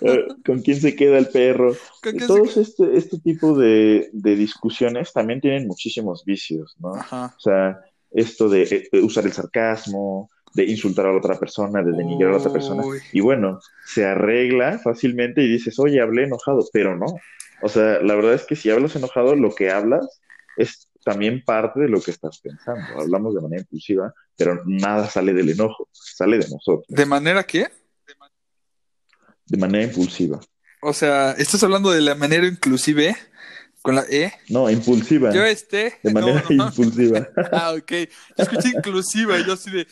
eh, 0.00 0.26
¿con 0.44 0.60
quién 0.62 0.80
se 0.80 0.94
queda 0.96 1.18
el 1.18 1.28
perro? 1.28 1.74
¿Con 2.02 2.14
Y 2.16 2.18
qué 2.18 2.20
se- 2.20 2.26
todos 2.26 2.56
este, 2.56 2.96
este 2.96 3.18
tipo 3.18 3.56
de, 3.56 4.10
de 4.12 4.36
discusiones 4.36 5.12
también 5.12 5.40
tienen 5.40 5.66
muchísimos 5.66 6.24
vicios, 6.24 6.76
¿no? 6.78 6.94
Ajá. 6.94 7.34
O 7.36 7.40
sea, 7.40 7.80
esto 8.10 8.48
de 8.48 8.88
eh, 8.92 9.00
usar 9.00 9.24
el 9.26 9.32
sarcasmo, 9.32 10.30
de 10.54 10.64
insultar 10.64 11.06
a 11.06 11.12
la 11.12 11.18
otra 11.18 11.38
persona, 11.38 11.82
de 11.82 11.92
denigrar 11.92 12.30
a 12.30 12.32
la 12.32 12.38
otra 12.38 12.52
persona. 12.52 12.82
Y 13.12 13.20
bueno, 13.20 13.60
se 13.84 14.04
arregla 14.06 14.78
fácilmente 14.78 15.42
y 15.42 15.48
dices, 15.48 15.78
oye, 15.78 16.00
hablé 16.00 16.24
enojado, 16.24 16.66
pero 16.72 16.96
no. 16.96 17.06
O 17.62 17.68
sea, 17.68 18.00
la 18.02 18.14
verdad 18.14 18.34
es 18.34 18.44
que 18.44 18.56
si 18.56 18.70
hablas 18.70 18.94
enojado, 18.96 19.34
lo 19.34 19.54
que 19.54 19.70
hablas 19.70 20.20
es 20.56 20.88
también 21.04 21.42
parte 21.44 21.80
de 21.80 21.88
lo 21.88 22.00
que 22.00 22.10
estás 22.10 22.40
pensando. 22.40 23.00
Hablamos 23.00 23.34
de 23.34 23.40
manera 23.40 23.62
impulsiva, 23.62 24.12
pero 24.36 24.62
nada 24.66 25.08
sale 25.08 25.32
del 25.32 25.50
enojo, 25.50 25.88
sale 25.92 26.38
de 26.38 26.48
nosotros, 26.48 26.86
¿De 26.88 27.06
manera 27.06 27.44
qué? 27.44 27.68
de 29.46 29.56
manera 29.56 29.84
impulsiva. 29.84 30.38
O 30.82 30.92
sea, 30.92 31.32
¿estás 31.32 31.62
hablando 31.62 31.90
de 31.90 32.02
la 32.02 32.14
manera 32.14 32.46
inclusive? 32.46 33.16
Con 33.80 33.94
la 33.94 34.04
E. 34.10 34.32
No, 34.48 34.68
impulsiva, 34.68 35.32
Yo 35.32 35.44
este. 35.44 35.98
de 36.02 36.12
manera 36.12 36.44
no, 36.50 36.56
no. 36.56 36.66
impulsiva. 36.66 37.28
Ah, 37.52 37.72
ok. 37.72 37.90
Yo 38.36 38.42
escuché 38.44 38.68
inclusiva 38.76 39.38
y 39.38 39.46
yo 39.46 39.54
así 39.54 39.70
de. 39.70 39.86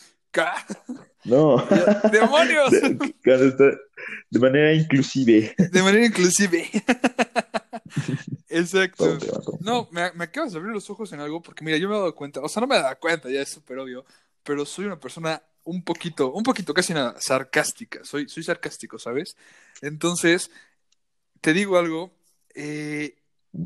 No, 1.23 1.57
¡Demonios! 2.11 2.71
de, 2.71 4.39
manera 4.39 4.73
inclusive. 4.73 5.53
De 5.57 5.83
manera 5.83 6.05
inclusive. 6.05 6.69
Exacto. 8.49 9.17
Todo 9.17 9.51
va 9.51 9.57
No, 9.59 9.89
me, 9.91 10.11
me 10.13 10.23
acabas 10.23 10.53
de 10.53 10.59
abrir 10.59 10.73
los 10.73 10.89
ojos 10.89 11.11
en 11.11 11.19
algo 11.19 11.41
porque 11.41 11.65
mira, 11.65 11.77
yo 11.77 11.89
me 11.89 11.95
he 11.95 11.97
dado 11.97 12.15
cuenta, 12.15 12.39
o 12.39 12.47
sea, 12.47 12.61
no 12.61 12.67
me 12.67 12.77
he 12.77 12.81
dado 12.81 12.97
cuenta, 12.99 13.29
ya 13.29 13.41
es 13.41 13.49
súper 13.49 13.77
obvio, 13.79 14.05
pero 14.43 14.65
soy 14.65 14.85
una 14.85 14.99
persona 14.99 15.41
un 15.65 15.83
poquito, 15.83 16.31
un 16.31 16.43
poquito, 16.43 16.73
casi 16.73 16.93
nada, 16.93 17.15
sarcástica, 17.19 18.05
soy, 18.05 18.29
soy 18.29 18.43
sarcástico, 18.43 18.97
¿sabes? 18.97 19.35
Entonces, 19.81 20.49
te 21.41 21.51
digo 21.51 21.77
algo, 21.77 22.11
eh, 22.55 23.17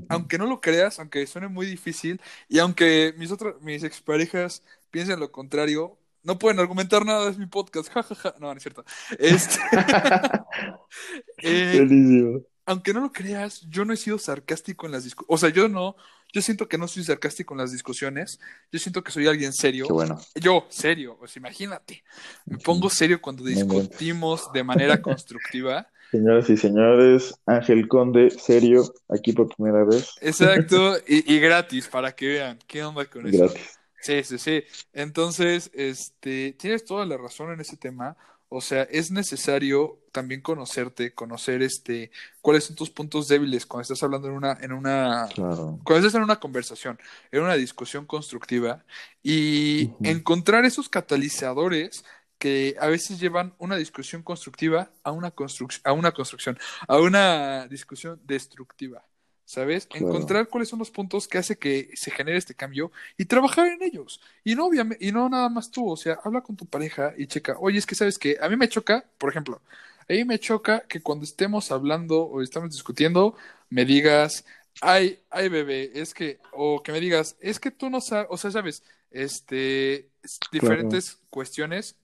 aunque 0.10 0.40
no 0.40 0.48
lo 0.48 0.62
creas, 0.62 1.00
aunque 1.00 1.28
suene 1.28 1.48
muy 1.48 1.68
difícil, 1.68 2.20
y 2.50 2.58
aunque 2.58 3.14
mis 3.18 3.32
otras, 3.32 3.62
mis 3.62 3.84
exparejas 3.84 4.64
piensen 4.90 5.20
lo 5.20 5.32
contrario, 5.32 5.98
no 6.24 6.38
pueden 6.38 6.60
argumentar 6.60 7.06
nada, 7.06 7.30
es 7.30 7.38
mi 7.38 7.48
podcast, 7.48 7.90
jajaja, 7.92 8.36
no, 8.40 8.48
no 8.48 8.58
es 8.58 8.64
cierto. 8.64 8.84
Este, 9.18 9.60
eh, 11.44 12.42
aunque 12.66 12.94
no 12.94 13.02
lo 13.02 13.12
creas, 13.12 13.62
yo 13.70 13.86
no 13.86 13.94
he 13.94 13.98
sido 13.98 14.18
sarcástico 14.18 14.86
en 14.86 14.94
las 14.94 15.04
discusiones. 15.04 15.34
O 15.34 15.38
sea, 15.38 15.50
yo 15.50 15.68
no, 15.68 15.96
yo 16.34 16.42
siento 16.42 16.68
que 16.68 16.78
no 16.78 16.88
soy 16.88 17.04
sarcástico 17.04 17.54
en 17.54 17.60
las 17.60 17.72
discusiones. 17.72 18.40
Yo 18.72 18.80
siento 18.80 19.04
que 19.04 19.12
soy 19.12 19.28
alguien 19.28 19.52
serio. 19.52 19.88
Qué 19.88 19.94
bueno. 19.94 20.20
Yo, 20.36 20.66
serio, 20.70 21.18
pues 21.20 21.36
imagínate. 21.38 22.04
Me 22.46 22.58
pongo 22.58 22.90
serio 22.90 23.22
cuando 23.22 23.44
discutimos 23.44 24.52
de 24.54 24.64
manera 24.64 25.02
constructiva. 25.02 25.88
Señoras 26.12 26.50
y 26.50 26.58
señores, 26.58 27.34
Ángel 27.46 27.88
Conde, 27.88 28.30
serio, 28.32 28.94
aquí 29.08 29.32
por 29.32 29.48
primera 29.56 29.86
vez, 29.86 30.12
Exacto, 30.20 30.98
y, 31.08 31.34
y 31.34 31.40
gratis, 31.40 31.88
para 31.88 32.12
que 32.12 32.28
vean 32.28 32.60
qué 32.68 32.84
onda 32.84 33.06
con 33.06 33.28
eso. 33.28 33.38
gratis. 33.38 33.81
Sí, 34.02 34.24
sí, 34.24 34.38
sí. 34.38 34.64
Entonces, 34.93 35.72
este, 35.74 36.54
tienes 36.54 36.86
toda 36.86 37.06
la 37.06 37.18
razón 37.18 37.52
en 37.52 37.62
ese 37.62 37.78
tema. 37.78 38.18
O 38.54 38.60
sea, 38.60 38.84
es 38.84 39.12
necesario 39.12 39.99
también 40.12 40.41
conocerte, 40.41 41.14
conocer 41.14 41.62
este, 41.62 42.12
cuáles 42.41 42.66
son 42.66 42.76
tus 42.76 42.89
puntos 42.89 43.30
débiles 43.30 43.66
cuando 43.66 43.84
estás 43.84 44.04
hablando 44.04 44.28
en 44.28 44.34
una, 44.34 44.58
en 44.60 44.74
una, 44.74 45.30
Claro. 45.34 45.80
cuando 45.86 46.06
estás 46.06 46.16
en 46.16 46.24
una 46.24 46.39
conversación, 46.39 46.99
en 47.32 47.43
una 47.43 47.54
discusión 47.56 48.06
constructiva, 48.06 48.84
y 49.24 49.91
encontrar 50.04 50.66
esos 50.66 50.89
catalizadores 50.89 52.04
que 52.41 52.76
a 52.82 52.88
veces 52.88 53.20
llevan 53.20 53.54
una 53.60 53.78
discusión 53.78 54.24
constructiva 54.24 54.91
a 55.04 55.12
una 55.12 55.32
construcción, 55.32 55.82
a 55.86 55.93
una 55.93 56.12
construcción, 56.12 56.58
a 56.88 56.97
una 56.97 57.68
discusión 57.68 58.20
destructiva. 58.26 59.06
¿Sabes? 59.52 59.86
Claro. 59.86 60.06
Encontrar 60.08 60.47
cuáles 60.47 60.70
son 60.70 60.80
los 60.80 60.91
puntos 60.91 61.28
que 61.28 61.38
hace 61.38 61.58
que 61.58 61.89
se 61.95 62.10
genere 62.10 62.38
este 62.38 62.56
cambio 62.56 62.89
y 63.18 63.26
trabajar 63.26 63.68
en 63.68 63.84
ellos. 63.84 64.22
Y 64.45 64.56
no, 64.56 64.68
obviamente, 64.68 65.06
y 65.06 65.12
no 65.12 65.28
nada 65.28 65.49
más 65.49 65.70
tú, 65.70 65.89
o 65.91 65.97
sea, 65.97 66.20
habla 66.24 66.39
con 66.39 66.56
tu 66.56 66.66
pareja 66.66 67.14
y 67.18 67.28
checa, 67.28 67.58
oye, 67.60 67.78
es 67.78 67.86
que 67.86 67.93
sabes 67.95 68.18
que 68.18 68.38
a 68.39 68.47
mí 68.47 68.56
me 68.56 68.70
choca, 68.70 69.04
por 69.18 69.30
ejemplo, 69.30 69.62
a 70.08 70.14
mí 70.14 70.24
me 70.24 70.39
choca 70.39 70.88
que 70.88 71.02
cuando 71.02 71.26
estemos 71.26 71.70
hablando 71.70 72.24
o 72.24 72.41
estamos 72.41 72.70
discutiendo, 72.72 73.36
me 73.70 73.84
digas, 73.84 74.45
ay, 74.80 75.20
ay, 75.30 75.49
bebé, 75.49 75.91
es 75.95 76.14
que, 76.14 76.39
o 76.54 76.82
que 76.82 76.93
me 76.93 77.02
digas, 77.02 77.36
es 77.41 77.60
que 77.60 77.72
tú 77.72 77.89
no 77.89 77.99
sabes, 77.99 78.28
o 78.30 78.38
sea, 78.38 78.52
sabes, 78.52 78.84
este, 79.12 80.10
es- 80.24 80.39
diferentes 80.49 81.20
cuestiones, 81.30 81.97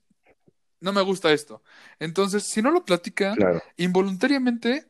no 0.82 0.92
me 0.92 1.02
gusta 1.02 1.32
esto. 1.32 1.64
Entonces, 1.98 2.44
si 2.44 2.62
no 2.62 2.72
lo 2.72 2.84
platican, 2.84 3.36
Claro. 3.36 3.62
involuntariamente 3.78 4.86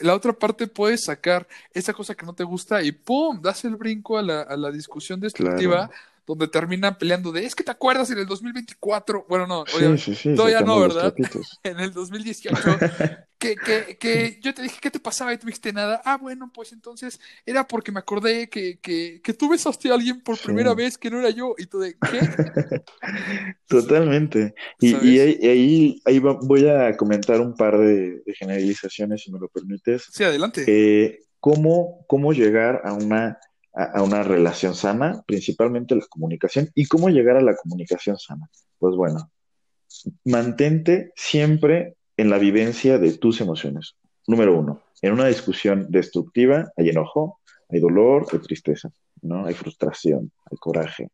la 0.00 0.14
otra 0.14 0.32
parte 0.32 0.66
puede 0.66 0.96
sacar 0.98 1.46
esa 1.72 1.92
cosa 1.92 2.14
que 2.14 2.24
no 2.26 2.34
te 2.34 2.44
gusta 2.44 2.82
y 2.82 2.92
¡pum! 2.92 3.40
das 3.42 3.64
el 3.64 3.76
brinco 3.76 4.18
a 4.18 4.22
la, 4.22 4.42
a 4.42 4.56
la 4.56 4.70
discusión 4.70 5.20
destructiva 5.20 5.88
Claro. 5.88 5.92
donde 6.26 6.48
terminan 6.48 6.96
peleando 6.96 7.32
de 7.32 7.44
es 7.44 7.54
que 7.54 7.64
te 7.64 7.70
acuerdas 7.72 8.10
en 8.10 8.18
el 8.18 8.26
2024, 8.26 9.26
bueno, 9.28 9.46
no, 9.46 9.64
Sí, 9.66 9.76
oye, 9.84 9.98
sí, 9.98 10.14
sí, 10.14 10.34
todavía 10.34 10.60
no, 10.60 10.80
¿verdad? 10.80 11.14
en 11.62 11.80
el 11.80 11.92
2018 11.92 12.56
que, 13.42 13.56
que, 13.56 13.96
que 13.98 14.38
yo 14.40 14.54
te 14.54 14.62
dije 14.62 14.78
qué 14.80 14.90
te 14.90 15.00
pasaba 15.00 15.34
y 15.34 15.36
dijiste 15.36 15.72
nada. 15.72 16.00
Ah, 16.04 16.16
bueno, 16.16 16.50
pues 16.54 16.72
entonces 16.72 17.18
era 17.44 17.66
porque 17.66 17.90
me 17.90 17.98
acordé 17.98 18.48
que, 18.48 18.78
que, 18.78 19.20
que 19.20 19.34
tú 19.34 19.48
besaste 19.48 19.90
a 19.90 19.94
alguien 19.94 20.20
por 20.20 20.36
Sí. 20.36 20.44
primera 20.44 20.74
vez 20.74 20.96
que 20.96 21.10
no 21.10 21.18
era 21.18 21.30
yo 21.30 21.54
y 21.58 21.66
tú 21.66 21.80
de 21.80 21.94
¿qué? 21.94 22.20
Totalmente. 23.66 24.54
Y, 24.78 24.94
y 25.06 25.18
ahí, 25.18 26.00
ahí, 26.04 26.18
voy 26.18 26.68
a 26.68 26.96
comentar 26.96 27.40
un 27.40 27.54
par 27.54 27.78
de, 27.78 28.20
de 28.24 28.34
generalizaciones, 28.34 29.22
si 29.22 29.32
me 29.32 29.40
lo 29.40 29.48
permites. 29.48 30.04
Sí, 30.12 30.22
adelante. 30.22 30.64
Eh, 30.68 31.20
¿cómo, 31.40 32.04
cómo 32.06 32.32
llegar 32.32 32.82
a 32.84 32.92
una, 32.92 33.38
a, 33.74 33.84
a 33.98 34.02
una 34.02 34.22
relación 34.22 34.74
sana? 34.76 35.24
Principalmente 35.26 35.96
la 35.96 36.06
comunicación. 36.08 36.70
¿Y 36.74 36.86
cómo 36.86 37.08
llegar 37.08 37.36
a 37.36 37.42
la 37.42 37.56
comunicación 37.56 38.18
sana? 38.18 38.48
Pues 38.78 38.94
bueno, 38.94 39.30
mantente 40.24 41.12
siempre 41.16 41.96
en 42.16 42.30
la 42.30 42.38
vivencia 42.38 42.98
de 42.98 43.16
tus 43.18 43.40
emociones. 43.40 43.96
Número 44.26 44.58
uno, 44.58 44.82
en 45.00 45.12
una 45.12 45.26
discusión 45.26 45.86
destructiva 45.90 46.72
hay 46.76 46.90
enojo, 46.90 47.40
hay 47.68 47.80
dolor, 47.80 48.26
hay 48.32 48.38
tristeza, 48.38 48.90
¿no? 49.20 49.46
Hay 49.46 49.54
frustración, 49.54 50.30
hay 50.50 50.58
coraje. 50.58 51.08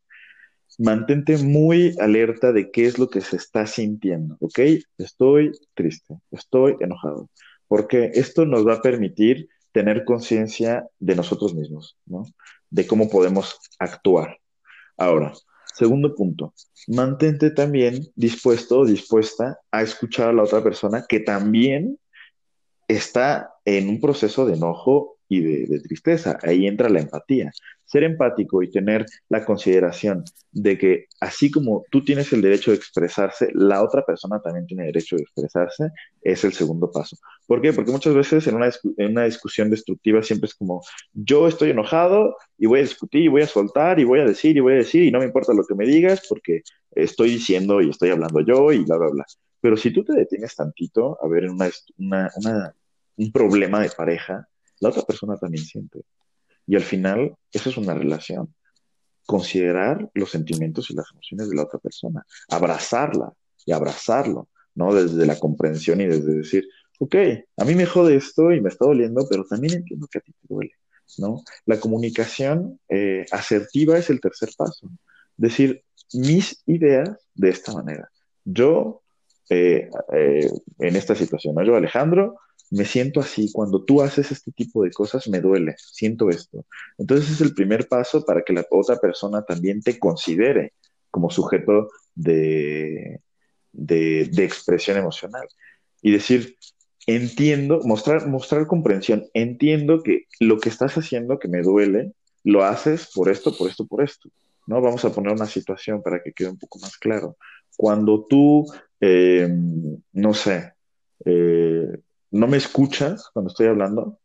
Mantente 0.79 1.37
muy 1.39 1.95
alerta 1.99 2.53
de 2.53 2.71
qué 2.71 2.87
es 2.87 2.99
lo 2.99 3.09
que 3.09 3.21
se 3.21 3.37
está 3.37 3.67
sintiendo, 3.67 4.37
¿ok? 4.41 4.61
Estoy 4.99 5.53
triste, 5.75 6.19
estoy 6.31 6.77
enojado, 6.81 7.31
porque 7.67 8.11
esto 8.15 8.45
nos 8.45 8.67
va 8.67 8.75
a 8.75 8.83
permitir 8.83 9.49
tener 9.73 10.05
conciencia 10.05 10.87
de 10.99 11.17
nosotros 11.17 11.55
mismos, 11.55 11.97
¿no? 12.07 12.25
De 12.71 12.87
cómo 12.87 13.09
podemos 13.09 13.59
actuar. 13.79 14.39
Ahora, 14.97 15.33
segundo 15.75 16.15
punto, 16.15 16.55
mantente 16.89 17.51
también 17.51 18.09
dispuesto 18.15 18.81
o 18.81 18.87
dispuesta 18.87 19.59
a 19.71 19.83
escuchar 19.83 20.31
a 20.31 20.33
la 20.33 20.43
otra 20.43 20.63
persona 20.63 21.05
que 21.09 21.21
también 21.21 21.99
está 22.89 23.55
en 23.65 23.89
un 23.89 24.01
proceso 24.01 24.47
de 24.47 24.55
enojo 24.55 25.18
y 25.29 25.41
de, 25.41 25.81
tristeza. 25.81 26.39
Ahí 26.43 26.67
entra 26.67 26.89
la 26.89 27.01
empatía. 27.01 27.53
Ser 27.85 28.05
empático 28.05 28.63
y 28.63 28.71
tener 28.71 29.07
la 29.29 29.45
consideración 29.45 30.25
de 30.53 30.77
que 30.77 31.07
así 31.21 31.51
como 31.51 31.85
tú 31.91 32.05
tienes 32.05 32.33
el 32.33 32.43
derecho 32.43 32.71
de 32.71 32.77
expresarse, 32.77 33.51
la 33.55 33.83
otra 33.83 34.05
persona 34.05 34.41
también 34.41 34.67
tiene 34.67 34.85
derecho 34.85 35.17
de 35.17 35.23
expresarse, 35.23 35.91
es 36.23 36.45
el 36.45 36.53
segundo 36.53 36.91
paso. 36.91 37.17
¿Por 37.47 37.63
qué? 37.63 37.73
Porque 37.73 37.93
muchas 37.93 38.15
veces 38.15 38.47
en 38.47 38.57
una, 38.57 38.71
en 38.97 39.11
una 39.13 39.25
discusión 39.25 39.71
destructiva 39.71 40.23
siempre 40.23 40.49
es 40.49 40.55
como, 40.55 40.83
yo 41.13 41.49
estoy 41.49 41.71
enojado 41.71 42.37
y 42.59 42.67
voy 42.67 42.81
a 42.81 42.83
discutir 42.83 43.23
y 43.23 43.29
voy 43.29 43.43
a 43.43 43.47
soltar 43.47 44.01
y 44.01 44.05
voy 44.05 44.21
a 44.21 44.25
decir 44.25 44.57
y 44.57 44.61
voy 44.61 44.75
a 44.75 44.77
decir 44.77 45.05
y 45.05 45.11
no 45.11 45.21
me 45.21 45.27
importa 45.27 45.53
lo 45.55 45.65
que 45.65 45.75
me 45.75 45.87
digas 45.87 46.23
porque 46.29 46.63
estoy 46.91 47.31
diciendo 47.31 47.81
y 47.81 47.91
estoy 47.91 48.11
hablando 48.11 48.41
yo 48.41 48.73
y 48.73 48.85
bla, 48.85 48.97
bla, 48.97 49.09
bla. 49.09 49.25
Pero 49.61 49.77
si 49.77 49.91
tú 49.91 50.05
te 50.05 50.13
detienes 50.13 50.55
tantito 50.55 51.19
a 51.23 51.29
ver 51.29 51.49
un 51.49 53.33
problema 53.33 53.81
de 53.81 53.91
pareja, 53.91 54.47
la 54.81 54.91
otra 54.91 55.03
persona 55.03 55.37
también 55.37 55.65
siente. 55.65 56.03
Y 56.67 56.77
al 56.77 56.83
final, 56.83 57.35
eso 57.53 57.71
es 57.71 57.77
una 57.77 57.95
relación. 57.95 58.55
Considerar 59.27 60.11
los 60.15 60.31
sentimientos 60.31 60.91
y 60.91 60.95
las 60.95 61.11
emociones 61.13 61.49
de 61.49 61.57
la 61.57 61.63
otra 61.63 61.79
persona, 61.79 62.25
abrazarla 62.49 63.33
y 63.65 63.73
abrazarlo, 63.73 64.49
¿no? 64.75 64.95
Desde 64.95 65.27
la 65.27 65.39
comprensión 65.39 66.01
y 66.01 66.07
desde 66.07 66.35
decir, 66.35 66.69
ok, 66.99 67.15
a 67.57 67.65
mí 67.65 67.75
me 67.75 67.87
jode 67.87 68.17
esto 68.17 68.53
y 68.53 68.61
me 68.61 68.69
está 68.69 68.87
doliendo, 68.87 69.27
pero 69.29 69.45
también 69.45 69.75
entiendo 69.75 70.07
que 70.11 70.19
a 70.19 70.21
ti 70.21 70.33
te 70.33 70.55
duele, 70.55 70.73
¿no? 71.19 71.43
La 71.67 71.79
comunicación 71.81 72.81
eh, 72.89 73.25
asertiva 73.31 73.99
es 73.99 74.11
el 74.11 74.21
tercer 74.21 74.51
paso. 74.57 74.91
Decir 75.37 75.85
mis 76.13 76.63
ideas 76.67 77.11
de 77.35 77.51
esta 77.51 77.73
manera. 77.73 78.11
Yo, 78.45 79.03
eh, 79.51 79.91
eh, 80.13 80.51
en 80.79 80.97
esta 80.97 81.15
situación, 81.15 81.55
¿no? 81.55 81.65
Yo, 81.65 81.77
Alejandro, 81.77 82.39
me 82.71 82.85
siento 82.85 83.21
así, 83.21 83.51
cuando 83.53 83.85
tú 83.85 84.03
haces 84.03 84.31
este 84.31 84.53
tipo 84.53 84.83
de 84.83 84.91
cosas 84.91 85.29
me 85.29 85.41
duele, 85.41 85.75
siento 85.79 86.29
esto. 86.29 86.67
Entonces 86.99 87.31
es 87.31 87.41
el 87.41 87.55
primer 87.55 87.89
paso 87.89 88.25
para 88.25 88.43
que 88.43 88.53
la 88.53 88.67
otra 88.71 88.97
persona 88.97 89.43
también 89.43 89.81
te 89.83 89.99
considere 89.99 90.75
como 91.11 91.31
sujeto 91.31 91.89
de, 92.15 93.21
de, 93.73 94.45
expresión 94.45 94.97
emocional. 94.99 95.47
Y 96.03 96.13
decir, 96.13 96.57
entiendo, 97.07 97.81
mostrar, 97.85 98.29
mostrar 98.29 98.67
comprensión, 98.67 99.27
entiendo 99.35 100.03
que 100.03 100.27
lo 100.41 100.59
que 100.59 100.69
estás 100.69 100.97
haciendo 100.97 101.39
que 101.39 101.49
me 101.49 101.63
duele, 101.63 102.13
lo 102.45 102.65
haces 102.65 103.11
por 103.15 103.29
esto, 103.29 103.57
por 103.57 103.71
esto, 103.71 103.87
por 103.87 104.03
esto. 104.03 104.29
¿no? 104.67 104.81
Vamos 104.81 105.05
a 105.05 105.13
poner 105.13 105.33
una 105.33 105.47
situación 105.47 106.03
para 106.03 106.23
que 106.23 106.33
quede 106.33 106.51
un 106.51 106.59
poco 106.59 106.79
más 106.79 106.97
claro. 106.99 107.37
Cuando 107.77 108.27
tú, 108.27 108.67
eh, 109.01 109.49
no 110.13 110.35
sé, 110.35 110.75
eh, 111.25 111.99
no 112.31 112.47
me 112.47 112.57
escuchas 112.57 113.31
cuando 113.33 113.51
estoy 113.51 113.67
hablando, 113.67 114.19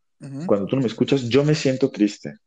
cuando 0.46 0.68
tú 0.68 0.78
no 0.78 0.82
me 0.82 0.88
escuchas, 0.88 1.28
yo 1.28 1.44
me 1.44 1.54
siento 1.54 1.90
triste. 1.90 2.38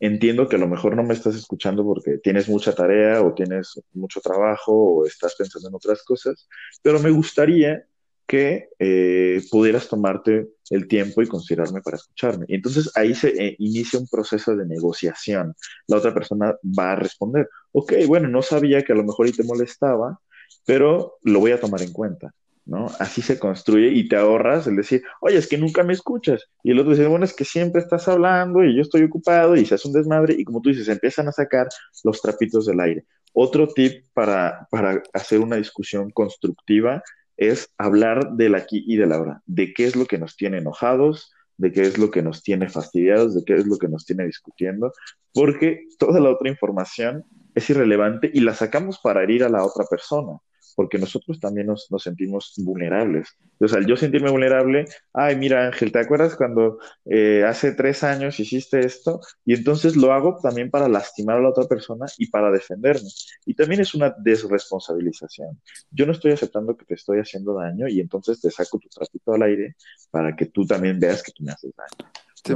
Entiendo 0.00 0.48
que 0.48 0.56
a 0.56 0.58
lo 0.58 0.68
mejor 0.68 0.96
no 0.96 1.02
me 1.02 1.14
estás 1.14 1.34
escuchando 1.34 1.84
porque 1.84 2.18
tienes 2.18 2.48
mucha 2.48 2.74
tarea 2.74 3.22
o 3.22 3.32
tienes 3.32 3.80
mucho 3.94 4.20
trabajo 4.20 4.72
o 4.72 5.06
estás 5.06 5.34
pensando 5.36 5.68
en 5.68 5.74
otras 5.74 6.02
cosas, 6.02 6.46
pero 6.82 6.98
me 6.98 7.10
gustaría 7.10 7.86
que 8.26 8.68
eh, 8.78 9.42
pudieras 9.50 9.88
tomarte 9.88 10.48
el 10.70 10.88
tiempo 10.88 11.22
y 11.22 11.26
considerarme 11.26 11.82
para 11.82 11.96
escucharme. 11.96 12.46
Y 12.48 12.54
entonces 12.54 12.90
ahí 12.94 13.14
se 13.14 13.28
eh, 13.28 13.56
inicia 13.58 13.98
un 13.98 14.08
proceso 14.08 14.56
de 14.56 14.66
negociación. 14.66 15.54
La 15.86 15.98
otra 15.98 16.14
persona 16.14 16.56
va 16.78 16.92
a 16.92 16.96
responder, 16.96 17.48
ok, 17.72 17.92
bueno, 18.06 18.28
no 18.28 18.42
sabía 18.42 18.82
que 18.82 18.92
a 18.92 18.96
lo 18.96 19.04
mejor 19.04 19.28
y 19.28 19.32
te 19.32 19.44
molestaba, 19.44 20.18
pero 20.64 21.18
lo 21.22 21.40
voy 21.40 21.52
a 21.52 21.60
tomar 21.60 21.82
en 21.82 21.92
cuenta. 21.92 22.34
¿No? 22.64 22.86
Así 22.98 23.22
se 23.22 23.38
construye 23.38 23.88
y 23.88 24.08
te 24.08 24.16
ahorras 24.16 24.66
el 24.66 24.76
decir, 24.76 25.02
oye, 25.20 25.36
es 25.36 25.48
que 25.48 25.58
nunca 25.58 25.82
me 25.82 25.92
escuchas. 25.92 26.48
Y 26.62 26.70
el 26.70 26.78
otro 26.78 26.92
dice, 26.92 27.06
bueno, 27.06 27.24
es 27.24 27.34
que 27.34 27.44
siempre 27.44 27.80
estás 27.80 28.08
hablando 28.08 28.64
y 28.64 28.76
yo 28.76 28.82
estoy 28.82 29.02
ocupado 29.02 29.56
y 29.56 29.66
se 29.66 29.74
hace 29.74 29.88
un 29.88 29.94
desmadre 29.94 30.34
y 30.38 30.44
como 30.44 30.60
tú 30.60 30.70
dices, 30.70 30.88
empiezan 30.88 31.28
a 31.28 31.32
sacar 31.32 31.68
los 32.04 32.20
trapitos 32.20 32.66
del 32.66 32.80
aire. 32.80 33.04
Otro 33.32 33.68
tip 33.68 34.04
para, 34.12 34.66
para 34.70 35.02
hacer 35.12 35.40
una 35.40 35.56
discusión 35.56 36.10
constructiva 36.10 37.02
es 37.36 37.72
hablar 37.78 38.32
del 38.32 38.54
aquí 38.54 38.84
y 38.86 38.96
del 38.96 39.12
ahora, 39.12 39.42
de 39.46 39.72
qué 39.72 39.86
es 39.86 39.96
lo 39.96 40.06
que 40.06 40.18
nos 40.18 40.36
tiene 40.36 40.58
enojados, 40.58 41.32
de 41.56 41.72
qué 41.72 41.82
es 41.82 41.98
lo 41.98 42.10
que 42.10 42.22
nos 42.22 42.42
tiene 42.42 42.68
fastidiados, 42.68 43.34
de 43.34 43.42
qué 43.44 43.54
es 43.54 43.66
lo 43.66 43.78
que 43.78 43.88
nos 43.88 44.04
tiene 44.04 44.26
discutiendo, 44.26 44.92
porque 45.32 45.86
toda 45.98 46.20
la 46.20 46.30
otra 46.30 46.48
información 46.48 47.24
es 47.54 47.68
irrelevante 47.70 48.30
y 48.32 48.40
la 48.40 48.54
sacamos 48.54 48.98
para 49.02 49.22
herir 49.22 49.44
a 49.44 49.48
la 49.48 49.64
otra 49.64 49.84
persona 49.88 50.38
porque 50.74 50.98
nosotros 50.98 51.38
también 51.40 51.66
nos, 51.66 51.90
nos, 51.90 52.02
sentimos 52.02 52.54
vulnerables. 52.58 53.36
O 53.60 53.68
sea, 53.68 53.78
al 53.78 53.86
yo 53.86 53.96
sentirme 53.96 54.30
vulnerable, 54.30 54.86
ay, 55.12 55.36
mira 55.36 55.66
Ángel, 55.66 55.92
¿te 55.92 56.00
acuerdas 56.00 56.36
cuando 56.36 56.78
eh, 57.04 57.44
hace 57.46 57.72
tres 57.72 58.02
años 58.02 58.40
hiciste 58.40 58.80
esto? 58.80 59.20
Y 59.44 59.54
entonces 59.54 59.96
lo 59.96 60.12
hago 60.12 60.38
también 60.42 60.70
para 60.70 60.88
lastimar 60.88 61.38
a 61.38 61.40
la 61.40 61.50
otra 61.50 61.64
persona 61.64 62.06
y 62.18 62.28
para 62.28 62.50
defenderme. 62.50 63.08
Y 63.46 63.54
también 63.54 63.80
es 63.80 63.94
una 63.94 64.14
desresponsabilización. 64.18 65.60
Yo 65.90 66.06
no 66.06 66.12
estoy 66.12 66.32
aceptando 66.32 66.76
que 66.76 66.84
te 66.84 66.94
estoy 66.94 67.18
haciendo 67.18 67.54
daño 67.54 67.88
y 67.88 68.00
entonces 68.00 68.40
te 68.40 68.50
saco 68.50 68.78
tu 68.78 68.88
trapito 68.88 69.32
al 69.32 69.42
aire 69.42 69.76
para 70.10 70.34
que 70.34 70.46
tú 70.46 70.66
también 70.66 70.98
veas 70.98 71.22
que 71.22 71.32
tú 71.32 71.44
me 71.44 71.52
haces 71.52 71.72
daño. 71.76 72.10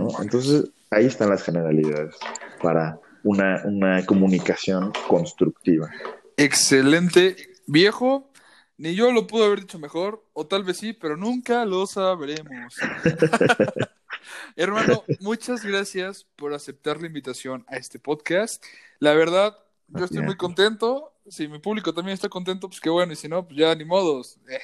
¿no? 0.05 0.23
Entonces, 0.23 0.71
ahí 0.91 1.07
están 1.07 1.31
las 1.31 1.43
generalidades 1.43 2.17
para 2.63 2.99
una, 3.23 3.63
una 3.65 4.05
comunicación 4.05 4.93
constructiva. 5.09 5.91
Excelente 6.37 7.37
viejo, 7.67 8.31
ni 8.79 8.95
yo 8.95 9.13
lo 9.13 9.27
pude 9.27 9.45
haber 9.45 9.61
dicho 9.61 9.79
mejor, 9.79 10.25
o 10.33 10.47
tal 10.47 10.65
vez 10.65 10.79
sí, 10.79 10.93
pero 10.93 11.17
nunca 11.17 11.65
lo 11.65 11.87
sabremos. 11.87 12.75
Hermano, 14.57 15.05
muchas 15.21 15.65
gracias 15.65 16.27
por 16.37 16.55
aceptar 16.55 17.01
la 17.01 17.07
invitación 17.07 17.65
a 17.69 17.77
este 17.77 17.99
podcast. 17.99 18.63
La 18.99 19.15
verdad, 19.15 19.57
yo 19.89 20.05
estoy 20.05 20.23
muy 20.23 20.37
contento. 20.37 21.13
Si 21.29 21.49
mi 21.49 21.59
público 21.59 21.93
también 21.95 22.15
está 22.15 22.29
contento, 22.29 22.69
pues 22.69 22.81
qué 22.81 22.91
bueno, 22.91 23.13
y 23.13 23.17
si 23.17 23.29
no, 23.29 23.47
pues 23.47 23.59
ya 23.59 23.75
ni 23.75 23.85
modos. 23.85 24.39
Eh, 24.49 24.61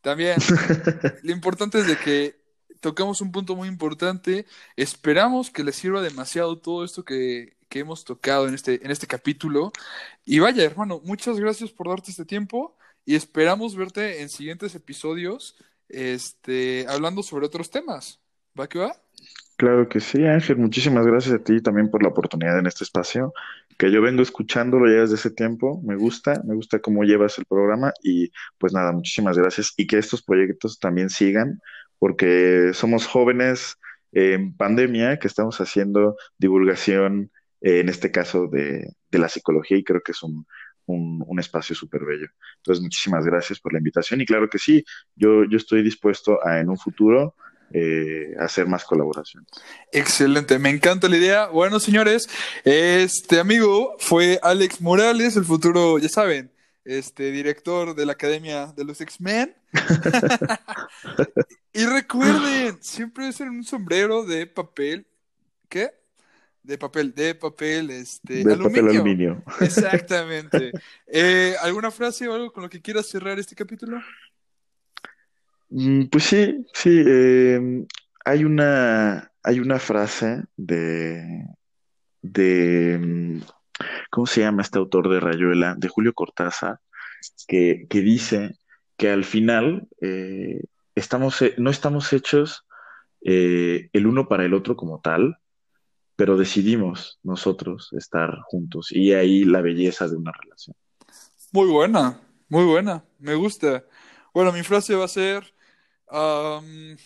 también, 0.00 0.36
lo 1.22 1.32
importante 1.32 1.78
es 1.78 1.86
de 1.86 1.96
que 1.96 2.40
tocamos 2.80 3.20
un 3.20 3.32
punto 3.32 3.56
muy 3.56 3.68
importante. 3.68 4.46
Esperamos 4.76 5.50
que 5.50 5.64
les 5.64 5.76
sirva 5.76 6.00
demasiado 6.00 6.58
todo 6.58 6.84
esto 6.84 7.04
que, 7.04 7.57
que 7.68 7.80
hemos 7.80 8.04
tocado 8.04 8.48
en 8.48 8.54
este, 8.54 8.84
en 8.84 8.90
este 8.90 9.06
capítulo. 9.06 9.72
Y 10.24 10.38
vaya, 10.38 10.64
hermano, 10.64 11.00
muchas 11.04 11.38
gracias 11.38 11.70
por 11.70 11.88
darte 11.88 12.10
este 12.10 12.24
tiempo 12.24 12.76
y 13.04 13.14
esperamos 13.14 13.76
verte 13.76 14.22
en 14.22 14.28
siguientes 14.28 14.74
episodios 14.74 15.56
este, 15.88 16.86
hablando 16.88 17.22
sobre 17.22 17.46
otros 17.46 17.70
temas. 17.70 18.20
¿Va 18.58 18.68
que 18.68 18.78
va? 18.78 18.96
Claro 19.56 19.88
que 19.88 20.00
sí, 20.00 20.24
Ángel. 20.24 20.56
Muchísimas 20.56 21.06
gracias 21.06 21.34
a 21.34 21.42
ti 21.42 21.60
también 21.60 21.90
por 21.90 22.02
la 22.02 22.10
oportunidad 22.10 22.58
en 22.58 22.66
este 22.66 22.84
espacio, 22.84 23.32
que 23.76 23.90
yo 23.90 24.00
vengo 24.00 24.22
escuchándolo 24.22 24.86
ya 24.86 25.00
desde 25.00 25.16
ese 25.16 25.30
tiempo. 25.30 25.80
Me 25.82 25.96
gusta, 25.96 26.42
me 26.44 26.54
gusta 26.54 26.78
cómo 26.78 27.02
llevas 27.02 27.38
el 27.38 27.44
programa 27.44 27.92
y 28.02 28.30
pues 28.58 28.72
nada, 28.72 28.92
muchísimas 28.92 29.36
gracias 29.36 29.74
y 29.76 29.86
que 29.86 29.98
estos 29.98 30.22
proyectos 30.22 30.78
también 30.78 31.10
sigan, 31.10 31.60
porque 31.98 32.70
somos 32.74 33.06
jóvenes 33.06 33.76
en 34.12 34.56
pandemia 34.56 35.18
que 35.18 35.26
estamos 35.26 35.60
haciendo 35.60 36.16
divulgación 36.38 37.30
eh, 37.60 37.80
en 37.80 37.88
este 37.88 38.10
caso 38.10 38.46
de, 38.46 38.92
de, 39.10 39.18
la 39.18 39.28
psicología 39.28 39.76
y 39.76 39.84
creo 39.84 40.00
que 40.00 40.12
es 40.12 40.22
un, 40.22 40.46
un, 40.86 41.24
un 41.26 41.38
espacio 41.38 41.74
súper 41.74 42.04
bello. 42.04 42.28
Entonces, 42.58 42.82
muchísimas 42.82 43.24
gracias 43.24 43.60
por 43.60 43.72
la 43.72 43.78
invitación 43.78 44.20
y 44.20 44.26
claro 44.26 44.48
que 44.48 44.58
sí, 44.58 44.84
yo, 45.14 45.44
yo 45.44 45.56
estoy 45.56 45.82
dispuesto 45.82 46.44
a 46.46 46.60
en 46.60 46.68
un 46.68 46.78
futuro 46.78 47.34
eh, 47.72 48.34
hacer 48.40 48.66
más 48.66 48.84
colaboraciones. 48.84 49.50
Excelente, 49.92 50.58
me 50.58 50.70
encanta 50.70 51.08
la 51.08 51.18
idea. 51.18 51.46
Bueno, 51.48 51.80
señores, 51.80 52.28
este 52.64 53.40
amigo 53.40 53.94
fue 53.98 54.40
Alex 54.42 54.80
Morales, 54.80 55.36
el 55.36 55.44
futuro, 55.44 55.98
ya 55.98 56.08
saben, 56.08 56.50
este 56.84 57.30
director 57.30 57.94
de 57.94 58.06
la 58.06 58.12
Academia 58.12 58.68
de 58.68 58.84
los 58.84 59.00
X-Men. 59.02 59.54
y 61.74 61.84
recuerden, 61.84 62.82
siempre 62.82 63.28
es 63.28 63.40
en 63.42 63.50
un 63.50 63.64
sombrero 63.64 64.24
de 64.24 64.46
papel. 64.46 65.06
¿Qué? 65.68 65.90
De 66.68 66.76
papel, 66.76 67.14
de 67.14 67.34
papel, 67.34 67.88
este, 67.88 68.44
de 68.44 68.52
aluminio. 68.52 68.68
papel 68.68 68.88
aluminio. 68.90 69.42
Exactamente. 69.62 70.70
Eh, 71.06 71.54
¿Alguna 71.62 71.90
frase 71.90 72.28
o 72.28 72.34
algo 72.34 72.52
con 72.52 72.62
lo 72.62 72.68
que 72.68 72.82
quieras 72.82 73.06
cerrar 73.06 73.38
este 73.38 73.54
capítulo? 73.54 73.98
Mm, 75.70 76.04
Pues 76.10 76.24
sí, 76.24 76.66
sí. 76.74 77.02
eh, 77.06 77.86
hay 78.22 78.44
una, 78.44 79.32
hay 79.42 79.60
una 79.60 79.78
frase 79.78 80.42
de, 80.58 81.46
de, 82.20 82.98
mm, 83.00 83.40
¿cómo 84.10 84.26
se 84.26 84.42
llama 84.42 84.60
este 84.60 84.78
autor 84.78 85.08
de 85.08 85.20
Rayuela? 85.20 85.74
De 85.74 85.88
Julio 85.88 86.12
Cortázar, 86.12 86.80
que, 87.46 87.86
que 87.88 88.00
dice 88.02 88.56
que 88.98 89.08
al 89.10 89.24
final 89.24 89.88
eh, 90.02 90.64
estamos, 90.94 91.40
he- 91.40 91.54
no 91.56 91.70
estamos 91.70 92.12
hechos 92.12 92.66
eh, 93.24 93.88
el 93.94 94.06
uno 94.06 94.28
para 94.28 94.44
el 94.44 94.52
otro 94.52 94.76
como 94.76 95.00
tal, 95.00 95.38
pero 96.18 96.36
decidimos 96.36 97.20
nosotros 97.22 97.92
estar 97.92 98.40
juntos 98.46 98.90
y 98.90 99.12
ahí 99.12 99.44
la 99.44 99.60
belleza 99.60 100.08
de 100.08 100.16
una 100.16 100.32
relación. 100.32 100.74
Muy 101.52 101.68
buena, 101.68 102.20
muy 102.48 102.64
buena, 102.64 103.04
me 103.20 103.36
gusta. 103.36 103.84
Bueno, 104.34 104.50
mi 104.50 104.64
frase 104.64 104.96
va 104.96 105.04
a 105.04 105.08
ser, 105.08 105.54
am, 106.08 106.96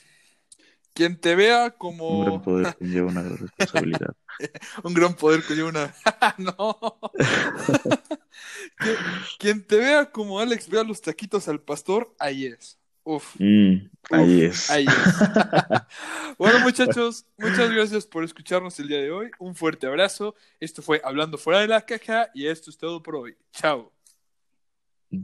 Quien 0.95 1.21
te 1.21 1.35
vea 1.35 1.65
Un 1.65 1.67
gran 1.67 1.79
como 1.79 2.43
poder 2.43 2.75
conlleva 2.75 3.11
una 3.11 3.23
gran 3.23 3.37
responsabilidad. 3.37 4.17
un 4.83 4.95
gran 4.95 5.15
poder 5.15 5.45
conlleva 5.45 5.69
una. 5.69 5.95
no. 6.39 6.99
Quien 9.39 9.67
te 9.67 9.77
vea 9.77 10.11
como 10.11 10.41
Alex 10.41 10.71
vea 10.71 10.85
los 10.85 11.03
taquitos 11.03 11.49
al 11.49 11.61
pastor, 11.61 12.15
ahí 12.19 12.47
es. 12.47 12.79
Uf. 13.05 13.35
Mm, 13.39 13.89
ahí 14.11 14.43
es. 14.43 14.71
Ahí 14.71 14.87
es. 14.87 15.79
bueno, 16.39 16.61
muchachos, 16.61 17.27
muchas 17.37 17.71
gracias 17.71 18.07
por 18.07 18.23
escucharnos 18.23 18.79
el 18.79 18.89
día 18.89 18.99
de 18.99 19.11
hoy. 19.11 19.31
Un 19.39 19.55
fuerte 19.55 19.87
abrazo. 19.87 20.35
Esto 20.61 20.83
fue 20.83 21.01
Hablando 21.05 21.37
Fuera 21.39 21.61
de 21.61 21.69
la 21.69 21.81
Caja 21.81 22.31
y 22.35 22.47
esto 22.47 22.71
es 22.71 22.79
todo 22.79 23.03
por 23.03 23.17
hoy. 23.17 23.37
Chao. 23.53 23.93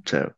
Chao. 0.05 0.35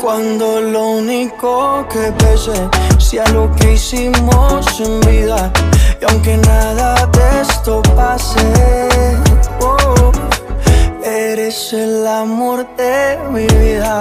Cuando 0.00 0.60
lo 0.60 0.90
único 0.98 1.86
que 1.88 2.12
pese 2.18 2.68
sea 2.98 3.26
lo 3.32 3.50
que 3.56 3.72
hicimos 3.72 4.80
en 4.80 5.00
vida 5.00 5.52
y 6.00 6.04
aunque 6.04 6.36
nada 6.36 7.06
de 7.06 7.40
esto 7.40 7.82
pase, 7.96 8.40
oh, 9.60 10.12
eres 11.02 11.72
el 11.72 12.06
amor 12.06 12.66
de 12.76 13.18
mi 13.30 13.46
vida. 13.46 14.00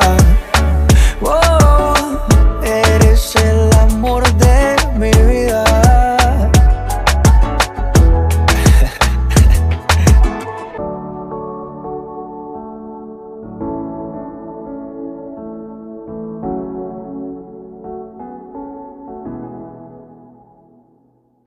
Oh, 1.22 1.93
eres 2.63 3.36
el 3.36 3.72
amor 3.74 4.24
de 4.34 4.45